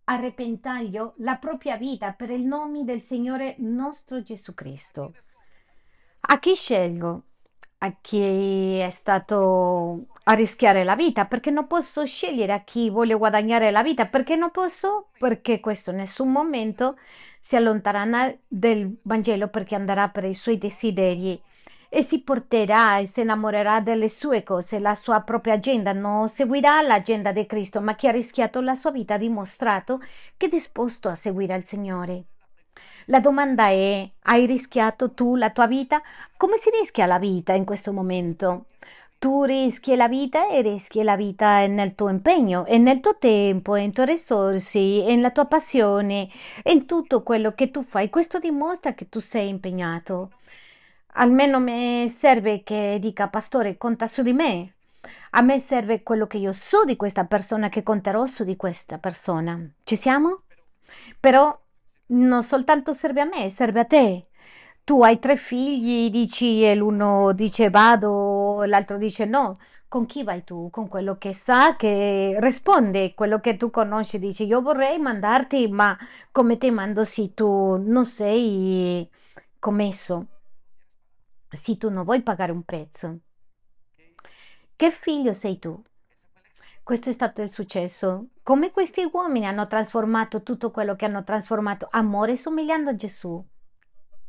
a 0.04 0.16
repentaglio 0.16 1.14
la 1.18 1.36
propria 1.36 1.76
vita 1.76 2.12
per 2.12 2.30
il 2.30 2.44
nome 2.44 2.84
del 2.84 3.02
Signore 3.02 3.56
nostro 3.58 4.22
Gesù 4.22 4.54
Cristo. 4.54 5.14
A 6.20 6.38
chi 6.38 6.54
scelgo? 6.54 7.24
A 7.84 7.96
chi 8.00 8.78
è 8.78 8.88
stato 8.90 10.06
a 10.24 10.32
rischiare 10.32 10.84
la 10.84 10.96
vita, 10.96 11.26
perché 11.26 11.50
non 11.50 11.66
posso 11.66 12.06
scegliere 12.06 12.52
a 12.52 12.60
chi 12.64 12.88
vuole 12.88 13.12
guadagnare 13.14 13.70
la 13.70 13.82
vita, 13.82 14.06
perché 14.06 14.36
non 14.36 14.50
posso, 14.50 15.08
perché 15.18 15.60
questo 15.60 15.90
in 15.90 15.96
nessun 15.96 16.30
momento 16.32 16.96
si 17.40 17.56
allontanerà 17.56 18.34
del 18.48 19.00
Vangelo 19.02 19.48
perché 19.48 19.74
andrà 19.74 20.08
per 20.08 20.24
i 20.24 20.32
suoi 20.32 20.56
desideri 20.56 21.38
e 21.90 22.02
si 22.02 22.22
porterà 22.22 22.98
e 23.00 23.06
si 23.06 23.20
innamorerà 23.20 23.80
delle 23.80 24.08
sue 24.08 24.42
cose, 24.42 24.78
la 24.78 24.94
sua 24.94 25.20
propria 25.20 25.54
agenda, 25.54 25.92
non 25.92 26.30
seguirà 26.30 26.80
l'agenda 26.80 27.32
di 27.32 27.44
Cristo, 27.44 27.82
ma 27.82 27.94
chi 27.94 28.08
ha 28.08 28.12
rischiato 28.12 28.62
la 28.62 28.74
sua 28.74 28.92
vita 28.92 29.14
ha 29.14 29.18
dimostrato 29.18 30.00
che 30.38 30.46
è 30.46 30.48
disposto 30.48 31.08
a 31.10 31.14
seguire 31.14 31.54
il 31.54 31.66
Signore. 31.66 32.24
La 33.06 33.20
domanda 33.20 33.68
è, 33.68 34.08
hai 34.22 34.46
rischiato 34.46 35.12
tu 35.12 35.36
la 35.36 35.50
tua 35.50 35.66
vita? 35.66 36.02
Come 36.36 36.56
si 36.56 36.70
rischia 36.70 37.06
la 37.06 37.18
vita 37.18 37.52
in 37.52 37.64
questo 37.64 37.92
momento? 37.92 38.66
Tu 39.18 39.44
rischi 39.44 39.96
la 39.96 40.08
vita 40.08 40.48
e 40.48 40.60
rischi 40.60 41.02
la 41.02 41.16
vita 41.16 41.66
nel 41.66 41.94
tuo 41.94 42.08
impegno, 42.08 42.66
e 42.66 42.76
nel 42.76 43.00
tuo 43.00 43.16
tempo, 43.16 43.74
in 43.76 43.92
tue 43.92 44.04
risorse, 44.04 44.78
nella 44.78 45.30
tua 45.30 45.46
passione, 45.46 46.28
in 46.64 46.86
tutto 46.86 47.22
quello 47.22 47.52
che 47.52 47.70
tu 47.70 47.82
fai. 47.82 48.10
Questo 48.10 48.38
dimostra 48.38 48.92
che 48.92 49.08
tu 49.08 49.20
sei 49.20 49.48
impegnato. 49.48 50.32
Almeno 51.14 51.58
mi 51.60 52.08
serve 52.10 52.62
che 52.62 52.98
dica, 53.00 53.28
pastore, 53.28 53.78
conta 53.78 54.06
su 54.06 54.22
di 54.22 54.32
me. 54.32 54.74
A 55.30 55.40
me 55.40 55.58
serve 55.58 56.02
quello 56.02 56.26
che 56.26 56.36
io 56.38 56.52
so 56.52 56.84
di 56.84 56.96
questa 56.96 57.24
persona, 57.24 57.68
che 57.68 57.82
conterò 57.82 58.26
su 58.26 58.44
di 58.44 58.56
questa 58.56 58.98
persona. 58.98 59.58
Ci 59.84 59.96
siamo? 59.96 60.42
Però 61.18 61.58
non 62.06 62.42
soltanto 62.42 62.92
serve 62.92 63.20
a 63.22 63.24
me, 63.24 63.50
serve 63.50 63.80
a 63.80 63.84
te. 63.84 64.26
Tu 64.84 65.02
hai 65.02 65.18
tre 65.18 65.36
figli, 65.36 66.10
dici 66.10 66.62
e 66.64 66.74
l'uno 66.74 67.32
dice 67.32 67.70
vado, 67.70 68.62
l'altro 68.64 68.98
dice 68.98 69.24
no. 69.24 69.58
Con 69.88 70.06
chi 70.06 70.24
vai 70.24 70.42
tu? 70.44 70.70
Con 70.70 70.88
quello 70.88 71.16
che 71.18 71.32
sa, 71.32 71.76
che 71.76 72.36
risponde, 72.40 73.14
quello 73.14 73.38
che 73.40 73.56
tu 73.56 73.70
conosci, 73.70 74.18
dici 74.18 74.44
io 74.44 74.60
vorrei 74.60 74.98
mandarti, 74.98 75.68
ma 75.68 75.96
come 76.32 76.56
ti 76.58 76.70
mando 76.70 77.04
sì, 77.04 77.32
tu 77.32 77.76
non 77.76 78.04
sei 78.04 79.08
commesso, 79.58 80.26
sì, 81.54 81.78
tu 81.78 81.88
non 81.90 82.04
vuoi 82.04 82.22
pagare 82.22 82.52
un 82.52 82.62
prezzo. 82.64 83.20
Che 84.76 84.90
figlio 84.90 85.32
sei 85.32 85.58
tu? 85.58 85.82
Questo 86.84 87.08
è 87.08 87.12
stato 87.12 87.40
il 87.40 87.48
successo. 87.48 88.26
Come 88.42 88.70
questi 88.70 89.08
uomini 89.10 89.46
hanno 89.46 89.66
trasformato 89.66 90.42
tutto 90.42 90.70
quello 90.70 90.94
che 90.94 91.06
hanno 91.06 91.24
trasformato, 91.24 91.88
amore 91.90 92.36
somigliando 92.36 92.90
a 92.90 92.94
Gesù, 92.94 93.42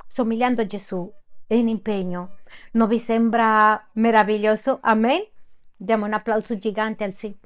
somigliando 0.08 0.62
a 0.62 0.66
Gesù 0.66 1.14
e 1.48 1.58
in 1.58 1.68
impegno. 1.68 2.38
Non 2.72 2.88
vi 2.88 2.98
sembra 2.98 3.90
meraviglioso? 3.96 4.80
Amen? 4.84 5.22
Diamo 5.76 6.06
un 6.06 6.14
applauso 6.14 6.58
gigante 6.58 7.04
al 7.04 7.12
sì. 7.12 7.38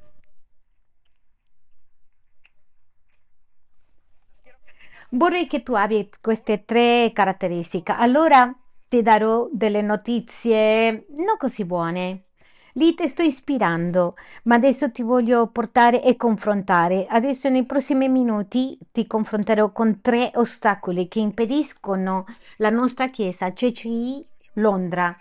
Vorrei 5.10 5.48
che 5.48 5.64
tu 5.64 5.72
abbia 5.72 6.06
queste 6.20 6.64
tre 6.64 7.10
caratteristiche. 7.12 7.90
Allora 7.90 8.56
ti 8.88 9.02
darò 9.02 9.48
delle 9.50 9.82
notizie 9.82 11.06
non 11.08 11.36
così 11.36 11.64
buone. 11.64 12.26
Lì 12.74 12.94
ti 12.94 13.08
sto 13.08 13.22
ispirando, 13.22 14.16
ma 14.44 14.54
adesso 14.54 14.90
ti 14.92 15.02
voglio 15.02 15.48
portare 15.48 16.02
e 16.02 16.16
confrontare. 16.16 17.06
Adesso 17.08 17.48
nei 17.48 17.64
prossimi 17.64 18.08
minuti 18.08 18.78
ti 18.92 19.06
confronterò 19.06 19.72
con 19.72 20.00
tre 20.00 20.30
ostacoli 20.34 21.08
che 21.08 21.18
impediscono 21.18 22.24
la 22.58 22.70
nostra 22.70 23.08
chiesa 23.08 23.52
CCI 23.52 24.24
Londra. 24.54 25.16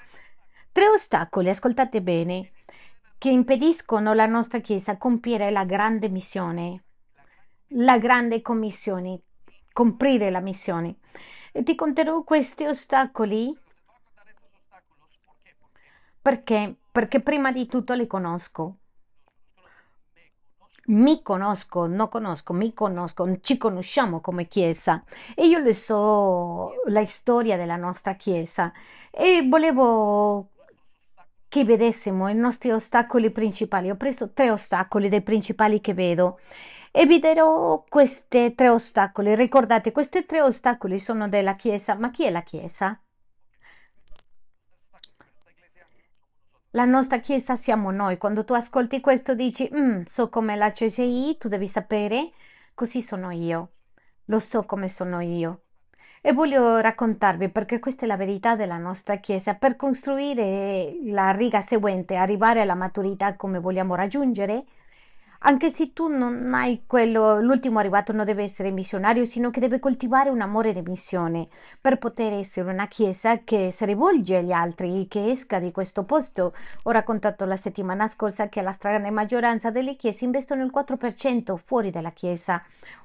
Tre 0.71 0.87
ostacoli, 0.87 1.49
ascoltate 1.49 2.01
bene, 2.01 2.49
che 3.17 3.29
impediscono 3.29 4.13
la 4.13 4.27
nostra 4.27 4.59
chiesa 4.59 4.97
compiere 4.97 5.49
la 5.49 5.65
grande 5.65 6.09
missione, 6.09 6.83
la 7.69 7.97
grande 7.97 8.41
commissione, 8.41 9.21
comprire 9.73 10.29
la 10.29 10.39
missione. 10.39 10.97
E 11.51 11.63
ti 11.63 11.73
conterò 11.73 12.21
questi 12.23 12.65
ostacoli 12.65 13.57
perché? 16.21 16.78
Perché 16.91 17.21
prima 17.21 17.51
di 17.51 17.65
tutto 17.67 17.93
li 17.93 18.07
conosco. 18.07 18.77
Mi 20.87 21.21
conosco, 21.21 21.85
non 21.85 22.09
conosco, 22.09 22.51
mi 22.53 22.73
conosco, 22.73 23.39
ci 23.41 23.57
conosciamo 23.57 24.21
come 24.21 24.47
Chiesa 24.47 25.03
e 25.35 25.45
io 25.45 25.59
le 25.59 25.73
so 25.73 26.71
la 26.87 27.05
storia 27.05 27.57
della 27.57 27.75
nostra 27.75 28.15
Chiesa 28.15 28.71
e 29.11 29.45
volevo 29.47 30.49
che 31.47 31.63
vedessimo 31.63 32.27
i 32.27 32.35
nostri 32.35 32.71
ostacoli 32.71 33.29
principali. 33.31 33.89
Ho 33.91 33.97
preso 33.97 34.31
tre 34.31 34.49
ostacoli 34.49 35.09
dei 35.09 35.21
principali 35.21 35.79
che 35.79 35.93
vedo 35.93 36.39
e 36.91 37.05
vi 37.05 37.19
darò 37.19 37.83
questi 37.87 38.55
tre 38.55 38.69
ostacoli. 38.69 39.35
Ricordate, 39.35 39.91
questi 39.91 40.25
tre 40.25 40.41
ostacoli 40.41 40.97
sono 40.99 41.29
della 41.29 41.55
Chiesa, 41.55 41.95
ma 41.95 42.09
chi 42.09 42.25
è 42.25 42.31
la 42.31 42.41
Chiesa? 42.41 42.99
La 46.73 46.85
nostra 46.85 47.19
chiesa 47.19 47.55
siamo 47.55 47.89
noi. 47.89 48.17
Quando 48.19 48.45
tu 48.45 48.53
ascolti 48.53 48.99
questo 48.99 49.33
dici, 49.33 49.67
mm, 49.73 50.03
so 50.03 50.29
come 50.29 50.55
la 50.55 50.69
CCI, 50.69 51.37
tu 51.39 51.47
devi 51.47 51.67
sapere, 51.67 52.31
così 52.75 53.01
sono 53.01 53.31
io. 53.31 53.71
Lo 54.25 54.39
so 54.39 54.63
come 54.65 54.87
sono 54.87 55.19
io. 55.19 55.61
E 56.21 56.31
voglio 56.31 56.77
raccontarvi 56.79 57.49
perché 57.49 57.79
questa 57.79 58.03
è 58.05 58.07
la 58.07 58.17
verità 58.17 58.55
della 58.55 58.77
nostra 58.77 59.15
Chiesa. 59.15 59.55
Per 59.55 59.75
costruire 59.75 60.99
la 61.05 61.31
riga 61.31 61.61
seguente, 61.61 62.15
arrivare 62.15 62.61
alla 62.61 62.75
maturità 62.75 63.35
come 63.35 63.59
vogliamo 63.59 63.95
raggiungere, 63.95 64.65
anche 65.39 65.69
se 65.69 65.93
tu 65.93 66.07
non 66.07 66.53
hai 66.53 66.83
quello, 66.85 67.39
l'ultimo 67.39 67.79
arrivato 67.79 68.11
non 68.11 68.25
deve 68.25 68.43
essere 68.43 68.71
missionario, 68.71 69.23
sino 69.23 69.49
che 69.51 69.59
deve 69.59 69.79
coltivare 69.79 70.29
un 70.29 70.41
amore 70.41 70.73
di 70.73 70.81
missione 70.81 71.47
per 71.79 71.97
poter 71.97 72.33
essere 72.33 72.69
una 72.69 72.87
chiesa 72.87 73.37
che 73.37 73.71
si 73.71 73.85
rivolge 73.85 74.37
agli 74.37 74.51
altri, 74.51 75.07
che 75.07 75.29
esca 75.29 75.59
di 75.59 75.71
questo 75.71 76.03
posto. 76.03 76.51
Ho 76.83 76.91
raccontato 76.91 77.45
la 77.45 77.55
settimana 77.55 78.07
scorsa 78.07 78.49
che 78.49 78.61
la 78.61 78.73
stragrande 78.73 79.11
maggioranza 79.11 79.71
delle 79.71 79.95
chiese 79.95 80.25
investono 80.25 80.63
il 80.63 80.71
4% 80.75 81.55
fuori 81.55 81.89
dalla 81.89 82.11
chiesa. 82.11 82.61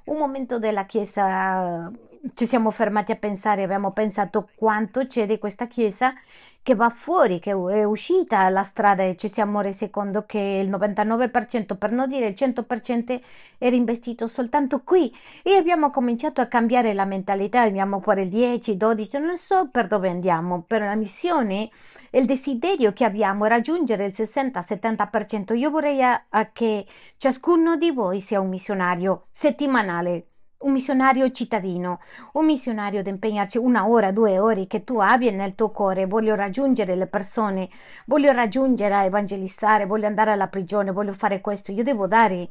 Un 0.07 0.17
momento 0.17 0.59
della 0.59 0.87
chiesa 0.87 1.91
ci 2.33 2.47
siamo 2.47 2.71
fermati 2.71 3.13
a 3.13 3.17
pensare, 3.17 3.63
abbiamo 3.63 3.93
pensato 3.93 4.49
quanto 4.55 5.07
c'è 5.07 5.27
di 5.27 5.39
questa 5.39 5.67
chiesa 5.67 6.15
che 6.63 6.75
va 6.75 6.89
fuori, 6.89 7.41
che 7.41 7.51
è 7.51 7.85
uscita 7.85 8.39
alla 8.39 8.63
strada 8.63 9.03
e 9.03 9.17
ci 9.17 9.29
siamo 9.29 9.61
resi 9.61 9.91
conto 9.91 10.25
che 10.25 10.39
il 10.39 10.71
99%, 10.71 11.77
per 11.77 11.91
non 11.91 12.09
dire 12.09 12.29
il 12.29 12.35
100%, 12.35 13.21
era 13.59 13.77
investito 13.77 14.27
soltanto 14.29 14.83
qui 14.83 15.15
e 15.43 15.57
abbiamo 15.57 15.91
cominciato 15.91 16.41
a 16.41 16.47
cambiare 16.47 16.95
la 16.95 17.05
mentalità, 17.05 17.61
abbiamo 17.61 18.01
fuori 18.01 18.23
il 18.23 18.31
10, 18.31 18.79
12, 18.79 19.19
non 19.19 19.37
so 19.37 19.69
per 19.71 19.87
dove 19.89 20.09
andiamo, 20.09 20.63
per 20.67 20.81
la 20.81 20.95
missione 20.95 21.69
il 22.13 22.25
desiderio 22.25 22.95
che 22.95 23.05
abbiamo 23.05 23.45
è 23.45 23.49
raggiungere 23.49 24.07
il 24.07 24.15
60-70%. 24.17 25.55
Io 25.55 25.69
vorrei 25.69 26.03
a, 26.03 26.25
a 26.31 26.51
che 26.51 26.87
ciascuno 27.19 27.77
di 27.77 27.91
voi 27.91 28.21
sia 28.23 28.41
un 28.41 28.49
missionario 28.49 29.27
settimanale 29.31 30.29
un 30.65 30.73
missionario 30.73 31.31
cittadino, 31.31 32.01
un 32.33 32.45
missionario 32.45 33.03
da 33.03 33.11
impegnarsi 33.11 33.59
una 33.59 33.89
ora, 33.89 34.13
due 34.13 34.39
ore 34.39 34.67
che 34.67 34.85
tu 34.85 34.99
abbia 34.99 35.31
nel 35.31 35.55
tuo 35.55 35.71
cuore. 35.71 36.07
Voglio 36.07 36.35
raggiungere 36.35 36.95
le 36.95 37.07
persone, 37.07 37.69
voglio 38.07 38.33
raggiungere 38.33 38.95
a 38.95 39.05
evangelizzare, 39.05 39.87
voglio 39.87 40.07
andare 40.07 40.33
alla 40.33 40.49
prigione, 40.49 40.91
voglio 40.91 41.13
fare 41.13 41.41
questo. 41.41 41.73
Io 41.73 41.83
devo 41.83 42.07
dare 42.07 42.49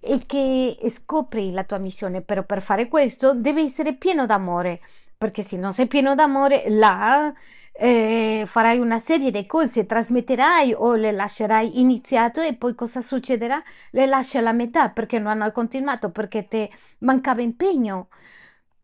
e 0.00 0.20
che 0.26 0.76
scopri 0.88 1.52
la 1.52 1.64
tua 1.64 1.78
missione, 1.78 2.22
però 2.22 2.42
per 2.42 2.60
fare 2.60 2.88
questo 2.88 3.34
devi 3.34 3.62
essere 3.62 3.94
pieno 3.94 4.26
d'amore, 4.26 4.80
perché 5.16 5.42
se 5.42 5.56
non 5.56 5.72
sei 5.72 5.86
pieno 5.86 6.16
d'amore, 6.16 6.64
là 6.68 7.32
farai 7.74 8.78
una 8.78 8.98
serie 8.98 9.30
di 9.30 9.46
cose, 9.46 9.86
trasmetterai 9.86 10.74
o 10.74 10.94
le 10.94 11.10
lascerai 11.12 11.80
iniziato 11.80 12.40
e 12.40 12.54
poi 12.54 12.74
cosa 12.74 13.00
succederà? 13.00 13.62
Le 13.90 14.06
lasci 14.06 14.38
alla 14.38 14.52
metà 14.52 14.90
perché 14.90 15.18
non 15.18 15.40
hanno 15.40 15.50
continuato, 15.52 16.10
perché 16.10 16.46
ti 16.48 16.70
mancava 16.98 17.40
impegno, 17.42 18.08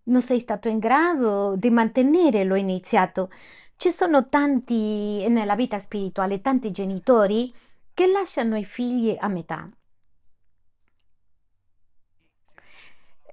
non 0.04 0.22
sei 0.22 0.40
stato 0.40 0.68
in 0.68 0.78
grado 0.78 1.54
di 1.56 1.70
mantenere 1.70 2.44
lo 2.44 2.54
iniziato. 2.54 3.30
Ci 3.76 3.90
sono 3.90 4.28
tanti 4.28 5.26
nella 5.28 5.54
vita 5.54 5.78
spirituale, 5.78 6.40
tanti 6.40 6.70
genitori 6.72 7.54
che 7.94 8.06
lasciano 8.06 8.56
i 8.56 8.64
figli 8.64 9.16
a 9.18 9.28
metà. 9.28 9.68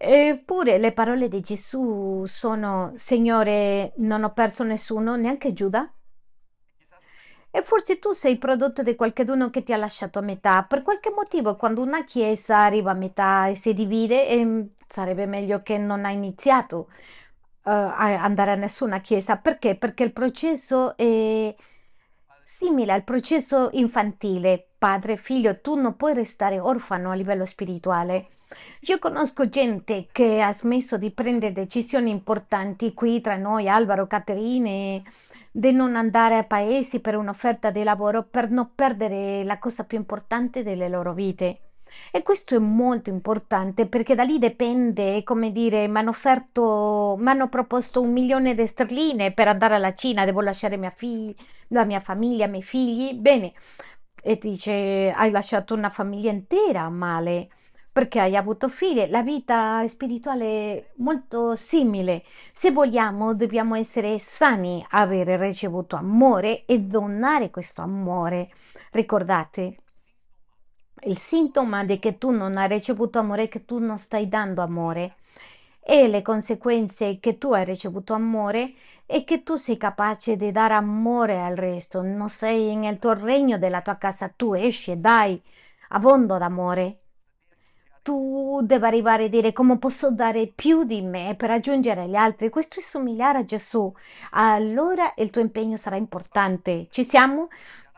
Eppure 0.07 0.77
le 0.77 0.91
parole 0.93 1.27
di 1.27 1.41
Gesù 1.41 2.25
sono, 2.27 2.93
Signore, 2.95 3.93
non 3.97 4.23
ho 4.23 4.33
perso 4.33 4.63
nessuno, 4.63 5.15
neanche 5.15 5.51
Giuda. 5.51 5.91
E 7.49 7.63
forse 7.63 7.99
tu 7.99 8.11
sei 8.11 8.37
prodotto 8.37 8.83
di 8.83 8.95
qualcuno 8.95 9.49
che 9.49 9.63
ti 9.63 9.71
ha 9.73 9.77
lasciato 9.77 10.19
a 10.19 10.21
metà. 10.21 10.65
Per 10.67 10.81
qualche 10.83 11.09
motivo, 11.11 11.55
quando 11.55 11.81
una 11.81 12.03
chiesa 12.03 12.59
arriva 12.59 12.91
a 12.91 12.93
metà 12.93 13.47
e 13.47 13.55
si 13.55 13.73
divide, 13.73 14.27
ehm, 14.27 14.69
sarebbe 14.87 15.25
meglio 15.25 15.61
che 15.63 15.77
non 15.77 16.03
ha 16.05 16.11
iniziato 16.11 16.89
eh, 17.63 17.71
a 17.71 18.21
andare 18.23 18.51
a 18.51 18.55
nessuna 18.55 18.99
chiesa. 18.99 19.37
Perché? 19.37 19.75
Perché 19.75 20.03
il 20.03 20.13
processo 20.13 20.95
è 20.97 21.55
simile 22.45 22.93
al 22.93 23.03
processo 23.03 23.69
infantile. 23.73 24.67
Padre, 24.77 25.17
figlio, 25.17 25.59
tu 25.61 25.75
non 25.75 25.95
puoi 25.95 26.13
restare 26.13 26.59
orfano 26.59 27.09
a 27.09 27.15
livello 27.15 27.45
spirituale. 27.45 28.25
Io 28.81 28.99
conosco 28.99 29.49
gente 29.49 30.07
che 30.11 30.41
ha 30.41 30.53
smesso 30.53 30.97
di 30.97 31.09
prendere 31.09 31.51
decisioni 31.51 32.11
importanti 32.11 32.93
qui 32.93 33.19
tra 33.19 33.35
noi, 33.35 33.67
Alvaro, 33.67 34.05
Caterine, 34.05 35.01
di 35.51 35.71
non 35.71 35.95
andare 35.95 36.37
a 36.37 36.43
paesi 36.43 36.99
per 36.99 37.17
un'offerta 37.17 37.71
di 37.71 37.81
lavoro 37.81 38.23
per 38.23 38.51
non 38.51 38.69
perdere 38.75 39.43
la 39.43 39.57
cosa 39.57 39.83
più 39.83 39.97
importante 39.97 40.61
delle 40.61 40.87
loro 40.87 41.13
vite. 41.13 41.57
E 42.11 42.23
questo 42.23 42.55
è 42.55 42.59
molto 42.59 43.09
importante 43.09 43.87
perché 43.87 44.15
da 44.15 44.23
lì 44.23 44.39
dipende, 44.39 45.23
come 45.23 45.51
dire, 45.51 45.87
mi 45.87 45.97
hanno 45.97 46.11
offerto, 46.11 47.15
mi 47.19 47.29
hanno 47.29 47.49
proposto 47.49 48.01
un 48.01 48.11
milione 48.11 48.55
di 48.55 48.65
sterline 48.65 49.33
per 49.33 49.47
andare 49.47 49.75
alla 49.75 49.93
Cina, 49.93 50.25
devo 50.25 50.41
lasciare 50.41 50.77
mia 50.77 50.89
figlia, 50.89 51.33
la 51.69 51.85
mia 51.85 51.99
famiglia, 51.99 52.45
i 52.45 52.49
miei 52.49 52.63
figli. 52.63 53.13
Bene, 53.15 53.53
e 54.21 54.37
dice, 54.37 55.13
hai 55.15 55.29
lasciato 55.29 55.73
una 55.73 55.89
famiglia 55.89 56.31
intera 56.31 56.89
male 56.89 57.49
perché 57.93 58.19
hai 58.19 58.35
avuto 58.35 58.67
figli. 58.69 59.07
La 59.09 59.21
vita 59.21 59.87
spirituale 59.87 60.45
è 60.45 60.91
molto 60.97 61.55
simile. 61.55 62.23
Se 62.47 62.71
vogliamo, 62.71 63.33
dobbiamo 63.35 63.75
essere 63.75 64.19
sani, 64.19 64.85
avere 64.89 65.37
ricevuto 65.37 65.95
amore 65.95 66.65
e 66.65 66.79
donare 66.79 67.51
questo 67.51 67.81
amore. 67.81 68.49
Ricordate, 68.91 69.77
il 71.05 71.17
sintomo 71.17 71.83
di 71.85 71.99
che 71.99 72.17
tu 72.17 72.31
non 72.31 72.57
hai 72.57 72.67
ricevuto 72.67 73.19
amore 73.19 73.47
che 73.47 73.65
tu 73.65 73.79
non 73.79 73.97
stai 73.97 74.27
dando 74.27 74.61
amore 74.61 75.15
e 75.87 76.07
le 76.07 76.23
conseguenze 76.23 77.19
che 77.19 77.37
tu 77.37 77.53
hai 77.53 77.63
ricevuto 77.63 78.13
amore 78.13 78.73
è 79.05 79.23
che 79.23 79.43
tu 79.43 79.55
sei 79.55 79.77
capace 79.77 80.35
di 80.35 80.51
dare 80.51 80.73
amore 80.73 81.39
al 81.39 81.55
resto, 81.55 82.01
non 82.01 82.27
sei 82.29 82.75
nel 82.75 82.97
tuo 82.97 83.13
regno 83.13 83.59
della 83.59 83.81
tua 83.81 83.95
casa, 83.97 84.33
tu 84.35 84.53
esci 84.53 84.91
e 84.91 84.97
dai 84.97 85.39
avvondo 85.89 86.39
d'amore. 86.39 86.99
Tu 88.01 88.61
devi 88.63 88.85
arrivare 88.85 89.25
a 89.25 89.27
dire 89.27 89.53
come 89.53 89.77
posso 89.77 90.11
dare 90.11 90.47
più 90.47 90.83
di 90.85 91.01
me 91.01 91.35
per 91.35 91.49
raggiungere 91.49 92.07
gli 92.07 92.15
altri. 92.15 92.49
Questo 92.49 92.79
è 92.79 92.81
somigliare 92.81 93.39
a 93.39 93.43
Gesù. 93.43 93.91
Allora 94.31 95.13
il 95.17 95.31
tuo 95.31 95.41
impegno 95.41 95.77
sarà 95.77 95.95
importante. 95.95 96.87
Ci 96.89 97.03
siamo? 97.03 97.47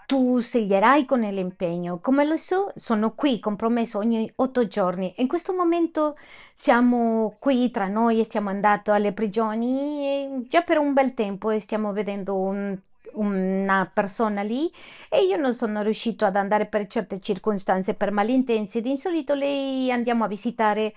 Tu 0.07 0.39
sceglierai 0.39 1.03
con 1.03 1.19
l'impegno. 1.19 1.99
Come 1.99 2.23
lo 2.23 2.37
so, 2.37 2.71
sono 2.75 3.13
qui 3.13 3.39
compromesso 3.41 3.97
ogni 3.97 4.31
otto 4.35 4.65
giorni. 4.65 5.13
In 5.17 5.27
questo 5.27 5.53
momento 5.53 6.15
siamo 6.53 7.35
qui 7.41 7.69
tra 7.71 7.87
noi 7.87 8.21
e 8.21 8.23
stiamo 8.23 8.47
andando 8.49 8.93
alle 8.93 9.11
prigioni 9.11 10.47
già 10.47 10.61
per 10.61 10.77
un 10.77 10.93
bel 10.93 11.13
tempo 11.13 11.49
e 11.49 11.59
stiamo 11.59 11.91
vedendo 11.91 12.35
un- 12.37 12.79
una 13.15 13.89
persona 13.93 14.43
lì 14.43 14.71
e 15.09 15.23
io 15.25 15.35
non 15.35 15.53
sono 15.53 15.81
riuscito 15.81 16.23
ad 16.23 16.37
andare 16.37 16.67
per 16.67 16.87
certe 16.87 17.19
circostanze, 17.19 17.93
per 17.93 18.11
malintensi. 18.11 18.79
Di 18.79 18.95
solito 18.95 19.33
lei 19.33 19.91
andiamo 19.91 20.23
a 20.23 20.27
visitare 20.29 20.93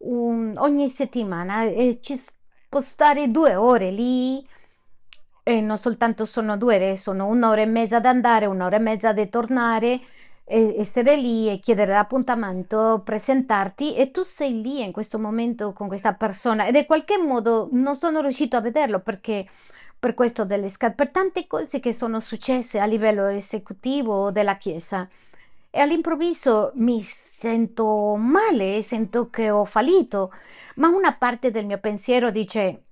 un- 0.00 0.54
ogni 0.58 0.88
settimana 0.90 1.62
e 1.64 1.98
ci 2.02 2.20
può 2.68 2.82
stare 2.82 3.30
due 3.30 3.54
ore 3.56 3.90
lì 3.90 4.46
e 5.42 5.60
non 5.60 5.78
soltanto 5.78 6.24
sono 6.24 6.56
due 6.56 6.76
ore, 6.76 6.96
sono 6.96 7.26
un'ora 7.26 7.60
e 7.60 7.66
mezza 7.66 7.96
ad 7.96 8.06
andare, 8.06 8.46
un'ora 8.46 8.76
e 8.76 8.80
mezza 8.80 9.12
di 9.12 9.28
tornare, 9.28 10.00
e 10.44 10.74
essere 10.78 11.14
lì 11.16 11.48
e 11.48 11.60
chiedere 11.60 11.92
l'appuntamento, 11.92 13.02
presentarti 13.04 13.94
e 13.94 14.10
tu 14.10 14.22
sei 14.22 14.60
lì 14.60 14.82
in 14.82 14.90
questo 14.90 15.16
momento 15.16 15.72
con 15.72 15.86
questa 15.86 16.12
persona 16.14 16.66
ed 16.66 16.74
in 16.74 16.86
qualche 16.86 17.18
modo 17.18 17.68
non 17.70 17.94
sono 17.94 18.20
riuscito 18.20 18.56
a 18.56 18.60
vederlo 18.60 18.98
perché 18.98 19.46
per 19.96 20.14
questo 20.14 20.44
delle 20.44 20.68
scat 20.68 20.94
per 20.96 21.10
tante 21.10 21.46
cose 21.46 21.78
che 21.78 21.92
sono 21.92 22.18
successe 22.18 22.80
a 22.80 22.84
livello 22.86 23.26
esecutivo 23.26 24.32
della 24.32 24.56
Chiesa. 24.56 25.08
E 25.70 25.78
all'improvviso 25.78 26.72
mi 26.76 27.00
sento 27.00 28.16
male, 28.16 28.82
sento 28.82 29.30
che 29.30 29.50
ho 29.50 29.64
fallito, 29.64 30.32
ma 30.76 30.88
una 30.88 31.12
parte 31.14 31.52
del 31.52 31.66
mio 31.66 31.78
pensiero 31.78 32.32
dice 32.32 32.86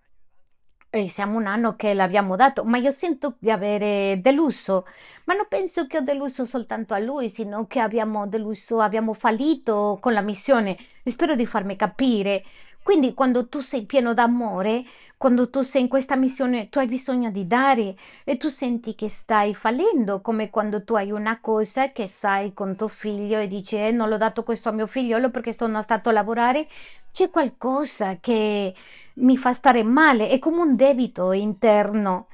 e 0.91 1.09
siamo 1.09 1.37
un 1.39 1.47
anno 1.47 1.77
che 1.77 1.93
l'abbiamo 1.93 2.35
dato, 2.35 2.65
ma 2.65 2.79
io 2.79 2.91
sento 2.91 3.35
di 3.39 3.51
avere 3.51 4.21
deluso, 4.23 4.87
ma 5.25 5.35
non 5.35 5.47
penso 5.49 5.87
che 5.87 5.99
ho 5.99 6.01
deluso 6.01 6.45
soltanto 6.47 6.95
a 6.95 6.99
lui, 6.99 7.29
sino 7.29 7.67
che 7.67 7.81
abbiamo 7.81 8.27
deluso, 8.27 8.81
abbiamo 8.81 9.13
fallito 9.13 9.99
con 10.01 10.13
la 10.15 10.23
missione. 10.23 10.77
Spero 11.05 11.35
di 11.35 11.47
farmi 11.47 11.77
capire. 11.77 12.43
Quindi 12.83 13.13
quando 13.13 13.49
tu 13.49 13.61
sei 13.61 13.85
pieno 13.85 14.15
d'amore, 14.15 14.83
quando 15.19 15.51
tu 15.51 15.61
sei 15.61 15.83
in 15.83 15.89
questa 15.89 16.17
missione, 16.17 16.71
tu 16.71 16.79
hai 16.79 16.87
bisogno 16.87 17.31
di 17.31 17.45
dare 17.45 17.95
e 18.25 18.39
tu 18.39 18.49
senti 18.49 18.95
che 18.95 19.11
stai 19.11 19.55
fallendo, 19.55 20.23
come 20.23 20.49
quando 20.49 20.83
tu 20.85 20.95
hai 20.95 21.11
una 21.11 21.39
cosa 21.41 21.93
che 21.93 22.07
sai 22.07 22.55
con 22.55 22.77
tuo 22.77 22.89
figlio 22.89 23.39
e 23.39 23.47
dici 23.47 23.77
eh, 23.77 23.91
non 23.91 24.09
l'ho 24.09 24.17
dato 24.17 24.43
questo 24.43 24.71
a 24.71 24.73
mio 24.73 24.87
figliolo 24.87 25.29
perché 25.29 25.53
sono 25.53 25.83
stato 25.83 26.09
a 26.09 26.13
lavorare, 26.13 26.67
c'è 27.13 27.31
qualcosa 27.31 28.19
che 28.21 28.75
mi 29.15 29.37
fa 29.37 29.53
stare 29.53 29.83
male, 29.83 30.29
è 30.29 30.39
come 30.39 30.61
un 30.61 30.77
debito 30.77 31.33
interno. 31.33 32.29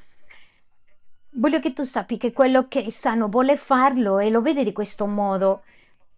Voglio 1.36 1.60
che 1.60 1.72
tu 1.72 1.82
sappi 1.82 2.16
che 2.16 2.32
quello 2.32 2.68
che 2.68 2.84
è 2.84 2.90
sano 2.90 3.28
vuole 3.28 3.56
farlo 3.56 4.18
e 4.18 4.30
lo 4.30 4.40
vede 4.40 4.62
di 4.62 4.72
questo 4.72 5.06
modo. 5.06 5.62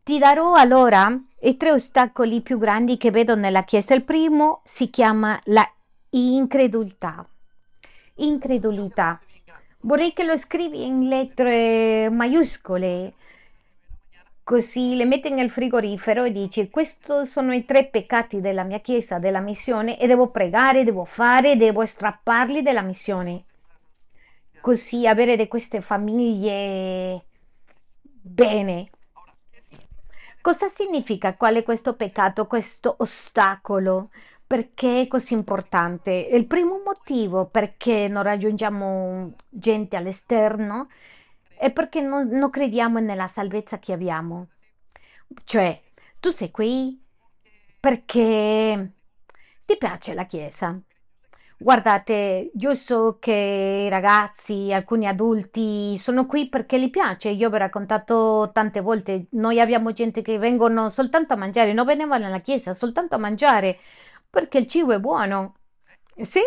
Ti 0.03 0.19
darò 0.19 0.55
allora 0.55 1.11
i 1.41 1.57
tre 1.57 1.73
ostacoli 1.73 2.41
più 2.41 2.59
grandi 2.59 2.97
che 2.97 3.11
vedo 3.11 3.35
nella 3.35 3.65
Chiesa. 3.65 3.95
Il 3.95 4.05
primo 4.05 4.61
si 4.65 4.91
chiama 4.91 5.41
la 5.47 5.69
incredulità. 6.11 7.27
Incredulità. 8.17 9.21
Vorrei 9.81 10.13
che 10.13 10.25
lo 10.25 10.37
scrivi 10.37 10.85
in 10.85 11.09
lettere 11.09 12.09
maiuscole, 12.11 13.15
così 14.47 14.95
le 14.95 15.07
metti 15.07 15.29
nel 15.31 15.51
frigorifero 15.51 16.23
e 16.23 16.31
dici: 16.31 16.71
Questi 16.71 17.27
sono 17.27 17.53
i 17.53 17.65
tre 17.65 17.87
peccati 17.87 18.41
della 18.41 18.63
mia 18.63 18.79
Chiesa, 18.79 19.19
della 19.19 19.41
missione, 19.41 19.99
e 19.99 20.07
devo 20.07 20.31
pregare, 20.31 20.85
devo 20.85 21.05
fare, 21.05 21.57
devo 21.57 21.85
strapparli 21.85 22.63
della 22.63 22.83
missione. 22.83 23.43
Così 24.61 25.05
avere 25.05 25.35
di 25.37 25.49
queste 25.49 25.81
famiglie 25.81 27.25
bene. 28.01 28.91
Cosa 30.41 30.69
significa? 30.69 31.35
Qual 31.35 31.57
è 31.57 31.65
questo 31.65 31.97
peccato, 31.97 32.47
questo 32.47 32.95
ostacolo? 32.99 34.11
Perché 34.47 35.01
è 35.01 35.07
così 35.09 35.35
importante? 35.35 36.13
Il 36.13 36.47
primo 36.47 36.81
motivo 36.85 37.47
perché 37.47 38.07
non 38.07 38.23
raggiungiamo 38.23 39.33
gente 39.49 39.97
all'esterno 39.97 40.87
è 40.87 41.16
perché 41.73 42.01
non, 42.01 42.29
non 42.29 42.51
crediamo 42.51 42.99
nella 43.01 43.29
salvezza 43.29 43.79
che 43.79 43.93
abbiamo. 43.93 44.49
Cioè, 45.45 45.83
tu 46.21 46.31
sei 46.31 46.51
qui 46.51 47.03
perché 47.81 48.93
ti 49.67 49.77
piace 49.79 50.15
la 50.15 50.27
Chiesa. 50.27 50.79
Guardate, 51.59 52.51
io 52.55 52.75
so 52.75 53.17
che 53.19 53.85
i 53.87 53.89
ragazzi, 53.89 54.73
alcuni 54.73 55.07
adulti 55.07 55.97
sono 55.99 56.27
qui 56.27 56.49
perché 56.49 56.77
li 56.79 56.91
piace. 56.91 57.31
Io 57.31 57.49
vi 57.49 57.55
ho 57.55 57.59
raccontato 57.59 58.51
tante 58.53 58.81
volte, 58.81 59.29
noi 59.33 59.59
abbiamo 59.61 59.93
gente 59.93 60.21
che 60.23 60.39
vengono 60.39 60.91
soltanto 60.91 61.33
a 61.33 61.37
mangiare, 61.37 61.73
non 61.73 61.87
venivano 61.87 62.27
alla 62.27 62.41
chiesa, 62.41 62.75
soltanto 62.75 63.15
a 63.15 63.19
mangiare. 63.19 63.79
perché 64.31 64.59
il 64.59 64.67
cibo 64.67 64.93
è 64.93 65.01
buono. 65.01 65.57
Sì? 66.23 66.41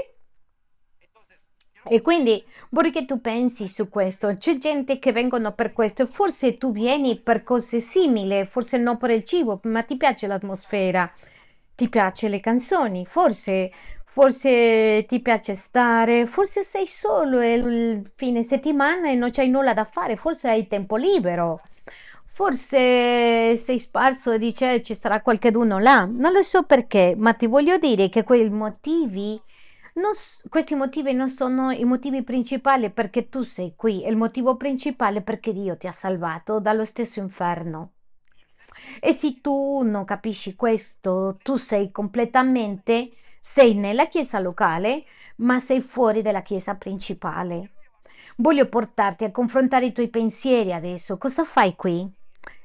E 1.92 2.02
quindi 2.02 2.44
vorrei 2.70 2.92
che 2.92 3.06
tu 3.06 3.20
pensi 3.20 3.68
su 3.68 3.90
questo. 3.90 4.36
C'è 4.38 4.58
gente 4.58 5.00
che 5.00 5.12
vengono 5.12 5.54
per 5.54 5.74
questo 5.74 6.04
e 6.04 6.08
forse 6.08 6.58
tu 6.58 6.72
vieni 6.72 7.20
per 7.20 7.44
cose 7.44 7.80
simili, 7.80 8.46
forse 8.46 8.78
non 8.78 8.98
per 8.98 9.10
il 9.10 9.24
cibo, 9.24 9.60
ma 9.64 9.82
ti 9.82 9.98
piace 9.98 10.28
l'atmosfera, 10.28 11.12
ti 11.74 11.90
piace 11.90 12.30
le 12.30 12.40
canzoni, 12.40 13.06
forse, 13.08 13.72
forse 14.06 15.04
ti 15.08 15.20
piace 15.20 15.56
stare, 15.56 16.28
forse 16.28 16.64
sei 16.64 16.86
solo 16.86 17.42
il 17.42 18.04
fine 18.16 18.44
settimana 18.44 19.10
e 19.10 19.16
non 19.16 19.32
c'hai 19.32 19.50
nulla 19.50 19.74
da 19.74 19.86
fare, 19.86 20.16
forse 20.16 20.48
hai 20.50 20.68
tempo 20.68 20.96
libero. 20.96 21.60
Forse 22.32 23.58
sei 23.58 23.80
sparso 23.80 24.32
e 24.32 24.38
dice 24.38 24.74
"Eh, 24.76 24.84
ci 24.84 24.96
sarà 24.96 25.22
qualcheduno 25.22 25.78
là. 25.80 26.06
Non 26.06 26.32
lo 26.32 26.42
so 26.44 26.64
perché, 26.64 27.14
ma 27.18 27.34
ti 27.34 27.48
voglio 27.48 27.78
dire 27.78 28.08
che 28.10 28.24
quei 28.24 28.50
motivi 28.50 29.42
non 29.96 30.12
questi 30.50 30.76
motivi 30.76 31.14
non 31.14 31.30
sono 31.30 31.72
i 31.72 31.84
motivi 31.84 32.24
principali 32.24 32.92
perché 32.92 33.30
tu 33.30 33.44
sei 33.44 33.74
qui, 33.76 34.04
è 34.04 34.10
il 34.10 34.18
motivo 34.18 34.56
principale 34.56 35.22
perché 35.22 35.54
Dio 35.54 35.78
ti 35.78 35.88
ha 35.88 35.92
salvato 35.92 36.60
dallo 36.60 36.86
stesso 36.86 37.20
inferno. 37.20 37.92
E 39.00 39.14
se 39.14 39.42
tu 39.42 39.82
non 39.84 40.06
capisci 40.06 40.56
questo, 40.56 41.38
tu 41.42 41.56
sei 41.56 41.92
completamente, 41.92 43.10
sei 43.40 43.74
nella 43.76 44.08
chiesa 44.08 44.40
locale, 44.40 45.06
ma 45.38 45.60
sei 45.60 45.82
fuori 45.82 46.22
dalla 46.22 46.42
chiesa 46.42 46.76
principale. 46.76 47.72
Voglio 48.38 48.68
portarti 48.68 49.26
a 49.26 49.32
confrontare 49.32 49.88
i 49.88 49.92
tuoi 49.92 50.10
pensieri 50.10 50.74
adesso. 50.74 51.18
Cosa 51.18 51.44
fai 51.44 51.76
qui? 51.76 52.10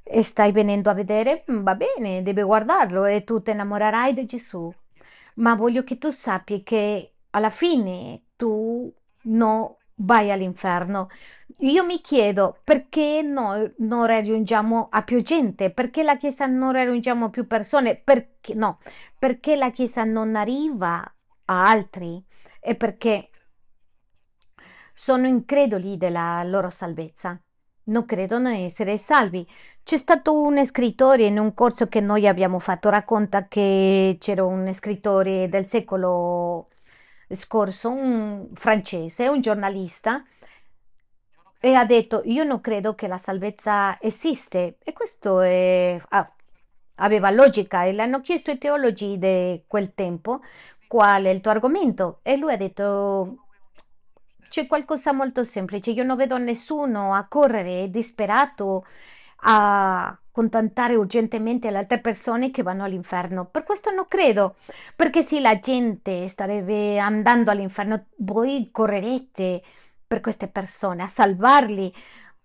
E 0.03 0.23
stai 0.23 0.53
venendo 0.53 0.91
a 0.91 0.95
vedere? 0.95 1.45
Mm, 1.51 1.63
Va 1.63 1.75
bene, 1.75 2.23
devi 2.23 2.43
guardarlo 2.43 3.05
e 3.07 3.25
tu 3.25 3.43
ti 3.43 3.51
innamorerai 3.51 4.15
di 4.15 4.25
Gesù. 4.27 4.73
Ma 5.37 5.55
voglio 5.55 5.83
che 5.83 5.99
tu 5.99 6.11
sappi 6.11 6.63
che 6.63 7.14
alla 7.35 7.51
fine 7.51 8.23
tu 8.37 8.93
non 9.25 9.75
vai 9.97 10.31
all'inferno. 10.31 11.09
Io 11.59 11.85
mi 11.85 12.01
chiedo 12.01 12.59
perché 12.65 13.23
noi 13.23 13.73
non 13.79 14.07
raggiungiamo 14.07 14.89
a 14.91 15.03
più 15.03 15.23
gente, 15.23 15.71
perché 15.71 16.03
la 16.03 16.17
Chiesa 16.17 16.47
non 16.47 16.73
raggiungiamo 16.73 17.31
più 17.31 17.47
persone, 17.47 17.97
perché 17.97 18.55
no, 18.55 18.79
perché 19.19 19.57
la 19.57 19.71
Chiesa 19.71 20.05
non 20.05 20.35
arriva 20.37 21.01
a 21.47 21.69
altri 21.69 22.23
e 22.61 22.75
perché 22.75 23.31
sono 24.95 25.27
increduli 25.27 25.97
della 25.97 26.43
loro 26.45 26.71
salvezza. 26.71 27.39
Non 27.87 28.07
credono 28.07 28.49
essere 28.49 28.97
salvi. 28.97 29.47
C'è 29.83 29.97
stato 29.99 30.41
un 30.41 30.65
scrittore 30.65 31.25
in 31.27 31.39
un 31.39 31.53
corso 31.53 31.89
che 31.89 32.01
noi 32.01 32.27
abbiamo 32.27 32.59
fatto, 32.59 32.89
racconta 32.89 33.47
che 33.47 34.17
c'era 34.19 34.45
un 34.45 34.73
scrittore 34.73 35.49
del 35.49 35.65
secolo 35.65 36.69
scorso, 37.31 37.91
un 37.91 38.49
francese, 38.55 39.29
un 39.29 39.41
giornalista, 39.41 40.25
e 41.61 41.75
ha 41.75 41.85
detto: 41.85 42.23
Io 42.27 42.45
non 42.45 42.61
credo 42.61 42.95
che 42.95 43.07
la 43.09 43.19
salvezza 43.19 43.99
esiste. 44.01 44.77
E 44.83 44.93
questo 44.93 45.41
è- 45.41 45.99
ah, 46.11 46.31
aveva 46.97 47.31
logica. 47.31 47.85
E 47.85 47.93
le 47.93 48.03
hanno 48.03 48.21
chiesto 48.21 48.51
ai 48.51 48.59
teologi 48.59 49.19
di 49.19 49.63
quel 49.67 49.95
tempo 49.95 50.41
qual 50.87 51.25
è 51.25 51.31
il 51.31 51.41
tuo 51.41 51.51
argomento. 51.51 52.21
E 52.23 52.37
lui 52.37 52.53
ha 52.53 52.57
detto: 52.57 53.39
C'è 54.49 54.67
qualcosa 54.67 55.13
molto 55.13 55.43
semplice. 55.45 55.91
Io 55.91 56.05
non 56.05 56.17
vedo 56.17 56.39
nessuno 56.39 57.15
a 57.15 57.27
correre 57.27 57.91
disperato 57.91 58.85
a 59.47 60.19
contattare 60.31 60.97
urgentemente 60.97 61.71
le 61.71 61.79
altre 61.79 62.01
persone 62.01 62.51
che 62.51 62.63
vanno 62.63 62.85
all'inferno. 62.85 63.47
Per 63.47 63.63
questo 63.63 63.91
non 63.91 64.07
credo. 64.09 64.57
Perché 64.97 65.23
se 65.23 65.41
la 65.41 65.59
gente 65.59 66.27
starebbe 66.29 66.99
andando 66.99 67.51
all'inferno, 67.51 68.07
voi 68.19 68.69
correrete 68.73 69.63
per 70.07 70.21
queste 70.21 70.49
persone, 70.49 71.03
a 71.03 71.09
salvarli, 71.09 71.93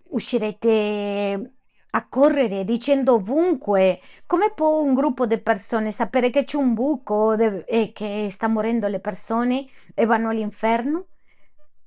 uscirete 0.09 1.53
a 1.91 2.07
correre 2.07 2.63
dicendo 2.65 3.15
ovunque. 3.15 4.01
Come 4.27 4.51
può 4.53 4.81
un 4.81 4.93
gruppo 4.93 5.25
di 5.25 5.39
persone 5.39 5.91
sapere 5.91 6.29
che 6.29 6.43
c'è 6.43 6.57
un 6.57 6.73
buco 6.73 7.33
e 7.33 7.91
che 7.93 8.27
sta 8.31 8.47
morendo 8.47 8.87
le 8.87 8.99
persone 8.99 9.65
e 9.95 10.05
vanno 10.05 10.29
all'inferno? 10.29 11.07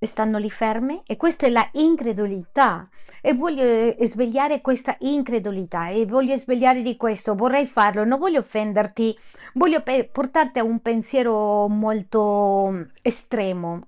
E 0.03 0.07
stanno 0.07 0.39
lì 0.39 0.51
ferme? 0.51 1.03
E 1.07 1.17
questa 1.17 1.47
è 1.47 1.49
la 1.49 1.69
incredulità. 1.75 2.89
E 3.21 3.35
voglio 3.35 3.63
eh, 3.63 3.97
svegliare 4.01 4.61
questa 4.61 4.97
incredulità 4.99 5.91
e 5.91 6.07
voglio 6.07 6.35
svegliare 6.35 6.83
di 6.83 6.97
questo. 6.97 7.37
Vorrei 7.37 7.67
farlo, 7.67 8.03
non 8.03 8.19
voglio 8.19 8.41
offenderti, 8.41 9.17
voglio 9.55 9.81
portarti 10.11 10.59
a 10.59 10.65
un 10.65 10.81
pensiero 10.81 11.69
molto 11.69 12.71
mm, 12.73 12.83
estremo. 13.01 13.87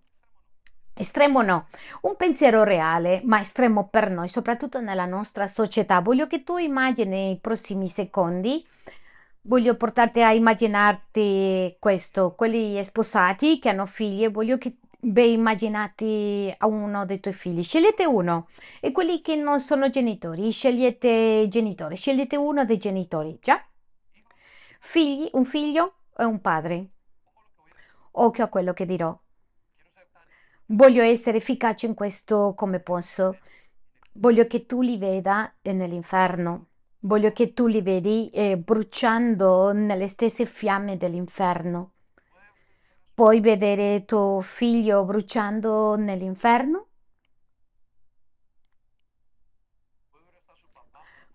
Estremo 0.95 1.43
no, 1.43 1.67
un 2.03 2.15
pensiero 2.15 2.63
reale, 2.63 3.21
ma 3.25 3.41
estremo 3.41 3.89
per 3.89 4.09
noi, 4.09 4.29
soprattutto 4.29 4.81
nella 4.81 5.07
nostra 5.07 5.49
società. 5.49 5.99
Voglio 5.99 6.29
che 6.29 6.45
tu 6.45 6.59
immagini 6.59 7.33
i 7.33 7.41
prossimi 7.41 7.89
secondi, 7.89 8.65
voglio 9.41 9.75
portarti 9.77 10.23
a 10.23 10.33
immaginarti 10.33 11.75
questo, 11.81 12.37
quelli 12.37 12.85
sposati 12.85 13.59
che 13.59 13.71
hanno 13.71 13.87
figli, 13.87 14.31
voglio 14.31 14.59
che 14.59 14.77
beh, 15.05 15.27
immaginati 15.27 16.55
a 16.57 16.67
uno 16.67 17.05
dei 17.05 17.21
tuoi 17.21 17.35
figli. 17.35 17.63
Scegliete 17.63 18.07
uno 18.07 18.47
e 18.81 18.91
quelli 18.93 19.21
che 19.21 19.37
non 19.37 19.61
sono 19.61 19.91
genitori, 19.91 20.51
scegliete 20.51 21.47
genitori, 21.49 21.97
scegliete 21.97 22.37
uno 22.37 22.65
dei 22.65 22.79
genitori, 22.79 23.39
già? 23.41 23.63
Figli, 24.81 25.29
un 25.33 25.45
figlio 25.45 25.95
e 26.17 26.25
un 26.25 26.41
padre. 26.41 26.89
Occhio 28.13 28.45
a 28.45 28.49
quello 28.49 28.73
che 28.73 28.87
dirò. 28.87 29.17
Voglio 30.67 31.03
essere 31.03 31.39
efficace 31.39 31.87
in 31.87 31.95
questo 31.95 32.55
come 32.57 32.81
posso. 32.81 33.39
Voglio 34.13 34.47
che 34.47 34.65
tu 34.67 34.81
li 34.81 34.97
veda 34.97 35.53
eh, 35.61 35.73
nell'inferno. 35.73 36.69
Voglio 37.01 37.33
che 37.33 37.53
tu 37.53 37.67
li 37.67 37.83
vedi 37.83 38.31
eh, 38.31 38.57
bruciando 38.57 39.73
nelle 39.73 40.09
stesse 40.09 40.47
fiamme 40.47 40.97
dell'inferno. 40.97 41.94
Puoi 43.15 43.39
vedere 43.41 44.05
tuo 44.07 44.41
figlio 44.41 45.05
bruciando 45.05 45.95
nell'inferno? 45.95 46.89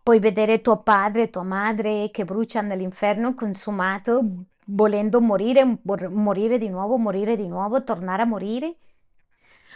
Puoi 0.03 0.19
vedere 0.19 0.59
tuo 0.59 0.81
padre 0.81 1.23
e 1.23 1.29
tua 1.29 1.43
madre 1.43 2.09
che 2.11 2.25
bruciano 2.25 2.67
nell'inferno 2.67 3.33
consumato, 3.33 4.21
volendo 4.65 5.21
morire, 5.21 5.79
morire 6.09 6.57
di 6.57 6.67
nuovo, 6.67 6.97
morire 6.97 7.37
di 7.37 7.47
nuovo, 7.47 7.81
tornare 7.81 8.23
a 8.23 8.25
morire? 8.25 8.75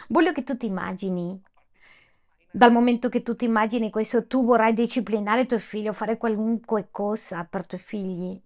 Voglio 0.08 0.32
che 0.32 0.44
tu 0.44 0.58
ti 0.58 0.66
immagini, 0.66 1.40
dal 2.50 2.70
momento 2.70 3.08
che 3.08 3.22
tu 3.22 3.34
ti 3.34 3.46
immagini 3.46 3.90
questo, 3.90 4.26
tu 4.26 4.44
vorrai 4.44 4.74
disciplinare 4.74 5.46
tuo 5.46 5.58
figlio, 5.58 5.94
fare 5.94 6.18
qualunque 6.18 6.88
cosa 6.90 7.46
per 7.48 7.62
i 7.62 7.66
tuoi 7.66 7.80
figli. 7.80 8.42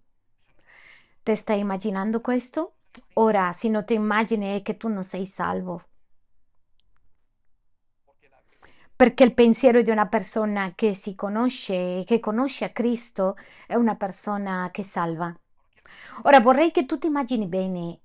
Te 1.23 1.35
stai 1.35 1.59
immaginando 1.59 2.21
questo? 2.21 2.78
Ora, 3.13 3.53
se 3.53 3.69
non 3.69 3.85
ti 3.85 3.93
immagini 3.93 4.57
è 4.57 4.61
che 4.61 4.77
tu 4.77 4.87
non 4.87 5.03
sei 5.03 5.25
salvo, 5.25 5.83
perché 8.95 9.23
il 9.23 9.33
pensiero 9.33 9.81
di 9.81 9.91
una 9.91 10.07
persona 10.07 10.73
che 10.75 10.93
si 10.93 11.15
conosce, 11.15 12.03
che 12.05 12.19
conosce 12.19 12.65
a 12.65 12.69
Cristo, 12.69 13.37
è 13.65 13.75
una 13.75 13.95
persona 13.95 14.69
che 14.71 14.83
salva. 14.83 15.33
Ora 16.23 16.39
vorrei 16.41 16.71
che 16.71 16.85
tu 16.85 16.97
ti 16.97 17.07
immagini 17.07 17.45
bene. 17.47 17.99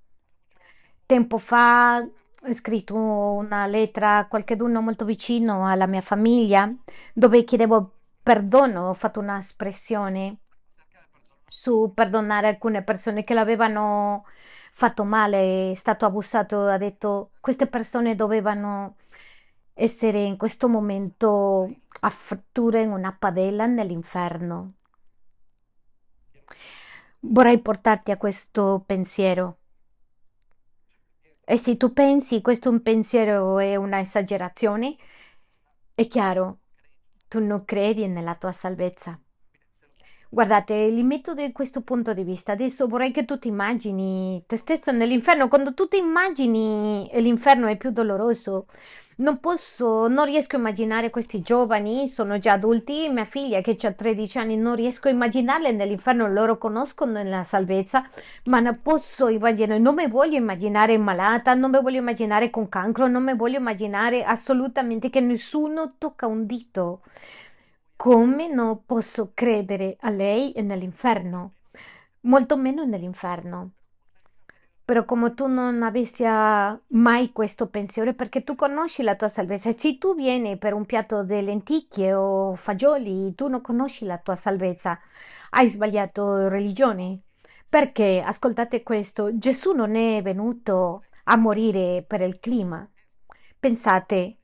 Tempo 1.07 1.39
fa 1.39 1.99
ho 2.47 2.53
scritto 2.53 2.95
una 2.95 3.67
lettera 3.67 4.19
a 4.19 4.29
qualcuno 4.29 4.81
molto 4.81 5.05
vicino 5.05 5.67
alla 5.67 5.87
mia 5.87 6.01
famiglia 6.03 6.73
dove 7.13 7.43
chiedevo 7.45 7.93
perdono, 8.23 8.89
ho 8.91 8.95
fatto 8.95 9.21
una 9.21 9.39
espressione 9.39 10.39
su 11.47 11.93
perdonare 11.95 12.49
alcune 12.49 12.83
persone 12.83 13.25
che 13.25 13.35
l'avevano 13.35 14.25
fatto 14.75 15.05
male, 15.05 15.71
è 15.71 15.75
stato 15.77 16.05
abusato, 16.05 16.67
ha 16.67 16.77
detto 16.79 17.31
queste 17.41 17.69
persone 17.69 18.17
dovevano 18.17 18.97
essere 19.73 20.25
in 20.25 20.37
questo 20.37 20.69
momento 20.69 21.73
a 22.01 22.11
fratture 22.11 22.83
in 22.83 22.91
una 22.91 23.13
padella 23.17 23.67
nell'inferno. 23.67 24.75
Vorrei 27.21 27.61
portarti 27.61 28.11
a 28.11 28.17
questo 28.17 28.83
pensiero. 28.85 29.59
E 31.45 31.57
se 31.57 31.77
tu 31.77 31.93
pensi 31.93 32.41
questo 32.41 32.69
è 32.69 32.73
un 32.73 32.83
pensiero 32.83 33.59
è 33.59 33.77
una 33.77 34.01
esagerazione, 34.01 34.97
è 35.95 36.07
chiaro, 36.09 36.59
tu 37.29 37.39
non 37.39 37.65
credi 37.65 38.07
nella 38.09 38.35
tua 38.35 38.53
salvezza. 38.53 39.19
Guardate, 40.35 40.89
li 40.89 41.05
metto 41.05 41.33
da 41.33 41.49
questo 41.53 41.83
punto 41.83 42.13
di 42.13 42.25
vista. 42.25 42.51
Adesso 42.51 42.89
vorrei 42.89 43.13
che 43.13 43.25
tu 43.25 43.39
ti 43.39 43.47
immagini 43.47 44.43
te 44.49 44.57
stesso 44.57 44.91
nell'inferno. 44.91 45.47
Quando 45.47 45.75
tu 45.75 45.87
ti 45.87 45.97
immagini 45.97 47.09
e 47.13 47.21
l'inferno 47.21 47.69
è 47.69 47.77
più 47.77 47.91
doloroso, 47.91 48.67
non 49.19 49.39
posso, 49.39 50.09
non 50.09 50.25
riesco 50.25 50.57
a 50.57 50.59
immaginare 50.59 51.11
questi 51.11 51.41
giovani, 51.41 52.09
sono 52.09 52.39
già 52.39 52.55
adulti, 52.55 53.09
mia 53.11 53.25
figlia 53.25 53.61
che 53.61 53.77
ha 53.87 53.93
13 53.93 54.39
anni, 54.39 54.57
non 54.57 54.75
riesco 54.75 55.07
a 55.07 55.13
immaginarle 55.13 55.71
nell'inferno, 55.71 56.27
loro 56.27 56.59
conoscono 56.59 57.23
la 57.23 57.45
salvezza, 57.45 58.05
ma 58.47 58.59
non 58.59 58.81
posso 58.83 59.29
immaginare, 59.29 59.79
non 59.79 59.95
mi 59.95 60.09
voglio 60.09 60.37
immaginare 60.37 60.99
malata, 60.99 61.55
non 61.55 61.71
mi 61.71 61.81
voglio 61.81 61.99
immaginare 61.99 62.51
con 62.51 62.69
cancro, 62.69 63.07
non 63.07 63.23
mi 63.23 63.37
voglio 63.37 63.59
immaginare 63.59 64.25
assolutamente 64.25 65.11
che 65.11 65.21
nessuno 65.21 65.95
tocca 65.97 66.27
un 66.27 66.45
dito. 66.45 67.03
Come 68.05 68.49
non 68.49 68.85
posso 68.85 69.31
credere 69.33 69.97
a 70.01 70.11
lei 70.11 70.53
nell'inferno? 70.59 71.55
Molto 72.25 72.59
meno 72.59 72.85
nell'inferno. 72.85 73.71
Però 74.85 75.07
come 75.07 75.33
tu 75.33 75.47
non 75.47 75.83
avessi 75.83 76.23
ah, 76.27 76.79
mai 76.89 77.33
questo 77.33 77.69
pensiero, 77.69 78.13
perché 78.13 78.45
tu 78.45 78.57
conosci 78.57 79.03
la 79.03 79.17
tua 79.17 79.29
salvezza. 79.29 79.73
Se 79.73 79.97
tu 79.97 80.15
vieni 80.15 80.59
per 80.59 80.75
un 80.75 80.85
piatto 80.85 81.23
di 81.25 81.41
lenticchie 81.43 82.13
o 82.13 82.55
fagioli, 82.57 83.35
tu 83.35 83.49
non 83.49 83.63
conosci 83.63 84.05
la 84.05 84.19
tua 84.19 84.35
salvezza. 84.35 85.01
Hai 85.53 85.67
sbagliato 85.67 86.49
religione. 86.49 87.21
Perché, 87.71 88.23
ascoltate 88.23 88.83
questo, 88.83 89.39
Gesù 89.39 89.73
non 89.73 89.95
è 89.95 90.21
venuto 90.21 91.05
a 91.25 91.37
morire 91.37 92.05
per 92.07 92.21
il 92.21 92.39
clima. 92.39 92.87
Pensate, 93.59 94.41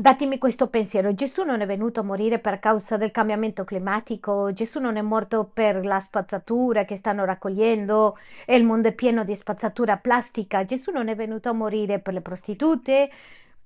Datemi 0.00 0.38
questo 0.38 0.68
pensiero. 0.68 1.12
Gesù 1.12 1.42
non 1.42 1.60
è 1.60 1.66
venuto 1.66 1.98
a 1.98 2.04
morire 2.04 2.38
per 2.38 2.60
causa 2.60 2.96
del 2.96 3.10
cambiamento 3.10 3.64
climatico, 3.64 4.52
Gesù 4.52 4.78
non 4.78 4.96
è 4.96 5.02
morto 5.02 5.50
per 5.52 5.84
la 5.84 5.98
spazzatura 5.98 6.84
che 6.84 6.94
stanno 6.94 7.24
raccogliendo 7.24 8.16
e 8.46 8.54
il 8.54 8.62
mondo 8.62 8.86
è 8.86 8.92
pieno 8.92 9.24
di 9.24 9.34
spazzatura 9.34 9.96
plastica. 9.96 10.64
Gesù 10.64 10.92
non 10.92 11.08
è 11.08 11.16
venuto 11.16 11.48
a 11.48 11.52
morire 11.52 11.98
per 11.98 12.14
le 12.14 12.20
prostitute, 12.20 13.10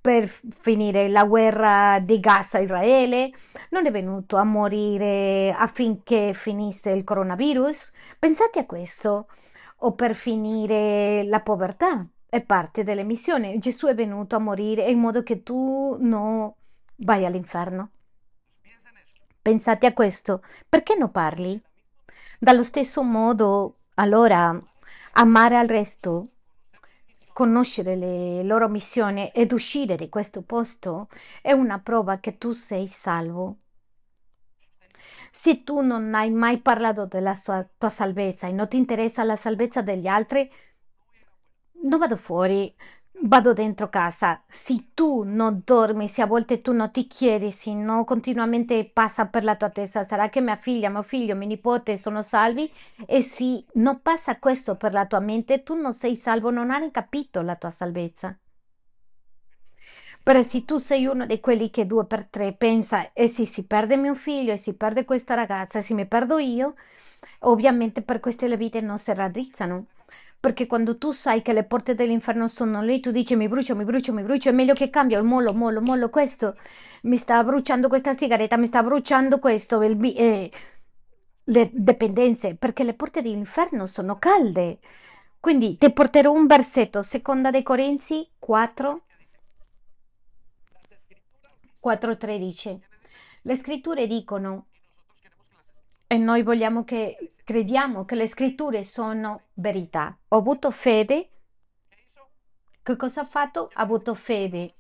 per 0.01 0.27
finire 0.27 1.09
la 1.09 1.25
guerra 1.27 1.99
di 2.01 2.19
gas 2.19 2.55
a 2.55 2.61
Israele, 2.61 3.31
non 3.69 3.85
è 3.85 3.91
venuto 3.91 4.37
a 4.37 4.45
morire 4.45 5.55
affinché 5.55 6.33
finisse 6.33 6.93
il 6.93 7.05
coronavirus. 7.05 7.93
Pensate 8.19 8.59
a 8.59 8.65
questo, 8.65 9.27
o 9.81 9.95
per 9.95 10.15
finire 10.15 11.25
la 11.25 11.41
povertà 11.41 12.07
è 12.33 12.41
parte 12.43 12.83
delle 12.83 13.03
missioni. 13.03 13.59
Gesù 13.59 13.89
è 13.89 13.95
venuto 13.95 14.37
a 14.37 14.39
morire 14.39 14.89
in 14.89 14.99
modo 14.99 15.23
che 15.23 15.43
tu 15.43 15.99
non 16.01 16.51
vai 16.97 17.27
all'inferno. 17.27 17.91
Pensate 19.43 19.85
a 19.85 19.93
questo. 19.93 20.43
Perché 20.67 20.95
non 20.95 21.11
parli? 21.11 21.61
Dallo 22.39 22.65
stesso 22.65 23.03
modo, 23.03 23.75
allora, 23.97 24.59
amare 25.13 25.59
al 25.59 25.67
resto, 25.67 26.29
conoscere 27.35 27.97
le 27.97 28.43
loro 28.45 28.67
missioni 28.67 29.29
ed 29.35 29.53
uscire 29.53 29.95
di 29.97 30.09
questo 30.09 30.41
posto 30.41 31.09
è 31.43 31.53
una 31.53 31.81
prova 31.81 32.17
che 32.17 32.39
tu 32.39 32.53
sei 32.53 32.87
salvo. 32.87 33.59
Se 35.31 35.65
tu 35.65 35.83
non 35.83 36.15
hai 36.15 36.31
mai 36.31 36.61
parlato 36.61 37.05
della 37.05 37.35
sua, 37.35 37.63
tua 37.77 37.91
salvezza 37.91 38.47
e 38.47 38.53
non 38.53 38.69
ti 38.69 38.79
interessa 38.79 39.23
la 39.23 39.37
salvezza 39.37 39.83
degli 39.83 40.07
altri, 40.07 40.51
non 41.83 41.99
vado 41.99 42.17
fuori, 42.17 42.75
vado 43.23 43.53
dentro 43.53 43.89
casa. 43.89 44.43
Se 44.49 44.89
tu 44.95 45.23
non 45.25 45.63
dormi, 45.65 46.09
se 46.09 46.23
a 46.23 46.27
volte 46.27 46.61
tu 46.61 46.73
non 46.73 46.91
ti 46.91 47.07
chiedi, 47.07 47.53
se 47.53 47.73
no 47.73 48.05
continuamente 48.05 48.85
passa 48.85 49.27
per 49.27 49.45
la 49.45 49.57
tua 49.57 49.71
testa, 49.71 50.05
sarà 50.05 50.29
che 50.29 50.41
mia 50.41 50.57
figlia, 50.57 50.89
mio 50.91 51.03
figlio, 51.03 51.35
mio 51.37 51.47
nipote 51.47 51.97
sono 51.97 52.23
salvi? 52.23 52.71
E 53.07 53.23
se 53.23 53.65
non 53.75 54.01
passa 54.03 54.39
questo 54.39 54.77
per 54.77 54.93
la 54.93 55.07
tua 55.07 55.21
mente, 55.21 55.63
tu 55.63 55.75
non 55.75 55.93
sei 55.95 56.17
salvo, 56.17 56.51
non 56.51 56.71
hai 56.71 56.91
capito 56.91 57.43
la 57.43 57.57
tua 57.57 57.71
salvezza. 57.71 58.37
Però 60.25 60.41
se 60.43 60.65
tu 60.65 60.79
sei 60.79 61.07
uno 61.07 61.27
di 61.27 61.41
quelli 61.41 61.69
che 61.71 61.85
due 61.85 62.07
per 62.07 62.27
tre 62.31 62.53
pensa, 62.53 63.13
e 63.13 63.27
se 63.27 63.45
si 63.45 63.67
perde 63.67 63.97
mio 63.97 64.15
figlio, 64.15 64.53
e 64.53 64.57
si 64.57 64.75
perde 64.75 65.05
questa 65.05 65.35
ragazza, 65.35 65.79
e 65.79 65.83
se 65.83 65.95
mi 65.95 66.07
perdo 66.07 66.39
io, 66.39 66.75
ovviamente 67.41 68.03
per 68.03 68.21
queste 68.21 68.47
le 68.47 68.57
vite 68.57 68.81
non 68.81 68.99
si 68.99 69.13
raddrizzano. 69.13 69.87
Perché 70.43 70.67
quando 70.67 70.99
tu 70.99 71.13
sai 71.13 71.41
che 71.41 71.53
le 71.53 71.63
porte 71.63 71.95
dell'inferno 71.95 72.49
sono 72.49 72.83
lì, 72.83 72.99
tu 72.99 73.13
dici 73.13 73.37
mi 73.37 73.47
brucio, 73.47 73.77
mi 73.77 73.85
brucio, 73.85 74.13
mi 74.13 74.25
brucio, 74.25 74.49
è 74.49 74.53
meglio 74.53 74.75
che 74.75 74.91
cambio, 74.91 75.17
il 75.19 75.25
mollo, 75.25 75.53
mollo, 75.53 75.81
mollo 75.81 76.11
questo. 76.11 76.57
Mi 77.03 77.17
sta 77.17 77.45
bruciando 77.45 77.87
questa 77.87 78.17
sigaretta, 78.17 78.57
mi 78.57 78.67
sta 78.67 78.83
bruciando 78.83 79.39
questo, 79.39 79.79
bi- 79.95 80.15
eh, 80.15 80.51
le 81.45 81.71
dipendenze, 81.73 82.57
perché 82.57 82.83
le 82.83 82.95
porte 82.95 83.23
dell'inferno 83.23 83.87
sono 83.87 84.19
calde. 84.19 84.81
Quindi 85.39 85.79
ti 85.79 85.93
porterò 85.93 86.33
un 86.33 86.47
versetto, 86.47 87.03
seconda 87.03 87.53
dei 87.53 87.63
Corinzi 87.63 88.29
4, 88.41 89.03
4:13. 91.81 92.81
Le 93.43 93.55
scritture 93.55 94.09
dicono 94.09 94.67
e 96.13 96.19
noi 96.19 96.43
vogliamo 96.43 96.85
che 96.85 97.17
crediamo 97.43 98.05
che 98.05 98.17
le 98.17 98.29
scritture 98.29 98.85
sono 98.85 99.45
verità. 99.55 100.15
Ho 100.29 100.37
avuto 100.37 100.71
fede. 100.71 101.31
Che 102.83 102.97
cosa 102.97 103.23
ha 103.23 103.25
fatto? 103.25 103.71
Ha 103.73 103.81
avuto 103.81 104.15
fede. 104.15 104.75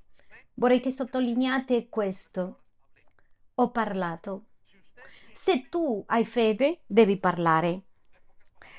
Vorrei 0.52 0.80
che 0.80 0.90
sottolineate 0.90 1.88
questo. 1.88 2.58
Ho 3.54 3.70
parlato. 3.70 4.48
Se 4.60 5.68
tu 5.70 6.04
hai 6.08 6.26
fede, 6.26 6.80
devi 6.84 7.16
parlare. 7.16 7.80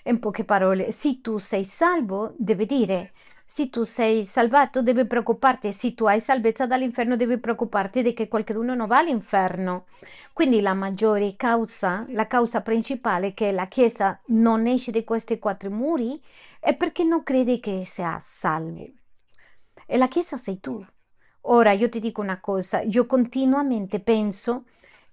In 0.03 0.19
poche 0.19 0.43
parole, 0.45 0.91
se 0.91 1.21
tu 1.21 1.39
sei 1.39 1.65
salvo, 1.65 2.35
devi 2.37 2.67
dire 2.67 3.13
se 3.53 3.69
tu 3.69 3.83
sei 3.83 4.23
salvato, 4.23 4.81
devi 4.81 5.05
preoccuparti. 5.05 5.71
Se 5.73 5.93
tu 5.93 6.05
hai 6.05 6.19
salvezza 6.19 6.65
dall'inferno, 6.65 7.15
devi 7.15 7.37
preoccuparti 7.37 8.01
di 8.01 8.11
che 8.11 8.27
qualcuno 8.27 8.73
non 8.73 8.87
va 8.87 8.97
all'inferno. 8.97 9.85
Quindi 10.33 10.59
la 10.59 10.73
maggiore 10.73 11.35
causa, 11.35 12.03
la 12.07 12.25
causa 12.25 12.61
principale 12.61 13.35
che 13.35 13.51
la 13.51 13.67
Chiesa 13.67 14.19
non 14.29 14.65
esce 14.65 14.89
di 14.89 15.03
questi 15.03 15.37
quattro 15.37 15.69
muri 15.69 16.19
è 16.59 16.73
perché 16.73 17.03
non 17.03 17.21
crede 17.21 17.59
che 17.59 17.83
sia 17.85 18.17
salvo. 18.19 18.87
E 19.85 19.97
la 19.97 20.07
Chiesa 20.07 20.35
sei 20.35 20.59
tu. 20.59 20.83
Ora 21.41 21.73
io 21.73 21.89
ti 21.89 21.99
dico 21.99 22.21
una 22.21 22.39
cosa, 22.39 22.81
io 22.81 23.05
continuamente 23.05 23.99
penso 23.99 24.63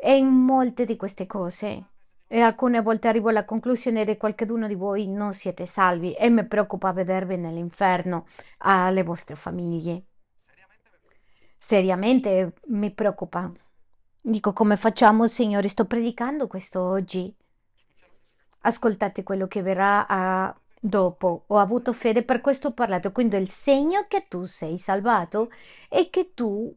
in 0.02 0.26
molte 0.28 0.86
di 0.86 0.96
queste 0.96 1.26
cose 1.26 1.88
e 2.32 2.40
alcune 2.42 2.80
volte 2.80 3.08
arrivo 3.08 3.28
alla 3.28 3.44
conclusione 3.44 4.04
che 4.04 4.16
qualcuno 4.16 4.68
di 4.68 4.76
voi 4.76 5.08
non 5.08 5.34
siete 5.34 5.66
salvi 5.66 6.12
e 6.12 6.30
mi 6.30 6.46
preoccupa 6.46 6.92
vedervi 6.92 7.36
nell'inferno 7.36 8.28
alle 8.58 9.02
vostre 9.02 9.34
famiglie. 9.34 10.04
Seriamente 11.58 12.52
mi 12.68 12.92
preoccupa. 12.92 13.50
Dico 14.20 14.52
come 14.52 14.76
facciamo, 14.76 15.26
Signore? 15.26 15.66
Sto 15.66 15.86
predicando 15.86 16.46
questo 16.46 16.80
oggi. 16.80 17.34
Ascoltate 18.60 19.24
quello 19.24 19.48
che 19.48 19.62
verrà 19.62 20.06
a... 20.06 20.56
dopo. 20.78 21.42
Ho 21.48 21.58
avuto 21.58 21.92
fede, 21.92 22.22
per 22.22 22.40
questo 22.40 22.68
ho 22.68 22.72
parlato. 22.72 23.10
Quindi 23.10 23.38
il 23.38 23.50
segno 23.50 24.04
che 24.06 24.26
tu 24.28 24.44
sei 24.44 24.78
salvato 24.78 25.50
è 25.88 26.08
che 26.10 26.30
tu 26.32 26.72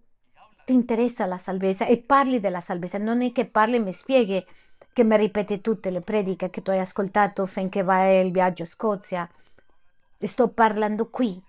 ti 0.65 0.73
interessa 0.73 1.27
la 1.27 1.37
salvezza 1.37 1.85
e 1.85 1.99
parli 1.99 2.39
della 2.39 2.59
salvezza. 2.59 2.97
Non 2.97 3.21
è 3.21 3.31
che 3.31 3.45
parli 3.45 3.75
e 3.75 3.79
mi 3.79 3.93
spieghi 3.93 4.43
che 4.93 5.03
mi 5.03 5.17
ripeti 5.17 5.59
tutte 5.59 5.89
le 5.89 6.01
prediche 6.01 6.49
che 6.49 6.61
tu 6.61 6.69
hai 6.69 6.79
ascoltato 6.79 7.45
finché 7.45 7.83
vai 7.83 8.25
il 8.25 8.31
viaggio 8.31 8.63
a 8.63 8.67
Scozia. 8.67 9.29
Sto 10.19 10.47
parlando 10.47 11.09
qui. 11.09 11.41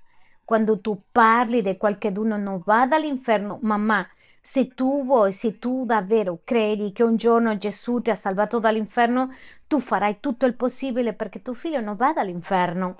Quando 0.44 0.80
tu 0.80 1.00
parli 1.12 1.62
di 1.62 1.76
qualcuno 1.76 2.36
non 2.36 2.60
vada 2.64 2.96
all'inferno, 2.96 3.58
mamma, 3.62 4.06
se 4.40 4.74
tu 4.74 5.04
vuoi, 5.04 5.32
se 5.32 5.58
tu 5.58 5.84
davvero 5.86 6.40
credi 6.44 6.92
che 6.92 7.02
un 7.02 7.16
giorno 7.16 7.56
Gesù 7.56 8.00
ti 8.00 8.10
ha 8.10 8.14
salvato 8.14 8.58
dall'inferno, 8.58 9.32
tu 9.66 9.80
farai 9.80 10.18
tutto 10.20 10.44
il 10.44 10.54
possibile 10.54 11.14
perché 11.14 11.40
tuo 11.40 11.54
figlio 11.54 11.80
non 11.80 11.96
vada 11.96 12.20
all'inferno. 12.20 12.98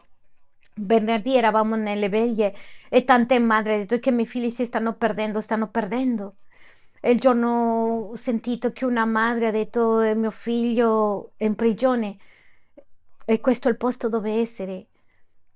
Venerdì 0.76 1.36
eravamo 1.36 1.76
nelle 1.76 2.08
veglie 2.08 2.54
e 2.88 3.04
tante 3.04 3.38
madri 3.38 3.72
hanno 3.72 3.80
detto 3.80 3.98
che 3.98 4.08
i 4.08 4.12
miei 4.12 4.26
figli 4.26 4.50
si 4.50 4.64
stanno 4.64 4.94
perdendo, 4.94 5.40
stanno 5.40 5.68
perdendo. 5.68 6.34
Il 7.06 7.20
giorno 7.20 8.08
ho 8.12 8.16
sentito 8.16 8.72
che 8.72 8.86
una 8.86 9.04
madre 9.04 9.48
ha 9.48 9.50
detto 9.50 10.00
eh, 10.00 10.14
mio 10.14 10.30
figlio 10.30 11.32
è 11.36 11.44
in 11.44 11.54
prigione 11.54 12.16
e 13.26 13.40
questo 13.40 13.68
è 13.68 13.70
il 13.70 13.76
posto 13.76 14.08
dove 14.08 14.40
essere. 14.40 14.86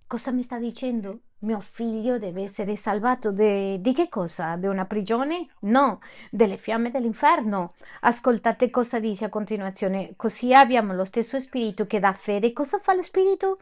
Cosa 0.06 0.30
mi 0.30 0.42
sta 0.42 0.58
dicendo? 0.58 1.20
Mio 1.38 1.60
figlio 1.60 2.18
deve 2.18 2.42
essere 2.42 2.76
salvato 2.76 3.32
de, 3.32 3.80
di 3.80 3.94
che 3.94 4.10
cosa? 4.10 4.56
Di 4.56 4.66
una 4.66 4.84
prigione? 4.84 5.48
No, 5.60 6.00
delle 6.30 6.58
fiamme 6.58 6.90
dell'inferno. 6.90 7.72
Ascoltate 8.00 8.68
cosa 8.68 8.98
dice 8.98 9.24
a 9.24 9.28
continuazione. 9.30 10.16
Così 10.16 10.52
abbiamo 10.52 10.92
lo 10.92 11.04
stesso 11.06 11.40
spirito 11.40 11.86
che 11.86 11.98
dà 11.98 12.12
fede. 12.12 12.52
Cosa 12.52 12.78
fa 12.78 12.92
lo 12.92 13.02
spirito? 13.02 13.58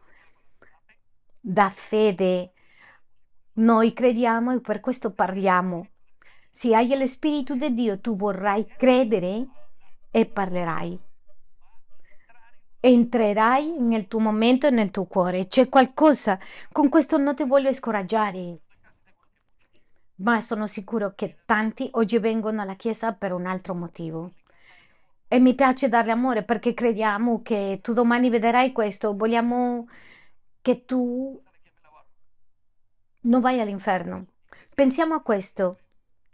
Dà 1.41 1.70
fede. 1.70 2.53
Noi 3.55 3.93
crediamo 3.93 4.53
e 4.55 4.61
per 4.61 4.80
questo 4.80 5.12
parliamo. 5.12 5.87
Se 6.57 6.74
hai 6.74 6.88
lo 6.96 7.07
Spirito 7.07 7.54
di 7.54 7.74
Dio, 7.74 8.00
tu 8.00 8.16
vorrai 8.16 8.64
credere 8.78 9.46
e 10.11 10.24
parlerai. 10.24 10.98
Entrerai 12.80 13.76
nel 13.78 14.09
tuo 14.09 14.20
momento 14.20 14.66
e 14.66 14.70
nel 14.70 14.90
tuo 14.90 15.04
cuore. 15.04 15.48
C'è 15.48 15.68
qualcosa. 15.68 16.38
Con 16.72 16.88
questo 16.88 17.18
non 17.18 17.34
ti 17.34 17.44
voglio 17.44 17.70
scoraggiare, 17.74 18.57
ma 20.14 20.40
sono 20.40 20.66
sicuro 20.66 21.12
che 21.14 21.40
tanti 21.44 21.90
oggi 21.92 22.18
vengono 22.18 22.62
alla 22.62 22.74
Chiesa 22.74 23.12
per 23.12 23.34
un 23.34 23.44
altro 23.44 23.74
motivo. 23.74 24.30
E 25.28 25.38
mi 25.38 25.54
piace 25.54 25.90
darle 25.90 26.12
amore 26.12 26.42
perché 26.42 26.72
crediamo 26.72 27.42
che 27.42 27.80
tu 27.82 27.92
domani 27.92 28.30
vedrai 28.30 28.72
questo. 28.72 29.14
Vogliamo 29.14 29.88
che 30.62 30.86
tu 30.86 31.38
non 33.24 33.42
vai 33.42 33.61
all'inferno. 33.61 34.24
Pensiamo 34.74 35.12
a 35.12 35.20
questo. 35.20 35.80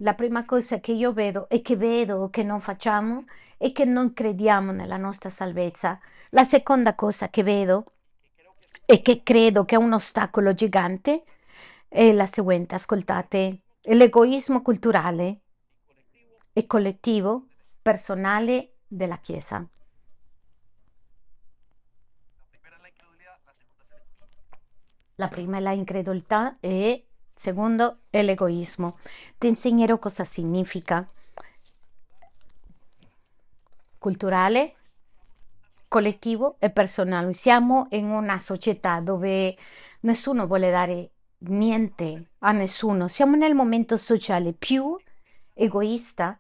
La 0.03 0.15
prima 0.15 0.45
cosa 0.45 0.81
che 0.81 0.91
io 0.91 1.13
vedo 1.13 1.49
e 1.49 1.63
che 1.63 1.77
vedo 1.77 2.29
che 2.29 2.43
non 2.43 2.61
facciamo 2.61 3.25
è 3.57 3.71
che 3.71 3.85
non 3.85 4.13
crediamo 4.13 4.73
nella 4.73 4.97
nostra 4.97 5.31
salvezza. 5.31 5.97
La 6.31 6.43
seconda 6.43 6.97
cosa 6.97 7.29
che 7.29 7.45
vedo 7.45 7.85
e 8.85 9.01
che 9.01 9.23
credo 9.23 9.65
che 9.65 9.77
è 9.77 9.79
un 9.79 9.93
ostacolo 9.93 10.55
gigante 10.55 11.23
è 11.87 12.13
la 12.13 12.27
seguente, 12.27 12.75
ascoltate, 12.75 13.61
l'egoismo 13.83 14.61
culturale 14.61 15.41
e 16.53 16.67
collettivo, 16.67 17.47
personale 17.81 18.79
della 18.89 19.19
Chiesa. 19.19 19.65
La 25.15 25.29
prima 25.29 25.59
è 25.59 25.61
la 25.61 25.71
incredulità 25.71 26.57
e 26.59 27.07
secondo 27.43 28.03
è 28.09 28.23
l'egoismo. 28.23 28.99
Ti 29.37 29.49
insegnerò 29.49 29.99
cosa 29.99 30.23
significa 30.23 31.05
culturale, 33.99 34.77
collettivo 35.89 36.55
e 36.61 36.71
personale. 36.71 37.33
Siamo 37.33 37.89
in 37.91 38.09
una 38.09 38.39
società 38.39 39.01
dove 39.01 39.57
nessuno 40.03 40.47
vuole 40.47 40.71
dare 40.71 41.11
niente 41.39 42.29
a 42.39 42.53
nessuno. 42.53 43.09
Siamo 43.09 43.35
nel 43.35 43.57
momento 43.57 43.97
sociale 43.97 44.53
più 44.53 44.97
egoista 45.53 46.39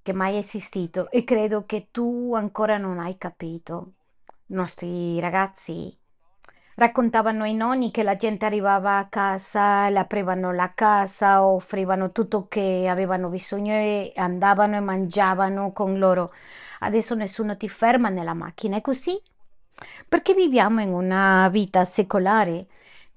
che 0.00 0.12
mai 0.14 0.38
esistito 0.38 1.10
e 1.10 1.24
credo 1.24 1.66
che 1.66 1.88
tu 1.90 2.32
ancora 2.34 2.78
non 2.78 2.98
hai 2.98 3.18
capito. 3.18 3.92
I 4.46 4.54
nostri 4.54 5.20
ragazzi 5.20 5.94
raccontavano 6.78 7.42
ai 7.42 7.54
nonni 7.54 7.90
che 7.90 8.04
la 8.04 8.14
gente 8.14 8.46
arrivava 8.46 8.98
a 8.98 9.08
casa, 9.08 9.90
le 9.90 9.98
aprivano 9.98 10.52
la 10.52 10.72
casa, 10.74 11.44
offrivano 11.44 12.12
tutto 12.12 12.46
che 12.46 12.86
avevano 12.88 13.28
bisogno 13.28 13.74
e 13.74 14.12
andavano 14.14 14.76
e 14.76 14.80
mangiavano 14.80 15.72
con 15.72 15.98
loro. 15.98 16.32
Adesso 16.80 17.16
nessuno 17.16 17.56
ti 17.56 17.68
ferma 17.68 18.10
nella 18.10 18.32
macchina, 18.32 18.76
è 18.76 18.80
così? 18.80 19.20
Perché 20.08 20.34
viviamo 20.34 20.80
in 20.80 20.92
una 20.92 21.48
vita 21.50 21.84
secolare 21.84 22.66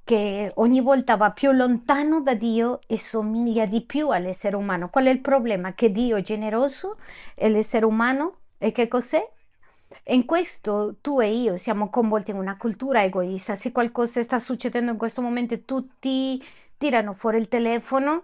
che 0.04 0.52
ogni 0.56 0.82
volta 0.82 1.16
va 1.16 1.30
più 1.30 1.52
lontano 1.52 2.22
da 2.22 2.34
Dio 2.34 2.80
e 2.88 2.98
somiglia 2.98 3.66
di 3.68 3.82
più 3.82 4.10
all'essere 4.10 4.56
umano. 4.56 4.90
Qual 4.90 5.06
è 5.06 5.12
il 5.12 5.22
problema? 5.22 5.74
Che 5.74 5.90
Dio 5.92 6.18
è 6.18 6.22
generoso 6.22 6.98
e 7.36 7.48
l'essere 7.48 7.86
umano 7.86 8.38
e 8.58 8.72
che 8.72 8.88
cos'è? 8.88 9.22
E 10.04 10.16
in 10.16 10.26
questo 10.26 10.96
tu 11.02 11.22
e 11.22 11.32
io 11.32 11.58
siamo 11.58 11.90
coinvolti 11.90 12.32
in 12.32 12.38
una 12.38 12.58
cultura 12.58 13.04
egoista. 13.04 13.56
Se 13.56 13.72
qualcosa 13.72 14.22
sta 14.24 14.40
succedendo 14.40 14.92
in 14.92 14.98
questo 14.98 15.22
momento, 15.22 15.60
tutti 15.62 16.44
tirano 16.78 17.14
fuori 17.14 17.38
il 17.38 17.48
telefono 17.48 18.24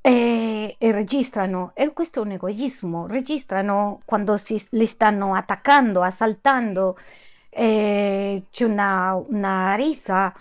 e, 0.00 0.76
e 0.78 0.92
registrano. 0.92 1.72
E 1.74 1.92
questo 1.92 2.20
è 2.20 2.24
un 2.24 2.32
egoismo. 2.32 3.06
Registrano 3.06 4.00
quando 4.04 4.36
si, 4.36 4.60
li 4.70 4.86
stanno 4.86 5.34
attaccando, 5.34 6.02
assaltando. 6.02 6.96
E 7.50 8.44
c'è 8.50 8.64
una, 8.64 9.14
una 9.14 9.74
risa. 9.74 10.34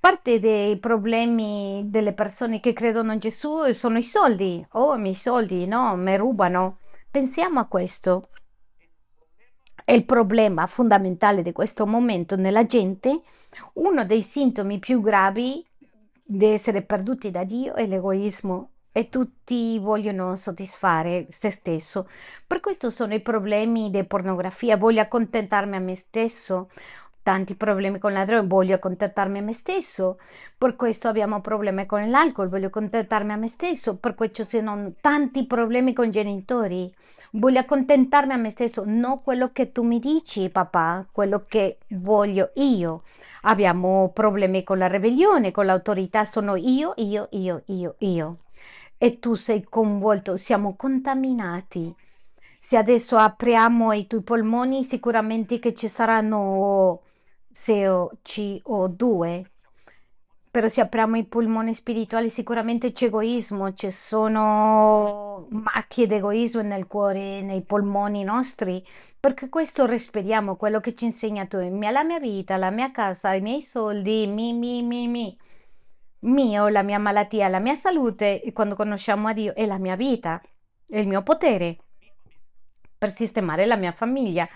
Parte 0.00 0.40
dei 0.40 0.78
problemi 0.78 1.82
delle 1.90 2.14
persone 2.14 2.58
che 2.58 2.72
credono 2.72 3.12
in 3.12 3.18
Gesù 3.18 3.70
sono 3.72 3.98
i 3.98 4.02
soldi. 4.02 4.64
Oh, 4.72 4.96
i 4.96 5.00
miei 5.00 5.14
soldi, 5.14 5.66
no, 5.66 5.94
mi 5.96 6.16
rubano. 6.16 6.78
Pensiamo 7.10 7.60
a 7.60 7.66
questo. 7.66 8.28
È 9.90 9.94
il 9.94 10.04
problema 10.04 10.68
fondamentale 10.68 11.42
di 11.42 11.50
questo 11.50 11.84
momento 11.84 12.36
nella 12.36 12.64
gente. 12.64 13.22
Uno 13.72 14.04
dei 14.04 14.22
sintomi 14.22 14.78
più 14.78 15.00
gravi 15.00 15.66
di 16.22 16.44
essere 16.44 16.82
perduti 16.82 17.32
da 17.32 17.42
Dio 17.42 17.74
è 17.74 17.84
l'egoismo 17.86 18.68
e 18.92 19.08
tutti 19.08 19.80
vogliono 19.80 20.36
soddisfare 20.36 21.26
se 21.30 21.50
stesso. 21.50 22.08
Per 22.46 22.60
questo 22.60 22.88
sono 22.90 23.14
i 23.14 23.20
problemi 23.20 23.90
di 23.90 24.04
pornografia. 24.04 24.76
Voglio 24.76 25.00
accontentarmi 25.00 25.74
a 25.74 25.80
me 25.80 25.96
stesso 25.96 26.68
tanti 27.22 27.56
problemi 27.56 27.98
con 27.98 28.12
la 28.12 28.24
droga, 28.24 28.46
voglio 28.46 28.76
accontentarmi 28.76 29.38
a 29.38 29.42
me 29.42 29.52
stesso, 29.52 30.18
per 30.56 30.74
questo 30.74 31.08
abbiamo 31.08 31.40
problemi 31.40 31.84
con 31.84 32.08
l'alcol, 32.08 32.48
voglio 32.48 32.68
accontentarmi 32.68 33.32
a 33.32 33.36
me 33.36 33.48
stesso, 33.48 33.98
per 33.98 34.14
questo 34.14 34.44
ci 34.44 34.58
sono 34.58 34.94
tanti 35.00 35.46
problemi 35.46 35.92
con 35.92 36.06
i 36.06 36.10
genitori, 36.10 36.92
voglio 37.32 37.60
accontentarmi 37.60 38.32
a 38.32 38.36
me 38.36 38.50
stesso, 38.50 38.82
non 38.86 39.22
quello 39.22 39.50
che 39.52 39.72
tu 39.72 39.82
mi 39.82 39.98
dici 39.98 40.48
papà, 40.50 41.06
quello 41.12 41.44
che 41.46 41.78
voglio 41.90 42.50
io. 42.56 43.02
Abbiamo 43.42 44.10
problemi 44.12 44.64
con 44.64 44.78
la 44.78 44.86
ribellione, 44.86 45.50
con 45.50 45.66
l'autorità, 45.66 46.24
sono 46.24 46.56
io, 46.56 46.92
io, 46.96 47.28
io, 47.32 47.62
io, 47.66 47.94
io. 47.98 48.38
E 48.98 49.18
tu 49.18 49.34
sei 49.34 49.64
coinvolto, 49.64 50.36
siamo 50.36 50.74
contaminati. 50.76 51.94
Se 52.60 52.76
adesso 52.76 53.16
apriamo 53.16 53.92
i 53.92 54.06
tuoi 54.06 54.22
polmoni, 54.22 54.84
sicuramente 54.84 55.58
che 55.58 55.74
ci 55.74 55.88
saranno 55.88 57.00
CO2, 57.52 59.44
però 60.50 60.68
se 60.68 60.80
apriamo 60.80 61.16
i 61.16 61.24
polmoni 61.24 61.74
spirituali 61.74 62.28
sicuramente 62.28 62.92
c'è 62.92 63.06
egoismo, 63.06 63.72
ci 63.74 63.90
sono 63.90 65.46
macchie 65.60 66.06
di 66.06 66.14
egoismo 66.14 66.62
nel 66.62 66.86
cuore, 66.86 67.40
nei 67.42 67.62
polmoni 67.62 68.24
nostri, 68.24 68.84
perché 69.18 69.48
questo 69.48 69.86
respiriamo, 69.86 70.56
quello 70.56 70.80
che 70.80 70.94
ci 70.94 71.04
ha 71.04 71.08
insegnato 71.08 71.58
la 71.60 72.04
mia 72.04 72.18
vita, 72.18 72.56
la 72.56 72.70
mia 72.70 72.90
casa, 72.90 73.34
i 73.34 73.40
miei 73.40 73.62
soldi, 73.62 74.26
mi, 74.26 74.52
mi, 74.52 74.82
mi, 74.82 75.08
mi, 75.08 75.38
mio, 76.20 76.68
la 76.68 76.82
mia 76.82 76.98
malattia, 76.98 77.48
la 77.48 77.60
mia 77.60 77.74
salute, 77.74 78.42
e 78.42 78.52
quando 78.52 78.74
conosciamo 78.74 79.28
a 79.28 79.32
Dio 79.32 79.54
è 79.54 79.66
la 79.66 79.78
mia 79.78 79.96
vita, 79.96 80.40
è 80.86 80.98
il 80.98 81.06
mio 81.06 81.22
potere 81.22 81.78
per 82.98 83.10
sistemare 83.10 83.64
la 83.66 83.76
mia 83.76 83.92
famiglia. 83.92 84.48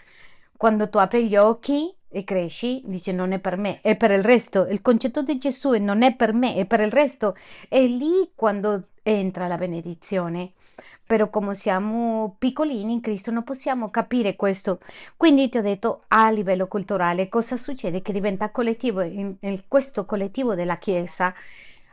Quando 0.57 0.89
tu 0.89 0.99
apri 0.99 1.27
gli 1.27 1.37
occhi 1.37 1.95
e 2.09 2.25
cresci, 2.25 2.83
dice 2.85 3.11
non 3.11 3.33
è 3.33 3.39
per 3.39 3.57
me, 3.57 3.81
è 3.81 3.97
per 3.97 4.11
il 4.11 4.23
resto. 4.23 4.67
Il 4.67 4.83
concetto 4.83 5.23
di 5.23 5.39
Gesù 5.39 5.71
è 5.71 5.79
non 5.79 6.03
è 6.03 6.15
per 6.15 6.33
me, 6.33 6.55
è 6.55 6.67
per 6.67 6.81
il 6.81 6.93
resto. 6.93 7.37
È 7.69 7.81
lì 7.81 8.31
quando 8.35 8.85
entra 9.03 9.47
la 9.47 9.57
benedizione. 9.57 10.53
Però 11.07 11.29
come 11.29 11.55
siamo 11.55 12.37
piccolini 12.39 12.93
in 12.95 13.01
Cristo 13.01 13.31
non 13.31 13.45
possiamo 13.45 13.91
capire 13.91 14.37
questo. 14.37 14.81
Quindi 15.17 15.49
ti 15.49 15.59
ho 15.59 15.63
detto 15.63 16.05
a 16.09 16.31
livello 16.31 16.67
culturale 16.67 17.29
cosa 17.29 17.57
succede 17.57 18.03
che 18.03 18.13
diventa 18.13 18.51
collettivo, 18.51 19.03
in, 19.03 19.35
in 19.41 19.63
questo 19.69 20.05
collettivo 20.05 20.55
della 20.55 20.77
Chiesa. 20.77 21.35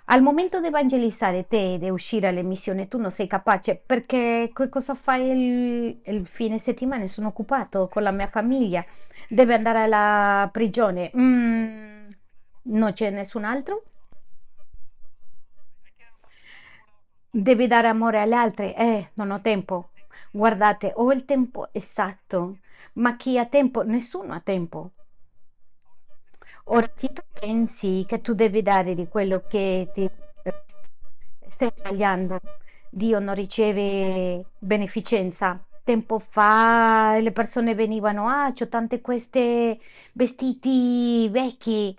Al 0.05 0.21
momento 0.21 0.59
di 0.59 0.67
evangelizzare 0.67 1.47
te 1.47 1.75
e 1.75 1.89
uscire 1.89 2.27
alle 2.27 2.43
missioni, 2.43 2.87
tu 2.87 2.97
non 2.97 3.11
sei 3.11 3.27
capace 3.27 3.81
perché 3.83 4.51
cosa 4.53 4.95
fai 4.95 5.29
il, 5.29 6.01
il 6.05 6.25
fine 6.25 6.57
settimana? 6.57 7.07
Sono 7.07 7.27
occupato 7.27 7.87
con 7.89 8.03
la 8.03 8.11
mia 8.11 8.27
famiglia 8.27 8.83
deve 9.31 9.53
andare 9.53 9.83
alla 9.83 10.49
prigione. 10.51 11.11
Mm, 11.17 12.09
non 12.63 12.93
c'è 12.93 13.09
nessun 13.09 13.45
altro? 13.45 13.83
Devi 17.33 17.67
dare 17.67 17.87
amore 17.87 18.19
agli 18.19 18.33
altri? 18.33 18.73
Eh, 18.73 19.09
non 19.15 19.31
ho 19.31 19.39
tempo. 19.41 19.89
Guardate, 20.31 20.91
ho 20.95 21.11
il 21.11 21.25
tempo 21.25 21.69
esatto, 21.71 22.57
ma 22.93 23.15
chi 23.15 23.37
ha 23.39 23.45
tempo? 23.45 23.83
Nessuno 23.83 24.33
ha 24.33 24.39
tempo. 24.41 24.91
Ora, 26.65 26.89
se 26.93 27.11
tu 27.13 27.21
pensi 27.39 28.05
che 28.07 28.21
tu 28.21 28.33
devi 28.33 28.61
dare 28.61 28.93
di 28.95 29.07
quello 29.07 29.43
che 29.47 29.89
ti 29.93 30.09
stai 31.49 31.71
sbagliando, 31.73 32.39
Dio 32.89 33.19
non 33.19 33.35
riceve 33.35 34.45
beneficenza 34.59 35.63
tempo 35.83 36.19
fa 36.19 37.17
le 37.19 37.31
persone 37.31 37.73
venivano, 37.75 38.27
ah, 38.27 38.53
c'ho 38.53 38.67
tante 38.67 39.01
queste 39.01 39.79
vestiti 40.13 41.27
vecchi, 41.29 41.97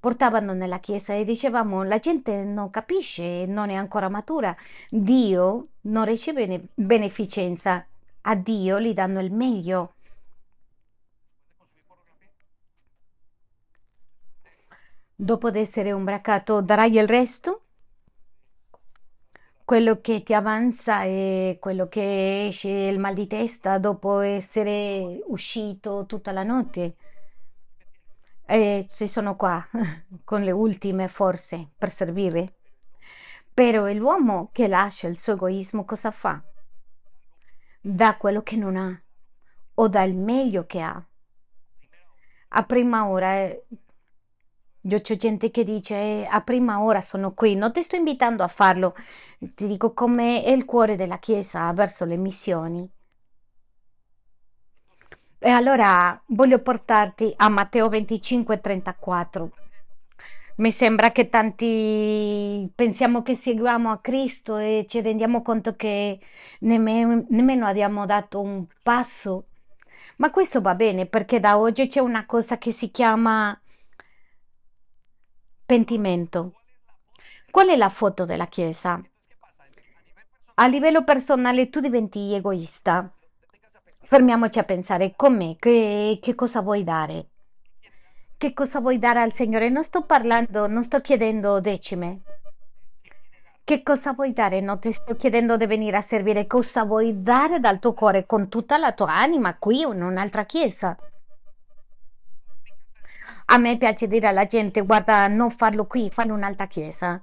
portavano 0.00 0.54
nella 0.54 0.80
chiesa 0.80 1.14
e 1.14 1.24
dicevamo, 1.24 1.84
la 1.84 1.98
gente 1.98 2.34
non 2.42 2.70
capisce, 2.70 3.44
non 3.46 3.70
è 3.70 3.74
ancora 3.74 4.08
matura. 4.08 4.56
Dio 4.88 5.68
non 5.82 6.04
riceve 6.06 6.64
beneficenza, 6.74 7.86
a 8.22 8.34
Dio 8.34 8.80
gli 8.80 8.94
danno 8.94 9.20
il 9.20 9.32
meglio. 9.32 9.94
Dopo 15.14 15.50
di 15.50 15.58
essere 15.58 15.92
ubriacato, 15.92 16.62
darai 16.62 16.96
il 16.96 17.06
resto? 17.06 17.62
quello 19.70 20.00
che 20.00 20.24
ti 20.24 20.34
avanza 20.34 21.02
è 21.02 21.56
quello 21.60 21.86
che 21.86 22.48
esce 22.48 22.68
il 22.68 22.98
mal 22.98 23.14
di 23.14 23.28
testa 23.28 23.78
dopo 23.78 24.18
essere 24.18 25.22
uscito 25.26 26.06
tutta 26.06 26.32
la 26.32 26.42
notte. 26.42 26.96
E 28.52 28.88
ci 28.90 29.06
sono 29.06 29.36
qua 29.36 29.64
con 30.24 30.42
le 30.42 30.50
ultime 30.50 31.06
forze 31.06 31.68
per 31.78 31.88
servire. 31.88 32.56
Però 33.54 33.86
l'uomo 33.92 34.48
che 34.50 34.66
lascia 34.66 35.06
il 35.06 35.16
suo 35.16 35.34
egoismo 35.34 35.84
cosa 35.84 36.10
fa? 36.10 36.42
Dà 37.80 38.16
quello 38.16 38.42
che 38.42 38.56
non 38.56 38.74
ha 38.74 39.00
o 39.74 39.88
dà 39.88 40.02
il 40.02 40.16
meglio 40.16 40.66
che 40.66 40.80
ha. 40.80 41.00
A 42.48 42.64
prima 42.64 43.06
ora, 43.06 43.36
eh, 43.36 43.66
io 44.80 45.00
c'è 45.00 45.14
gente 45.14 45.52
che 45.52 45.62
dice 45.62 45.94
eh, 45.94 46.26
a 46.28 46.40
prima 46.40 46.82
ora 46.82 47.00
sono 47.02 47.32
qui, 47.34 47.54
non 47.54 47.70
ti 47.70 47.84
sto 47.84 47.94
invitando 47.94 48.42
a 48.42 48.48
farlo, 48.48 48.96
ti 49.38 49.68
dico 49.68 49.92
come 49.94 50.42
è 50.42 50.50
il 50.50 50.64
cuore 50.64 50.96
della 50.96 51.20
Chiesa 51.20 51.72
verso 51.72 52.04
le 52.04 52.16
missioni. 52.16 52.90
E 55.42 55.48
allora 55.48 56.22
voglio 56.26 56.58
portarti 56.58 57.32
a 57.36 57.48
Matteo 57.48 57.88
25, 57.88 58.60
34. 58.60 59.50
Mi 60.56 60.70
sembra 60.70 61.08
che 61.08 61.30
tanti 61.30 62.70
pensiamo 62.74 63.22
che 63.22 63.34
seguiamo 63.34 63.90
a 63.90 64.00
Cristo 64.00 64.58
e 64.58 64.84
ci 64.86 65.00
rendiamo 65.00 65.40
conto 65.40 65.76
che 65.76 66.20
nemmeno, 66.60 67.24
nemmeno 67.30 67.64
abbiamo 67.64 68.04
dato 68.04 68.38
un 68.38 68.66
passo. 68.82 69.46
Ma 70.16 70.30
questo 70.30 70.60
va 70.60 70.74
bene 70.74 71.06
perché 71.06 71.40
da 71.40 71.56
oggi 71.56 71.86
c'è 71.86 72.00
una 72.00 72.26
cosa 72.26 72.58
che 72.58 72.70
si 72.70 72.90
chiama 72.90 73.58
pentimento. 75.64 76.52
Qual 77.50 77.68
è 77.68 77.76
la 77.76 77.88
foto 77.88 78.26
della 78.26 78.46
Chiesa? 78.46 79.02
A 80.56 80.66
livello 80.66 81.02
personale 81.02 81.70
tu 81.70 81.80
diventi 81.80 82.34
egoista. 82.34 83.10
Fermiamoci 84.02 84.58
a 84.58 84.64
pensare 84.64 85.12
com'è, 85.14 85.56
che, 85.56 86.18
che 86.20 86.34
cosa 86.34 86.62
vuoi 86.62 86.82
dare? 86.82 87.26
Che 88.36 88.52
cosa 88.54 88.80
vuoi 88.80 88.98
dare 88.98 89.20
al 89.20 89.32
Signore? 89.32 89.68
Non 89.68 89.84
sto 89.84 90.02
parlando, 90.04 90.66
non 90.66 90.82
sto 90.82 91.00
chiedendo 91.00 91.60
decime. 91.60 92.22
Che 93.62 93.82
cosa 93.82 94.14
vuoi 94.14 94.32
dare? 94.32 94.60
Non 94.60 94.80
ti 94.80 94.90
sto 94.90 95.14
chiedendo 95.14 95.56
di 95.56 95.66
venire 95.66 95.96
a 95.98 96.00
servire. 96.00 96.46
Cosa 96.46 96.84
vuoi 96.84 97.22
dare 97.22 97.60
dal 97.60 97.78
tuo 97.78 97.92
cuore 97.92 98.26
con 98.26 98.48
tutta 98.48 98.78
la 98.78 98.92
tua 98.92 99.14
anima 99.14 99.56
qui 99.58 99.84
o 99.84 99.92
in 99.92 100.02
un'altra 100.02 100.44
chiesa? 100.44 100.96
A 103.46 103.58
me 103.58 103.76
piace 103.76 104.08
dire 104.08 104.26
alla 104.26 104.46
gente, 104.46 104.80
guarda, 104.80 105.28
non 105.28 105.50
farlo 105.50 105.86
qui, 105.86 106.10
fallo 106.10 106.30
in 106.30 106.38
un'altra 106.38 106.66
chiesa. 106.66 107.20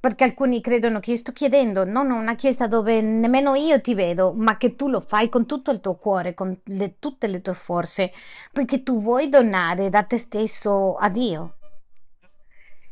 Perché 0.00 0.24
alcuni 0.24 0.60
credono 0.62 0.98
che 0.98 1.10
io 1.10 1.16
sto 1.16 1.32
chiedendo 1.32 1.84
non 1.84 2.10
una 2.10 2.34
chiesa 2.34 2.66
dove 2.66 3.02
nemmeno 3.02 3.54
io 3.54 3.80
ti 3.82 3.94
vedo, 3.94 4.32
ma 4.32 4.56
che 4.56 4.74
tu 4.74 4.88
lo 4.88 5.00
fai 5.00 5.28
con 5.28 5.44
tutto 5.46 5.70
il 5.70 5.80
tuo 5.80 5.94
cuore, 5.96 6.32
con 6.34 6.58
le- 6.64 6.96
tutte 6.98 7.26
le 7.26 7.42
tue 7.42 7.54
forze, 7.54 8.10
perché 8.50 8.82
tu 8.82 8.96
vuoi 8.96 9.28
donare 9.28 9.90
da 9.90 10.02
te 10.02 10.16
stesso 10.18 10.96
a 10.96 11.08
Dio. 11.10 11.56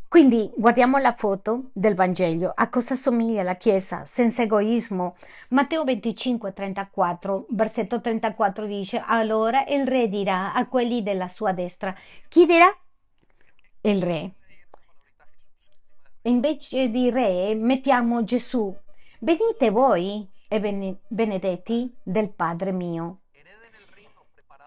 Quindi 0.09 0.51
guardiamo 0.57 0.97
la 0.99 1.13
foto 1.13 1.71
del 1.75 1.95
Vangelo. 1.95 2.51
A 2.55 2.69
cosa 2.71 2.95
somiglia 2.97 3.43
la 3.43 3.57
Chiesa? 3.57 4.05
Senza 4.07 4.43
egoismo. 4.43 5.13
Matteo 5.51 5.85
25, 5.85 6.53
34, 6.55 7.47
versetto 7.51 8.01
34 8.01 8.67
dice, 8.67 9.03
allora 9.07 9.65
il 9.67 9.87
re 9.87 10.09
dirà 10.09 10.55
a 10.55 10.67
quelli 10.67 11.03
della 11.03 11.29
sua 11.29 11.53
destra, 11.53 11.95
chi 12.29 12.47
dirà? 12.47 12.75
Il 13.83 14.03
re. 14.03 14.33
Invece 16.29 16.91
di 16.91 17.09
re 17.09 17.57
mettiamo 17.59 18.23
Gesù. 18.23 18.71
Venite 19.21 19.71
voi 19.71 20.29
e 20.49 20.61
bene- 20.61 20.99
benedetti 21.09 21.91
del 22.03 22.31
Padre 22.35 22.71
mio. 22.71 23.21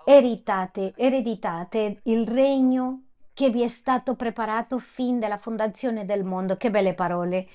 Eritate, 0.04 0.94
ereditate 0.98 2.00
il 2.06 2.28
regno 2.28 3.04
che 3.34 3.52
vi 3.52 3.62
è 3.62 3.68
stato 3.68 4.16
preparato 4.16 4.80
fin 4.80 5.20
dalla 5.20 5.38
fondazione 5.38 6.04
del 6.04 6.24
mondo. 6.24 6.58
Che 6.58 6.72
belle 6.72 6.96
parole. 6.96 7.48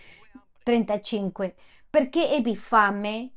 35. 0.63 1.57
Perché 1.91 2.31
ebbi 2.31 2.55
fame 2.55 3.33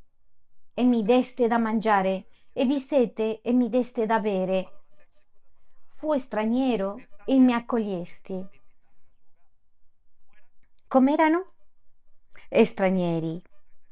e 0.75 0.83
mi 0.83 1.03
deste 1.03 1.47
da 1.47 1.57
mangiare, 1.57 2.27
ebbi 2.53 2.79
sete 2.79 3.41
e 3.41 3.53
mi 3.53 3.69
deste 3.69 4.05
da 4.05 4.19
bere. 4.19 4.83
Fui 5.95 6.19
straniero 6.19 6.95
e 7.25 7.39
mi 7.39 7.53
accogliesti. 7.53 8.58
Com'erano? 10.89 11.51
E 12.49 12.65
stranieri, 12.65 13.39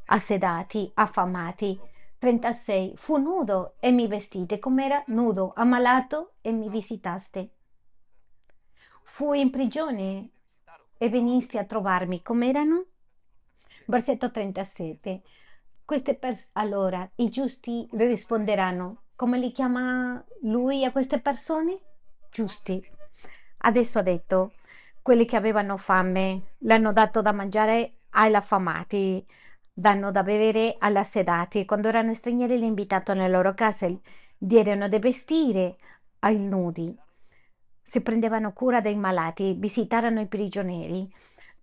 assedati, 0.05 0.89
affamati. 0.95 1.79
36. 2.17 2.93
Fu 2.95 3.17
nudo 3.17 3.75
e 3.79 3.91
mi 3.91 4.07
vestite, 4.07 4.57
com'era 4.57 5.03
nudo, 5.09 5.53
ammalato 5.55 6.33
e 6.41 6.51
mi 6.51 6.67
visitaste. 6.69 7.51
Fui 9.03 9.41
in 9.41 9.51
prigione 9.51 10.29
e 10.97 11.07
venisti 11.07 11.59
a 11.59 11.65
trovarmi, 11.65 12.23
com'erano? 12.23 12.85
Versetto 13.85 14.31
37. 14.31 15.21
Queste 15.85 16.15
pers- 16.15 16.49
allora 16.53 17.07
i 17.17 17.29
giusti 17.29 17.87
le 17.91 18.07
risponderanno. 18.07 19.03
Come 19.15 19.37
li 19.37 19.51
chiama 19.51 20.19
lui 20.41 20.83
a 20.83 20.91
queste 20.91 21.19
persone? 21.19 21.77
Giusti. 22.31 22.83
Adesso 23.57 23.99
ha 23.99 24.01
detto, 24.01 24.53
quelli 25.07 25.23
che 25.23 25.37
avevano 25.37 25.77
fame 25.77 26.55
l'hanno 26.63 26.91
dato 26.91 27.21
da 27.21 27.31
mangiare 27.31 27.99
agli 28.09 28.33
affamati, 28.33 29.25
danno 29.71 30.11
da 30.11 30.21
bere 30.21 30.75
agli 30.77 30.97
assedati. 30.97 31.63
Quando 31.63 31.87
erano 31.87 32.13
stranieri 32.13 32.57
li 32.57 32.65
ha 32.65 32.67
invitato 32.67 33.13
nelle 33.13 33.29
loro 33.29 33.53
case, 33.53 34.01
diedero 34.37 34.89
da 34.89 34.99
vestire 34.99 35.77
ai 36.19 36.37
nudi, 36.37 36.93
si 37.81 38.01
prendevano 38.01 38.51
cura 38.51 38.81
dei 38.81 38.97
malati, 38.97 39.53
visitarono 39.53 40.19
i 40.19 40.27
prigionieri. 40.27 41.09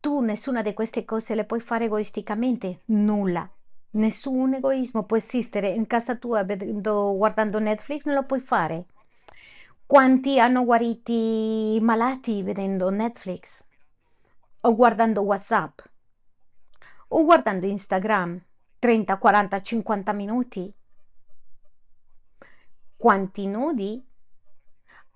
Tu 0.00 0.20
nessuna 0.20 0.62
di 0.62 0.72
queste 0.72 1.04
cose 1.04 1.34
le 1.34 1.44
puoi 1.44 1.60
fare 1.60 1.84
egoisticamente, 1.84 2.80
nulla. 2.86 3.46
Nessun 3.90 4.54
egoismo 4.54 5.04
può 5.04 5.18
esistere 5.18 5.68
in 5.68 5.86
casa 5.86 6.14
tua 6.14 6.44
guardando 6.44 7.58
Netflix, 7.58 8.06
non 8.06 8.14
lo 8.14 8.24
puoi 8.24 8.40
fare. 8.40 8.86
Quanti 9.86 10.40
hanno 10.40 10.64
guarito 10.64 11.12
i 11.12 11.78
malati 11.82 12.42
vedendo 12.42 12.88
Netflix? 12.88 13.62
O 14.62 14.74
guardando 14.74 15.20
WhatsApp? 15.20 15.78
O 17.08 17.22
guardando 17.24 17.66
Instagram? 17.66 18.42
30, 18.78 19.18
40, 19.18 19.60
50 19.60 20.12
minuti? 20.14 20.74
Quanti 22.96 23.46
nudi 23.46 24.02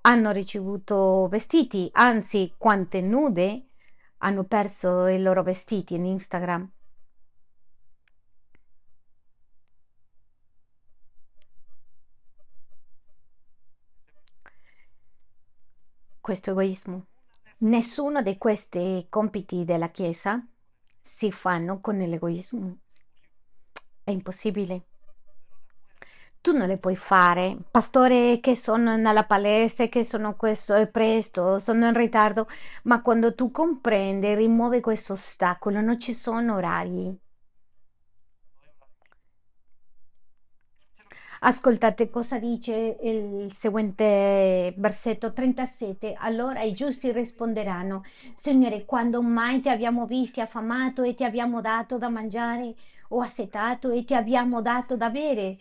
hanno 0.02 0.30
ricevuto 0.32 1.28
vestiti, 1.28 1.88
anzi 1.92 2.52
quante 2.58 3.00
nude 3.00 3.68
hanno 4.18 4.44
perso 4.44 5.06
i 5.06 5.18
loro 5.22 5.42
vestiti 5.42 5.94
in 5.94 6.04
Instagram? 6.04 6.70
Questo 16.28 16.50
egoismo. 16.50 17.06
Nessuno 17.60 18.20
di 18.20 18.36
questi 18.36 19.06
compiti 19.08 19.64
della 19.64 19.88
Chiesa 19.88 20.38
si 21.00 21.32
fanno 21.32 21.80
con 21.80 21.96
l'egoismo. 21.96 22.80
È 24.04 24.10
impossibile. 24.10 24.82
Tu 26.42 26.54
non 26.54 26.68
le 26.68 26.76
puoi 26.76 26.96
fare. 26.96 27.56
Pastore, 27.70 28.40
che 28.40 28.54
sono 28.54 28.94
nella 28.94 29.24
palestra, 29.24 29.86
che 29.86 30.04
sono 30.04 30.36
questo, 30.36 30.74
è 30.74 30.86
presto, 30.86 31.58
sono 31.58 31.86
in 31.86 31.94
ritardo, 31.94 32.46
ma 32.82 33.00
quando 33.00 33.34
tu 33.34 33.50
comprendi, 33.50 34.34
rimuovi 34.34 34.82
questo 34.82 35.14
ostacolo, 35.14 35.80
non 35.80 35.98
ci 35.98 36.12
sono 36.12 36.56
orari. 36.56 37.18
Ascoltate 41.40 42.08
cosa 42.08 42.38
dice 42.38 42.96
il 43.00 43.52
seguente 43.54 44.72
versetto 44.76 45.32
37. 45.32 46.14
Allora 46.18 46.62
i 46.62 46.72
giusti 46.72 47.12
risponderanno, 47.12 48.02
Signore, 48.34 48.84
quando 48.84 49.22
mai 49.22 49.60
ti 49.60 49.68
abbiamo 49.68 50.04
visti 50.06 50.40
affamato 50.40 51.02
e 51.02 51.14
ti 51.14 51.22
abbiamo 51.22 51.60
dato 51.60 51.96
da 51.96 52.08
mangiare 52.08 52.74
o 53.10 53.20
assetato 53.20 53.90
e 53.90 54.04
ti 54.04 54.14
abbiamo 54.14 54.60
dato 54.62 54.96
da 54.96 55.10
bere? 55.10 55.54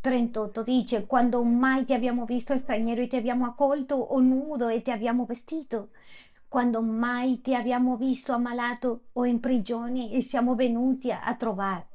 38 0.00 0.62
dice, 0.62 1.04
quando 1.06 1.42
mai 1.42 1.84
ti 1.84 1.94
abbiamo 1.94 2.24
visto 2.24 2.56
straniero 2.56 3.00
e 3.02 3.08
ti 3.08 3.16
abbiamo 3.16 3.46
accolto 3.46 3.96
o 3.96 4.20
nudo 4.20 4.68
e 4.68 4.82
ti 4.82 4.92
abbiamo 4.92 5.24
vestito? 5.24 5.88
Quando 6.46 6.80
mai 6.80 7.40
ti 7.40 7.54
abbiamo 7.56 7.96
visto 7.96 8.32
ammalato 8.32 9.06
o 9.14 9.24
in 9.24 9.40
prigione 9.40 10.12
e 10.12 10.22
siamo 10.22 10.54
venuti 10.54 11.10
a, 11.10 11.22
a 11.24 11.34
trovare? 11.34 11.93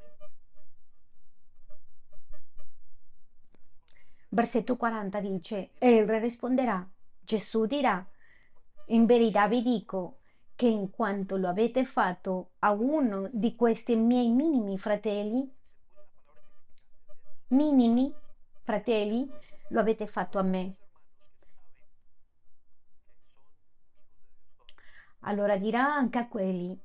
Versetto 4.32 4.78
40 4.78 5.20
dice, 5.22 5.72
e 5.80 5.96
il 5.96 6.06
re 6.06 6.20
risponderà, 6.20 6.88
Gesù 7.20 7.66
dirà, 7.66 8.06
in 8.90 9.06
verità 9.06 9.48
vi 9.48 9.64
dico 9.64 10.14
che 10.56 10.68
in 10.68 10.92
quanto 10.92 11.36
lo 11.36 11.48
avete 11.48 11.84
fatto 11.84 12.52
a 12.60 12.72
uno 12.72 13.26
di 13.32 13.56
questi 13.56 13.96
miei 13.96 14.30
minimi 14.30 14.78
fratelli, 14.78 15.52
minimi 17.48 18.14
fratelli, 18.62 19.28
lo 19.70 19.80
avete 19.80 20.06
fatto 20.06 20.38
a 20.38 20.44
me. 20.44 20.76
Allora 25.22 25.58
dirà 25.58 25.84
anche 25.84 26.20
a 26.20 26.28
quelli 26.28 26.80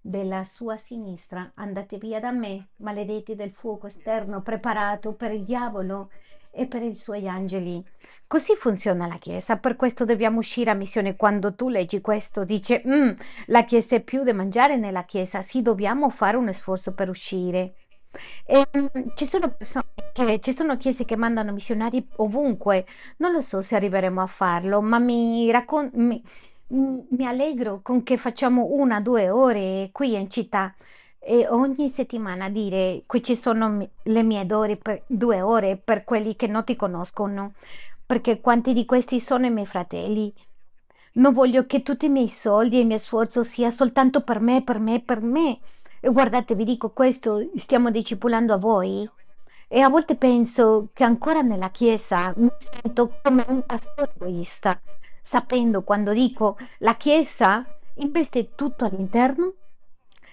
della 0.00 0.44
sua 0.44 0.76
sinistra, 0.76 1.50
andate 1.54 1.98
via 1.98 2.20
da 2.20 2.30
me, 2.30 2.68
maledetti 2.76 3.34
del 3.34 3.52
fuoco 3.52 3.86
esterno 3.86 4.40
preparato 4.40 5.14
per 5.16 5.32
il 5.32 5.44
diavolo 5.44 6.10
e 6.52 6.66
per 6.66 6.82
i 6.82 6.94
suoi 6.94 7.28
angeli. 7.28 7.84
Così 8.26 8.54
funziona 8.54 9.06
la 9.06 9.16
Chiesa, 9.18 9.56
per 9.56 9.76
questo 9.76 10.04
dobbiamo 10.04 10.38
uscire 10.38 10.70
a 10.70 10.74
missione. 10.74 11.16
Quando 11.16 11.54
tu 11.54 11.68
leggi 11.68 12.00
questo, 12.00 12.44
dice, 12.44 12.82
mm, 12.86 13.10
la 13.46 13.64
Chiesa 13.64 13.96
è 13.96 14.00
più 14.02 14.22
da 14.22 14.32
mangiare 14.32 14.76
nella 14.76 15.02
Chiesa, 15.02 15.42
sì, 15.42 15.62
dobbiamo 15.62 16.10
fare 16.10 16.36
un 16.36 16.52
sforzo 16.52 16.94
per 16.94 17.08
uscire. 17.08 17.74
E, 18.44 18.66
mm, 18.76 18.86
ci 19.14 19.26
sono 19.26 19.56
che, 20.12 20.40
ci 20.40 20.52
sono 20.52 20.76
chiese 20.76 21.04
che 21.04 21.16
mandano 21.16 21.52
missionari 21.52 22.04
ovunque, 22.16 22.86
non 23.18 23.32
lo 23.32 23.40
so 23.40 23.60
se 23.60 23.76
arriveremo 23.76 24.20
a 24.20 24.26
farlo, 24.26 24.80
ma 24.80 24.98
mi 24.98 25.50
raccon- 25.50 25.90
mi, 25.94 26.22
allegro 27.26 27.80
con 27.82 28.02
che 28.02 28.16
facciamo 28.16 28.68
una 28.72 29.00
due 29.00 29.28
ore 29.30 29.90
qui 29.92 30.14
in 30.14 30.30
città 30.30 30.74
e 31.22 31.46
ogni 31.48 31.90
settimana 31.90 32.48
dire 32.48 33.02
qui 33.06 33.22
ci 33.22 33.36
sono 33.36 33.86
le 34.02 34.22
mie 34.22 34.46
per, 34.76 35.02
due 35.06 35.42
ore 35.42 35.76
per 35.76 36.02
quelli 36.04 36.34
che 36.34 36.46
non 36.46 36.64
ti 36.64 36.74
conoscono, 36.76 37.52
perché 38.06 38.40
quanti 38.40 38.72
di 38.72 38.86
questi 38.86 39.20
sono 39.20 39.44
i 39.44 39.50
miei 39.50 39.66
fratelli. 39.66 40.32
Non 41.12 41.34
voglio 41.34 41.66
che 41.66 41.82
tutti 41.82 42.06
i 42.06 42.08
miei 42.08 42.28
soldi 42.28 42.76
e 42.76 42.80
il 42.80 42.86
mio 42.86 42.96
sforzo 42.96 43.42
sia 43.42 43.70
soltanto 43.70 44.22
per 44.22 44.40
me, 44.40 44.62
per 44.62 44.78
me, 44.78 45.00
per 45.00 45.20
me. 45.20 45.58
E 46.00 46.10
guardate, 46.10 46.54
vi 46.54 46.64
dico 46.64 46.90
questo, 46.90 47.50
stiamo 47.56 47.90
discipulando 47.90 48.54
a 48.54 48.58
voi. 48.58 49.08
E 49.68 49.80
a 49.80 49.88
volte 49.88 50.16
penso 50.16 50.88
che 50.94 51.04
ancora 51.04 51.42
nella 51.42 51.70
Chiesa 51.70 52.32
mi 52.36 52.50
sento 52.58 53.20
come 53.22 53.44
un 53.46 53.62
pastore 53.64 54.12
egoista, 54.16 54.80
sapendo 55.22 55.82
quando 55.82 56.12
dico 56.12 56.56
la 56.78 56.96
Chiesa 56.96 57.64
investe 57.96 58.54
tutto 58.54 58.84
all'interno 58.84 59.54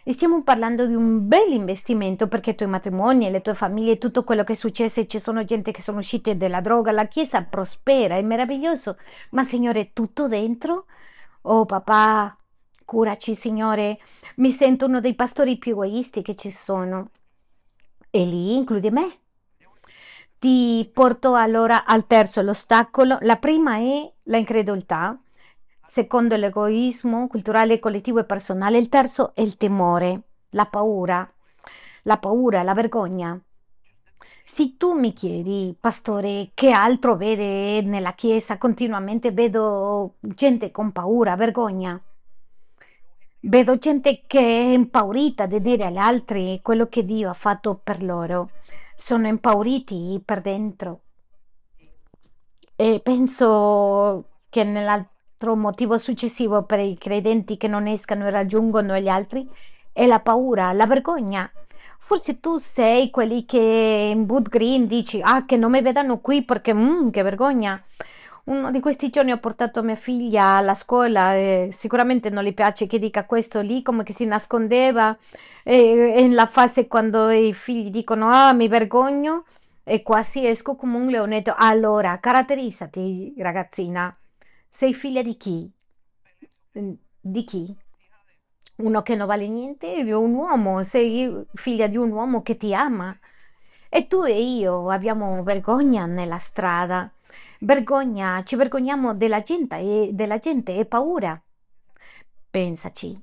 e 0.07 0.13
stiamo 0.13 0.41
parlando 0.41 0.85
di 0.87 0.95
un 0.95 1.27
bel 1.27 1.51
investimento 1.51 2.29
perché 2.29 2.51
i 2.51 2.55
tuoi 2.55 2.69
matrimoni, 2.69 3.29
le 3.29 3.41
tue 3.41 3.53
famiglie, 3.53 3.97
tutto 3.97 4.23
quello 4.23 4.45
che 4.45 4.53
è 4.53 4.55
successo, 4.55 5.05
ci 5.05 5.19
sono 5.19 5.43
gente 5.43 5.73
che 5.73 5.81
sono 5.81 5.97
uscite 5.97 6.37
dalla 6.37 6.61
droga, 6.61 6.93
la 6.93 7.07
Chiesa 7.07 7.41
prospera, 7.43 8.15
è 8.15 8.21
meraviglioso. 8.21 8.95
Ma 9.31 9.43
Signore, 9.43 9.91
tutto 9.91 10.29
dentro? 10.29 10.85
Oh 11.41 11.65
papà, 11.65 12.37
curaci 12.85 13.35
Signore, 13.35 13.99
mi 14.37 14.51
sento 14.51 14.85
uno 14.85 15.01
dei 15.01 15.13
pastori 15.13 15.57
più 15.57 15.73
egoisti 15.73 16.21
che 16.21 16.35
ci 16.35 16.51
sono. 16.51 17.09
E 18.09 18.23
lì 18.23 18.55
include 18.55 18.89
me. 18.91 19.19
Ti 20.39 20.89
porto 20.93 21.35
allora 21.35 21.83
al 21.83 22.07
terzo, 22.07 22.41
l'ostacolo. 22.41 23.17
La 23.23 23.35
prima 23.35 23.75
è 23.75 24.09
la 24.23 24.37
incredulità, 24.37 25.19
secondo 25.87 26.35
l'egoismo 26.35 27.27
culturale, 27.27 27.79
collettivo 27.79 28.19
e 28.19 28.25
personale. 28.25 28.77
Il 28.77 28.89
terzo 28.89 29.33
è 29.33 29.41
il 29.41 29.57
temore, 29.57 30.21
la 30.49 30.65
paura, 30.65 31.29
la 32.03 32.17
paura, 32.17 32.63
la 32.63 32.73
vergogna. 32.73 33.39
Se 34.43 34.77
tu 34.77 34.93
mi 34.93 35.11
chiedi, 35.11 35.75
pastore, 35.77 36.51
che 36.53 36.71
altro 36.71 37.17
vede 37.17 37.81
nella 37.81 38.13
Chiesa, 38.13 38.57
continuamente 38.57 39.31
vedo 39.31 40.15
gente 40.21 40.71
con 40.71 40.93
paura, 40.93 41.35
vergogna. 41.35 42.01
Vedo 43.41 43.77
gente 43.77 44.21
che 44.25 44.39
è 44.39 44.71
impaurita 44.71 45.47
di 45.47 45.59
dire 45.61 45.85
agli 45.85 45.97
altri 45.97 46.59
quello 46.61 46.87
che 46.87 47.03
Dio 47.03 47.29
ha 47.29 47.33
fatto 47.33 47.75
per 47.75 48.01
loro. 48.03 48.51
Sono 48.95 49.27
impauriti 49.27 50.21
per 50.23 50.41
dentro. 50.41 51.01
E 52.73 53.01
penso 53.03 54.29
che 54.49 54.63
nell'altro 55.37 55.55
motivo 55.55 55.97
successivo 55.99 56.63
per 56.63 56.79
i 56.79 56.97
credenti 56.97 57.57
che 57.57 57.67
non 57.67 57.85
escano 57.85 58.25
e 58.25 58.31
raggiungono 58.31 58.97
gli 58.97 59.07
altri 59.07 59.47
è 59.93 60.05
la 60.05 60.19
paura, 60.19 60.73
la 60.73 60.85
vergogna. 60.87 61.49
Forse 61.99 62.39
tu 62.39 62.57
sei 62.57 63.09
quelli 63.09 63.45
che 63.45 64.09
in 64.11 64.25
Boot 64.25 64.49
Green 64.49 64.87
dici, 64.87 65.19
ah, 65.21 65.45
che 65.45 65.57
non 65.57 65.71
mi 65.71 65.81
vedano 65.81 66.19
qui 66.19 66.43
perché, 66.43 66.73
mm, 66.73 67.09
che 67.09 67.21
vergogna. 67.21 67.81
Uno 68.45 68.71
di 68.71 68.79
questi 68.79 69.09
giorni 69.09 69.31
ho 69.31 69.37
portato 69.39 69.83
mia 69.83 69.95
figlia 69.95 70.55
alla 70.55 70.73
scuola 70.73 71.35
e 71.35 71.69
sicuramente 71.73 72.29
non 72.29 72.43
le 72.43 72.53
piace 72.53 72.87
che 72.87 72.97
dica 72.97 73.25
questo 73.25 73.59
lì, 73.59 73.81
come 73.81 74.03
che 74.03 74.13
si 74.13 74.25
nascondeva. 74.25 75.17
E, 75.63 76.13
e 76.15 76.27
nella 76.27 76.45
fase 76.45 76.87
quando 76.87 77.29
i 77.29 77.53
figli 77.53 77.89
dicono, 77.89 78.29
ah, 78.29 78.53
mi 78.53 78.67
vergogno, 78.67 79.43
e 79.83 80.01
quasi 80.03 80.47
esco 80.47 80.75
come 80.75 80.97
un 80.97 81.07
leonetto. 81.07 81.53
Allora, 81.57 82.17
caratterizzati, 82.19 83.33
ragazzina. 83.37 84.15
Sei 84.77 84.93
figlia 84.93 85.23
di 85.23 85.37
chi? 85.37 85.67
Di 87.19 87.43
chi? 87.45 87.75
Uno 88.75 89.01
che 89.01 89.15
non 89.15 89.25
vale 89.25 89.47
niente, 89.47 90.03
di 90.03 90.11
un 90.11 90.35
uomo. 90.35 90.83
Sei 90.83 91.47
figlia 91.55 91.87
di 91.87 91.97
un 91.97 92.11
uomo 92.11 92.43
che 92.43 92.57
ti 92.57 92.75
ama. 92.75 93.17
E 93.89 94.05
tu 94.05 94.23
e 94.23 94.39
io 94.39 94.91
abbiamo 94.91 95.41
vergogna 95.41 96.05
nella 96.05 96.37
strada. 96.37 97.11
Vergogna, 97.61 98.43
ci 98.43 98.55
vergogniamo 98.55 99.15
della 99.15 99.41
gente 99.41 99.77
e, 99.77 100.09
della 100.13 100.37
gente 100.37 100.75
e 100.75 100.85
paura. 100.85 101.41
Pensaci, 102.51 103.19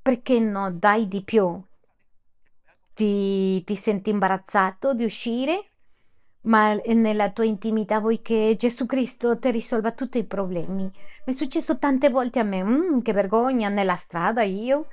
perché 0.00 0.40
non 0.40 0.78
dai 0.78 1.06
di 1.08 1.22
più? 1.22 1.62
Ti, 2.94 3.62
ti 3.64 3.76
senti 3.76 4.08
imbarazzato 4.08 4.94
di 4.94 5.04
uscire? 5.04 5.69
Ma 6.42 6.74
nella 6.74 7.30
tua 7.30 7.44
intimità 7.44 8.00
vuoi 8.00 8.22
che 8.22 8.54
Gesù 8.58 8.86
Cristo 8.86 9.38
ti 9.38 9.50
risolva 9.50 9.92
tutti 9.92 10.18
i 10.18 10.24
problemi? 10.24 10.84
Mi 10.84 10.92
è 11.24 11.32
successo 11.32 11.78
tante 11.78 12.08
volte 12.08 12.38
a 12.38 12.44
me, 12.44 12.62
mm, 12.64 13.00
che 13.00 13.12
vergogna, 13.12 13.68
nella 13.68 13.96
strada 13.96 14.42
io. 14.42 14.86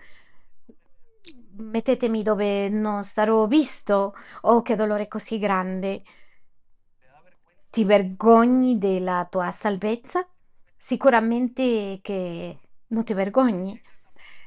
Mettetemi 1.60 2.22
dove 2.22 2.70
non 2.70 3.04
sarò 3.04 3.48
visto. 3.48 4.14
Oh, 4.42 4.62
che 4.62 4.76
dolore 4.76 5.08
così 5.08 5.40
grande. 5.40 6.04
Ti 7.72 7.84
vergogni 7.86 8.78
della 8.78 9.26
tua 9.30 9.52
salvezza? 9.52 10.28
Sicuramente 10.76 12.00
che 12.02 12.60
non 12.88 13.04
ti 13.04 13.14
vergogni. 13.14 13.80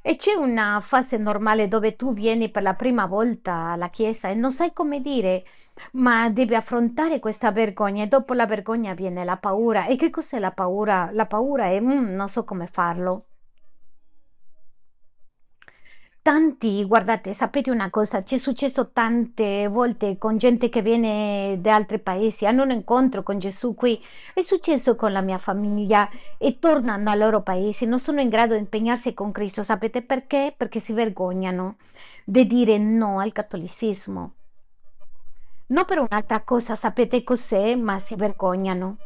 E 0.02 0.16
c'è 0.16 0.34
una 0.34 0.80
fase 0.82 1.16
normale 1.18 1.66
dove 1.68 1.94
tu 1.96 2.12
vieni 2.14 2.50
per 2.50 2.62
la 2.62 2.74
prima 2.74 3.06
volta 3.06 3.52
alla 3.72 3.88
chiesa 3.90 4.28
e 4.28 4.34
non 4.34 4.52
sai 4.52 4.72
come 4.72 5.00
dire, 5.00 5.44
ma 5.92 6.28
devi 6.30 6.54
affrontare 6.54 7.18
questa 7.18 7.50
vergogna 7.52 8.02
e 8.04 8.06
dopo 8.08 8.32
la 8.34 8.46
vergogna 8.46 8.94
viene 8.94 9.24
la 9.24 9.36
paura. 9.38 9.86
E 9.86 9.96
che 9.96 10.10
cos'è 10.10 10.38
la 10.38 10.52
paura? 10.52 11.10
La 11.12 11.26
paura 11.26 11.66
è 11.66 11.80
"Mm, 11.80 12.14
non 12.14 12.28
so 12.28 12.44
come 12.44 12.66
farlo. 12.66 13.26
Tanti, 16.22 16.84
guardate, 16.84 17.32
sapete 17.32 17.70
una 17.70 17.88
cosa, 17.88 18.22
ci 18.22 18.34
è 18.34 18.38
successo 18.38 18.90
tante 18.92 19.68
volte 19.68 20.18
con 20.18 20.36
gente 20.36 20.68
che 20.68 20.82
viene 20.82 21.56
da 21.62 21.74
altri 21.74 21.98
paesi, 21.98 22.44
hanno 22.44 22.62
un 22.62 22.70
incontro 22.72 23.22
con 23.22 23.38
Gesù 23.38 23.74
qui, 23.74 23.98
è 24.34 24.42
successo 24.42 24.96
con 24.96 25.12
la 25.12 25.22
mia 25.22 25.38
famiglia 25.38 26.06
e 26.36 26.58
tornano 26.58 27.08
ai 27.08 27.16
loro 27.16 27.40
paesi, 27.40 27.86
non 27.86 27.98
sono 27.98 28.20
in 28.20 28.28
grado 28.28 28.52
di 28.52 28.60
impegnarsi 28.60 29.14
con 29.14 29.32
Cristo, 29.32 29.62
sapete 29.62 30.02
perché? 30.02 30.52
Perché 30.54 30.78
si 30.78 30.92
vergognano 30.92 31.76
di 32.22 32.46
dire 32.46 32.76
no 32.76 33.18
al 33.18 33.32
cattolicesimo. 33.32 34.32
Non 35.68 35.84
per 35.86 36.00
un'altra 36.00 36.42
cosa, 36.42 36.76
sapete 36.76 37.24
cos'è, 37.24 37.74
ma 37.76 37.98
si 37.98 38.14
vergognano. 38.14 38.98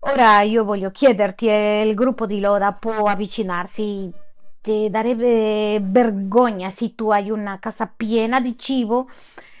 Ora 0.00 0.42
io 0.42 0.62
voglio 0.62 0.92
chiederti, 0.92 1.48
eh, 1.48 1.82
il 1.84 1.94
gruppo 1.96 2.24
di 2.26 2.38
Loda 2.38 2.72
può 2.72 3.04
avvicinarsi? 3.06 4.21
Ti 4.62 4.88
darebbe 4.90 5.80
vergogna 5.82 6.70
se 6.70 6.94
tu 6.94 7.10
hai 7.10 7.30
una 7.30 7.58
casa 7.58 7.86
piena 7.88 8.40
di 8.40 8.56
cibo 8.56 9.08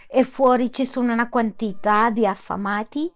e 0.06 0.22
fuori 0.24 0.70
ci 0.72 0.84
sono 0.84 1.12
una 1.12 1.28
quantità 1.28 2.08
di 2.10 2.24
affamati? 2.24 3.12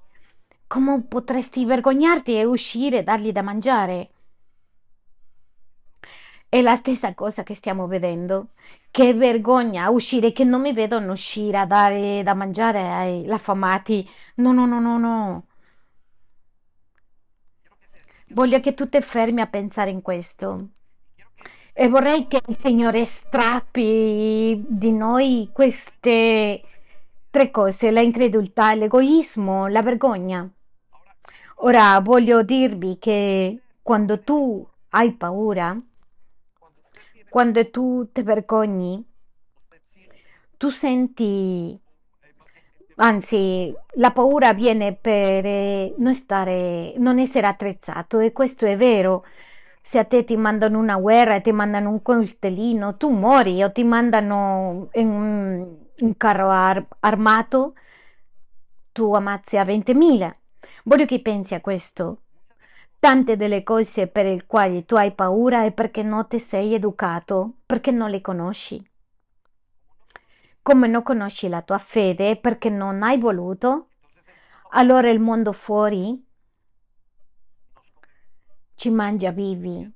Come 0.66 1.02
potresti 1.02 1.64
vergognarti 1.64 2.34
e 2.34 2.44
uscire 2.44 2.98
e 2.98 3.02
dargli 3.04 3.30
da 3.30 3.42
mangiare? 3.42 4.10
È 6.48 6.60
la 6.60 6.74
stessa 6.76 7.14
cosa 7.14 7.42
che 7.44 7.54
stiamo 7.54 7.86
vedendo. 7.86 8.48
Che 8.90 9.14
vergogna 9.14 9.88
uscire, 9.90 10.32
che 10.32 10.42
non 10.44 10.60
mi 10.62 10.72
vedono 10.72 11.12
uscire 11.12 11.58
a 11.58 11.66
dare 11.66 12.22
da 12.24 12.34
mangiare 12.34 12.88
agli 12.88 13.30
affamati. 13.30 14.08
No, 14.36 14.52
no, 14.52 14.66
no, 14.66 14.80
no, 14.80 14.98
no. 14.98 15.46
Voglio 18.28 18.60
che 18.60 18.72
tu 18.74 18.88
ti 18.88 19.00
fermi 19.00 19.40
a 19.40 19.46
pensare 19.48 19.90
in 19.90 20.00
questo. 20.00 20.68
E 21.78 21.88
vorrei 21.88 22.26
che 22.26 22.40
il 22.46 22.58
Signore 22.58 23.04
strappi 23.04 24.64
di 24.66 24.92
noi 24.92 25.50
queste 25.52 26.62
tre 27.30 27.50
cose, 27.50 27.90
la 27.90 28.00
incredulità, 28.00 28.74
l'egoismo, 28.74 29.66
la 29.66 29.82
vergogna. 29.82 30.48
Ora 31.56 32.00
voglio 32.00 32.42
dirvi 32.42 32.98
che 32.98 33.60
quando 33.82 34.20
tu 34.20 34.66
hai 34.90 35.12
paura, 35.12 35.78
Quando 37.28 37.70
tu 37.70 38.08
ti 38.12 38.22
vergogni, 38.22 39.04
tu 40.56 40.70
senti, 40.70 41.78
anzi, 42.96 43.74
la 43.94 44.10
paura 44.12 44.52
viene 44.52 44.94
per 44.94 45.44
eh, 45.44 45.94
non 45.98 46.14
stare, 46.14 46.94
non 46.98 47.18
essere 47.18 47.46
attrezzato 47.46 48.18
e 48.20 48.32
questo 48.32 48.66
è 48.66 48.76
vero. 48.76 49.24
Se 49.88 50.00
a 50.00 50.04
te 50.04 50.24
ti 50.24 50.36
mandano 50.36 50.80
una 50.80 50.96
guerra 50.96 51.40
ti 51.40 51.52
mandano 51.52 51.90
un 51.90 52.02
coltellino, 52.02 52.96
tu 52.96 53.08
muori 53.08 53.62
o 53.62 53.70
ti 53.70 53.84
mandano 53.84 54.88
in 54.94 55.08
un, 55.08 55.76
un 56.00 56.16
carro 56.16 56.50
ar- 56.50 56.88
armato, 56.98 57.74
tu 58.90 59.14
ammazzi 59.14 59.56
a 59.56 59.64
20.000. 59.64 60.36
Voglio 60.82 61.04
che 61.04 61.22
pensi 61.22 61.54
a 61.54 61.60
questo. 61.60 62.22
Tante 62.98 63.36
delle 63.36 63.62
cose 63.62 64.08
per 64.08 64.24
le 64.24 64.44
quali 64.44 64.84
tu 64.84 64.96
hai 64.96 65.14
paura 65.14 65.62
è 65.62 65.70
perché 65.70 66.02
non 66.02 66.26
ti 66.26 66.40
sei 66.40 66.74
educato, 66.74 67.58
perché 67.64 67.92
non 67.92 68.10
le 68.10 68.20
conosci. 68.20 68.84
Come 70.62 70.88
non 70.88 71.04
conosci 71.04 71.46
la 71.48 71.62
tua 71.62 71.78
fede, 71.78 72.34
perché 72.34 72.70
non 72.70 73.04
hai 73.04 73.18
voluto, 73.18 73.90
allora 74.70 75.08
il 75.10 75.20
mondo 75.20 75.52
fuori 75.52 76.25
ci 78.76 78.90
mangia 78.90 79.32
vivi 79.32 79.90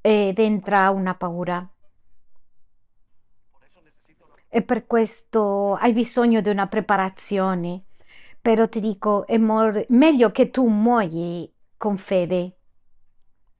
ed 0.00 0.38
entra 0.38 0.90
una 0.90 1.14
paura. 1.14 1.68
E 4.48 4.62
per 4.62 4.86
questo 4.86 5.74
hai 5.74 5.92
bisogno 5.92 6.40
di 6.40 6.48
una 6.48 6.66
preparazione. 6.66 7.82
Però 8.40 8.68
ti 8.68 8.80
dico, 8.80 9.26
è 9.26 9.36
mor- 9.38 9.84
meglio 9.88 10.30
che 10.30 10.50
tu 10.50 10.66
muoia 10.68 11.46
con 11.76 11.96
fede 11.96 12.56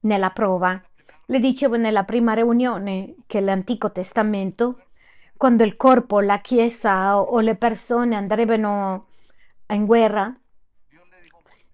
nella 0.01 0.29
prova. 0.31 0.81
Le 1.25 1.39
dicevo 1.39 1.75
nella 1.75 2.05
prima 2.05 2.33
riunione 2.33 3.15
che 3.27 3.41
l'Antico 3.41 3.91
Testamento, 3.91 4.85
quando 5.35 5.63
il 5.65 5.75
corpo, 5.75 6.21
la 6.21 6.39
Chiesa 6.39 7.19
o 7.19 7.39
le 7.41 7.55
persone 7.55 8.15
andrebbero 8.15 9.07
in 9.67 9.85
guerra, 9.85 10.33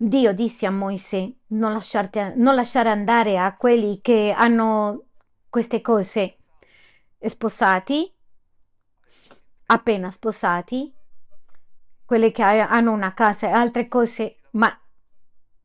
Dio 0.04 0.34
disse 0.34 0.66
a 0.66 0.70
Mosè 0.70 1.32
non, 1.48 1.80
non 2.36 2.56
lasciare 2.56 2.90
andare 2.90 3.38
a 3.38 3.54
quelli 3.56 4.02
che 4.02 4.34
hanno 4.36 5.06
queste 5.50 5.80
cose 5.80 6.36
sposati, 7.20 8.14
appena 9.68 10.12
sposati, 10.12 10.94
quelli 12.04 12.34
che 12.34 12.44
ha- 12.44 12.68
hanno 12.68 12.92
una 12.92 13.14
casa 13.14 13.48
e 13.48 13.52
altre 13.52 13.88
cose, 13.88 14.40
ma 14.52 14.78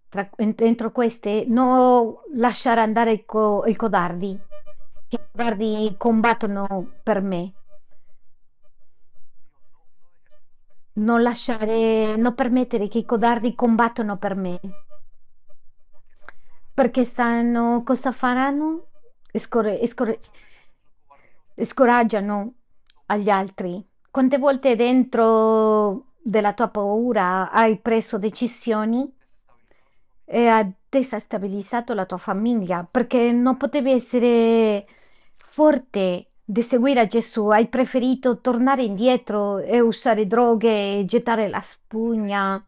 tra- 0.08 0.30
dentro 0.36 0.92
queste 0.92 1.44
non 1.48 2.14
lasciare 2.34 2.80
andare 2.80 3.10
i, 3.10 3.24
co- 3.24 3.64
codardi, 3.74 4.38
che 5.08 5.16
i 5.16 5.20
codardi 5.32 5.94
combattono 5.98 6.92
per 7.02 7.22
me. 7.22 7.54
Non 10.98 11.22
lasciare, 11.22 12.16
non 12.16 12.34
permettere 12.34 12.88
che 12.88 12.98
i 12.98 13.04
codardi 13.04 13.54
combattano 13.54 14.16
per 14.16 14.34
me, 14.34 14.58
perché 16.74 17.04
sanno 17.04 17.82
cosa 17.84 18.10
faranno? 18.10 18.86
E 19.30 19.38
scorre- 19.38 19.78
scoraggiano 21.62 22.54
agli 23.06 23.28
altri. 23.30 23.84
Quante 24.10 24.38
volte 24.38 24.76
dentro 24.76 26.14
della 26.22 26.52
tua 26.52 26.68
paura 26.68 27.50
hai 27.50 27.78
preso 27.78 28.18
decisioni 28.18 29.10
e 30.24 30.46
ha 30.46 30.70
destabilizzato 30.88 31.94
la 31.94 32.06
tua 32.06 32.18
famiglia? 32.18 32.86
Perché 32.90 33.32
non 33.32 33.56
potevi 33.56 33.92
essere 33.92 34.86
forte 35.36 36.27
di 36.50 36.62
seguire 36.62 37.06
Gesù, 37.06 37.48
hai 37.48 37.66
preferito 37.66 38.38
tornare 38.38 38.82
indietro 38.82 39.58
e 39.58 39.80
usare 39.80 40.26
droghe 40.26 41.00
e 41.00 41.04
gettare 41.04 41.46
la 41.46 41.60
spugna. 41.60 42.64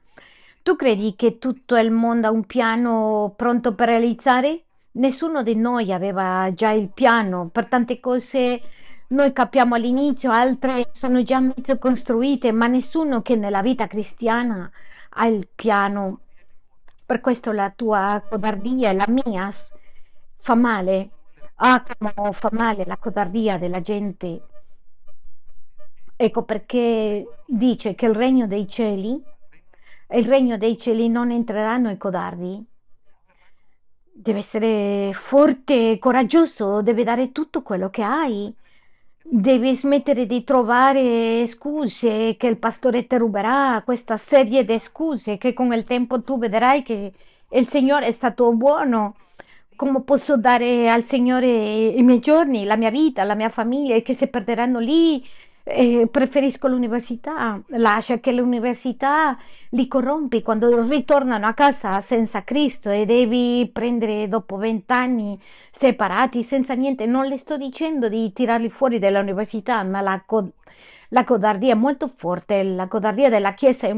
Tu 0.62 0.76
credi 0.76 1.14
che 1.16 1.38
tutto 1.38 1.76
il 1.76 1.90
mondo 1.90 2.26
ha 2.26 2.30
un 2.30 2.44
piano 2.44 3.32
pronto 3.34 3.74
per 3.74 3.88
realizzare? 3.88 4.64
Nessuno 4.92 5.42
di 5.42 5.54
noi 5.54 5.94
aveva 5.94 6.52
già 6.52 6.72
il 6.72 6.90
piano 6.90 7.48
per 7.48 7.68
tante 7.68 8.00
cose. 8.00 8.60
Noi 9.08 9.32
capiamo 9.32 9.74
all'inizio, 9.74 10.30
altre 10.30 10.90
sono 10.92 11.22
già 11.22 11.40
mezzo 11.40 11.78
costruite, 11.78 12.52
ma 12.52 12.66
nessuno 12.66 13.22
che 13.22 13.34
nella 13.34 13.62
vita 13.62 13.86
cristiana 13.86 14.70
ha 15.08 15.26
il 15.26 15.48
piano. 15.54 16.18
Per 17.06 17.22
questo 17.22 17.50
la 17.52 17.72
tua 17.74 18.22
codardia 18.28 18.90
e 18.90 18.94
la 18.94 19.08
mia 19.08 19.48
fa 20.36 20.54
male. 20.54 21.10
Ah, 21.62 21.82
come 21.82 22.32
fa 22.32 22.48
male 22.52 22.86
la 22.86 22.96
codardia 22.96 23.58
della 23.58 23.82
gente. 23.82 24.40
Ecco 26.16 26.42
perché 26.42 27.26
dice 27.46 27.94
che 27.94 28.06
il 28.06 28.14
regno 28.14 28.46
dei 28.46 28.66
cieli, 28.66 29.22
il 30.12 30.24
regno 30.24 30.56
dei 30.56 30.78
cieli 30.78 31.10
non 31.10 31.30
entreranno 31.30 31.90
i 31.90 31.98
codardi. 31.98 32.64
Deve 34.10 34.38
essere 34.38 35.10
forte, 35.12 35.98
coraggioso, 35.98 36.80
deve 36.80 37.04
dare 37.04 37.30
tutto 37.30 37.60
quello 37.62 37.90
che 37.90 38.02
hai. 38.02 38.54
Devi 39.22 39.74
smettere 39.74 40.24
di 40.24 40.42
trovare 40.44 41.46
scuse 41.46 42.36
che 42.38 42.46
il 42.46 42.56
pastore 42.56 43.06
ti 43.06 43.16
ruberà, 43.18 43.82
questa 43.84 44.16
serie 44.16 44.64
di 44.64 44.78
scuse 44.78 45.36
che 45.36 45.52
con 45.52 45.74
il 45.74 45.84
tempo 45.84 46.22
tu 46.22 46.38
vedrai 46.38 46.82
che 46.82 47.12
il 47.50 47.68
Signore 47.68 48.06
è 48.06 48.12
stato 48.12 48.50
buono. 48.54 49.14
Come 49.80 50.02
posso 50.02 50.36
dare 50.36 50.90
al 50.90 51.04
Signore 51.04 51.46
i 51.46 52.02
miei 52.02 52.18
giorni, 52.18 52.64
la 52.64 52.76
mia 52.76 52.90
vita, 52.90 53.24
la 53.24 53.34
mia 53.34 53.48
famiglia 53.48 53.98
che 54.00 54.12
si 54.12 54.26
perderanno 54.26 54.78
lì? 54.78 55.26
Eh, 55.62 56.06
preferisco 56.10 56.68
l'università. 56.68 57.58
Lascia 57.68 58.18
che 58.18 58.30
l'università 58.30 59.38
li 59.70 59.88
corrompi 59.88 60.42
quando 60.42 60.86
ritornano 60.86 61.46
a 61.46 61.54
casa 61.54 62.00
senza 62.00 62.44
Cristo 62.44 62.90
e 62.90 63.06
devi 63.06 63.70
prendere 63.72 64.28
dopo 64.28 64.58
vent'anni 64.58 65.40
separati, 65.72 66.42
senza 66.42 66.74
niente. 66.74 67.06
Non 67.06 67.24
le 67.24 67.38
sto 67.38 67.56
dicendo 67.56 68.10
di 68.10 68.34
tirarli 68.34 68.68
fuori 68.68 68.98
dall'università, 68.98 69.82
ma 69.82 70.02
la, 70.02 70.22
co- 70.26 70.52
la 71.08 71.24
codardia 71.24 71.72
è 71.72 71.74
molto 71.74 72.06
forte. 72.06 72.62
La 72.62 72.86
codardia 72.86 73.30
della 73.30 73.54
Chiesa 73.54 73.88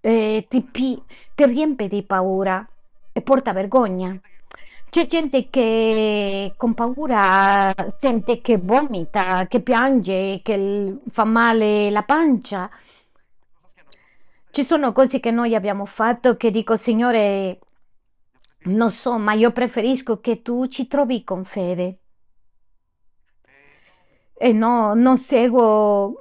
eh, 0.00 0.46
ti, 0.48 0.62
pi- 0.62 1.02
ti 1.34 1.44
riempie 1.44 1.88
di 1.88 2.02
paura 2.04 2.66
e 3.12 3.20
porta 3.20 3.52
vergogna. 3.52 4.18
C'è 4.88 5.06
gente 5.06 5.50
che 5.50 6.54
con 6.56 6.72
paura 6.72 7.74
sente 7.98 8.40
che 8.40 8.56
vomita, 8.56 9.46
che 9.46 9.60
piange, 9.60 10.40
che 10.42 10.98
fa 11.10 11.24
male 11.24 11.90
la 11.90 12.02
pancia. 12.02 12.70
Ci 14.50 14.64
sono 14.64 14.92
cose 14.92 15.20
che 15.20 15.30
noi 15.30 15.54
abbiamo 15.54 15.84
fatto 15.84 16.36
che 16.36 16.50
dico, 16.50 16.76
Signore, 16.76 17.58
non 18.66 18.90
so, 18.90 19.18
ma 19.18 19.34
io 19.34 19.52
preferisco 19.52 20.18
che 20.20 20.40
tu 20.40 20.66
ci 20.66 20.86
trovi 20.86 21.22
con 21.24 21.44
fede. 21.44 21.98
E 24.32 24.52
no, 24.52 24.94
non 24.94 25.18
seguo, 25.18 26.20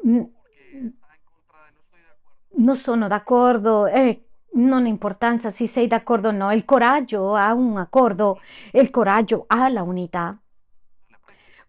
non 2.58 2.76
sono 2.76 3.08
d'accordo, 3.08 3.86
e 3.88 4.26
non 4.56 4.86
ha 4.86 4.88
importanza 4.88 5.50
se 5.50 5.68
sei 5.68 5.88
d'accordo 5.88 6.30
o 6.30 6.32
no, 6.32 6.52
il 6.52 6.66
coraggio 6.66 7.34
ha 7.34 7.54
un 7.54 7.78
accordo 7.78 8.40
il 8.74 8.90
coraggio 8.90 9.46
ha 9.48 9.70
la 9.70 9.84
unità. 9.84 10.38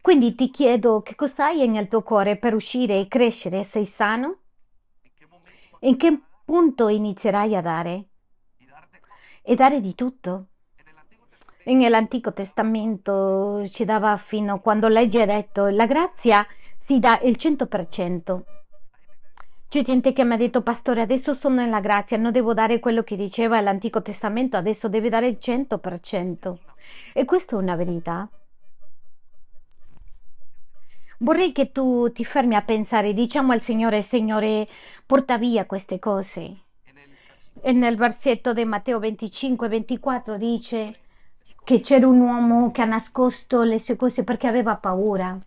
Quindi 0.00 0.34
ti 0.34 0.50
chiedo 0.50 1.02
che 1.02 1.14
cosa 1.16 1.46
hai 1.46 1.66
nel 1.68 1.88
tuo 1.88 2.02
cuore 2.02 2.36
per 2.36 2.54
uscire 2.54 3.00
e 3.00 3.08
crescere? 3.08 3.64
Sei 3.64 3.84
sano? 3.84 4.38
In 5.80 5.96
che 5.96 6.20
punto 6.44 6.88
inizierai 6.88 7.56
a 7.56 7.60
dare? 7.60 8.06
E 9.42 9.54
dare 9.54 9.80
di 9.80 9.94
tutto? 9.94 10.46
Nell'Antico 11.64 12.32
Testamento 12.32 13.66
ci 13.66 13.84
dava 13.84 14.16
fino 14.16 14.60
quando 14.60 14.86
legge 14.86 15.22
ha 15.22 15.26
detto 15.26 15.66
la 15.66 15.86
grazia 15.86 16.46
si 16.76 17.00
dà 17.00 17.18
il 17.24 17.36
100%. 17.36 18.42
C'è 19.68 19.82
gente 19.82 20.12
che 20.12 20.24
mi 20.24 20.34
ha 20.34 20.36
detto, 20.36 20.62
pastore, 20.62 21.00
adesso 21.00 21.32
sono 21.32 21.56
nella 21.56 21.80
grazia, 21.80 22.16
non 22.16 22.30
devo 22.30 22.54
dare 22.54 22.78
quello 22.78 23.02
che 23.02 23.16
diceva 23.16 23.60
l'Antico 23.60 24.00
Testamento, 24.00 24.56
adesso 24.56 24.88
deve 24.88 25.08
dare 25.08 25.26
il 25.26 25.38
100%. 25.40 26.58
E 27.12 27.24
questa 27.24 27.56
è 27.56 27.58
una 27.58 27.74
verità. 27.74 28.28
Vorrei 31.18 31.50
che 31.50 31.72
tu 31.72 32.12
ti 32.12 32.24
fermi 32.24 32.54
a 32.54 32.62
pensare, 32.62 33.12
diciamo 33.12 33.52
al 33.52 33.60
Signore, 33.60 34.02
Signore, 34.02 34.68
porta 35.04 35.36
via 35.36 35.66
queste 35.66 35.98
cose. 35.98 36.60
E 37.60 37.72
nel 37.72 37.96
versetto 37.96 38.52
di 38.52 38.64
Matteo 38.64 39.00
25-24 39.00 40.36
dice 40.36 40.94
che 41.64 41.80
c'era 41.80 42.06
un 42.06 42.20
uomo 42.20 42.70
che 42.70 42.82
ha 42.82 42.86
nascosto 42.86 43.62
le 43.62 43.80
sue 43.80 43.96
cose 43.96 44.24
perché 44.24 44.46
aveva 44.46 44.76
paura. 44.76 45.38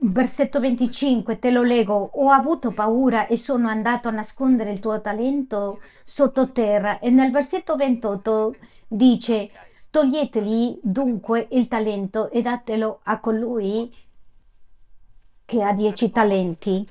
Versetto 0.00 0.60
25, 0.60 1.38
te 1.38 1.50
lo 1.50 1.62
leggo. 1.62 1.94
Ho 1.94 2.30
avuto 2.30 2.70
paura 2.72 3.26
e 3.26 3.36
sono 3.36 3.68
andato 3.68 4.08
a 4.08 4.12
nascondere 4.12 4.70
il 4.70 4.80
tuo 4.80 5.00
talento 5.00 5.78
sottoterra. 6.02 6.98
E 7.00 7.10
nel 7.10 7.30
versetto 7.30 7.76
28 7.76 8.52
Dice, 8.90 9.48
toglieteli 9.90 10.80
dunque 10.82 11.46
il 11.50 11.68
talento 11.68 12.30
e 12.30 12.40
datelo 12.40 13.00
a 13.02 13.20
colui 13.20 13.94
che 15.44 15.62
ha 15.62 15.74
dieci 15.74 16.10
talenti 16.10 16.88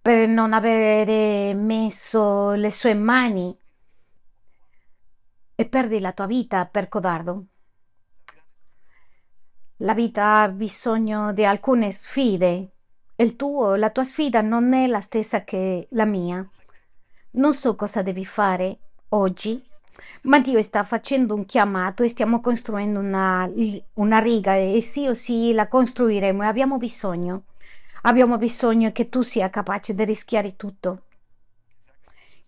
per 0.00 0.26
non 0.26 0.54
avere 0.54 1.52
messo 1.52 2.52
le 2.52 2.70
sue 2.70 2.94
mani 2.94 3.54
e 5.54 5.68
perdi 5.68 6.00
la 6.00 6.12
tua 6.12 6.24
vita 6.24 6.64
per 6.64 6.88
codardo. 6.88 7.44
La 9.82 9.94
vita 9.94 10.42
ha 10.42 10.48
bisogno 10.50 11.32
di 11.32 11.42
alcune 11.42 11.90
sfide. 11.90 12.68
Il 13.16 13.34
tuo, 13.36 13.76
la 13.76 13.88
tua 13.88 14.04
sfida 14.04 14.42
non 14.42 14.74
è 14.74 14.86
la 14.86 15.00
stessa 15.00 15.42
che 15.42 15.88
la 15.92 16.04
mia. 16.04 16.46
Non 17.32 17.54
so 17.54 17.76
cosa 17.76 18.02
devi 18.02 18.26
fare 18.26 18.78
oggi, 19.10 19.58
ma 20.22 20.38
Dio 20.38 20.60
sta 20.60 20.82
facendo 20.82 21.34
un 21.34 21.46
chiamato 21.46 22.02
e 22.02 22.08
stiamo 22.08 22.40
costruendo 22.40 22.98
una, 23.00 23.50
una 23.94 24.18
riga 24.18 24.54
e 24.54 24.82
sì 24.82 25.06
o 25.06 25.14
sì 25.14 25.54
la 25.54 25.66
costruiremo 25.66 26.42
e 26.42 26.46
abbiamo 26.46 26.76
bisogno. 26.76 27.44
Abbiamo 28.02 28.36
bisogno 28.36 28.92
che 28.92 29.08
tu 29.08 29.22
sia 29.22 29.48
capace 29.48 29.94
di 29.94 30.04
rischiare 30.04 30.56
tutto, 30.56 31.04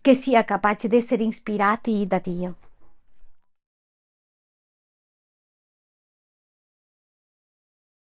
che 0.03 0.13
sia 0.13 0.45
capace 0.45 0.87
di 0.87 0.97
essere 0.97 1.25
ispirati 1.25 2.07
da 2.07 2.19
Dio. 2.19 2.57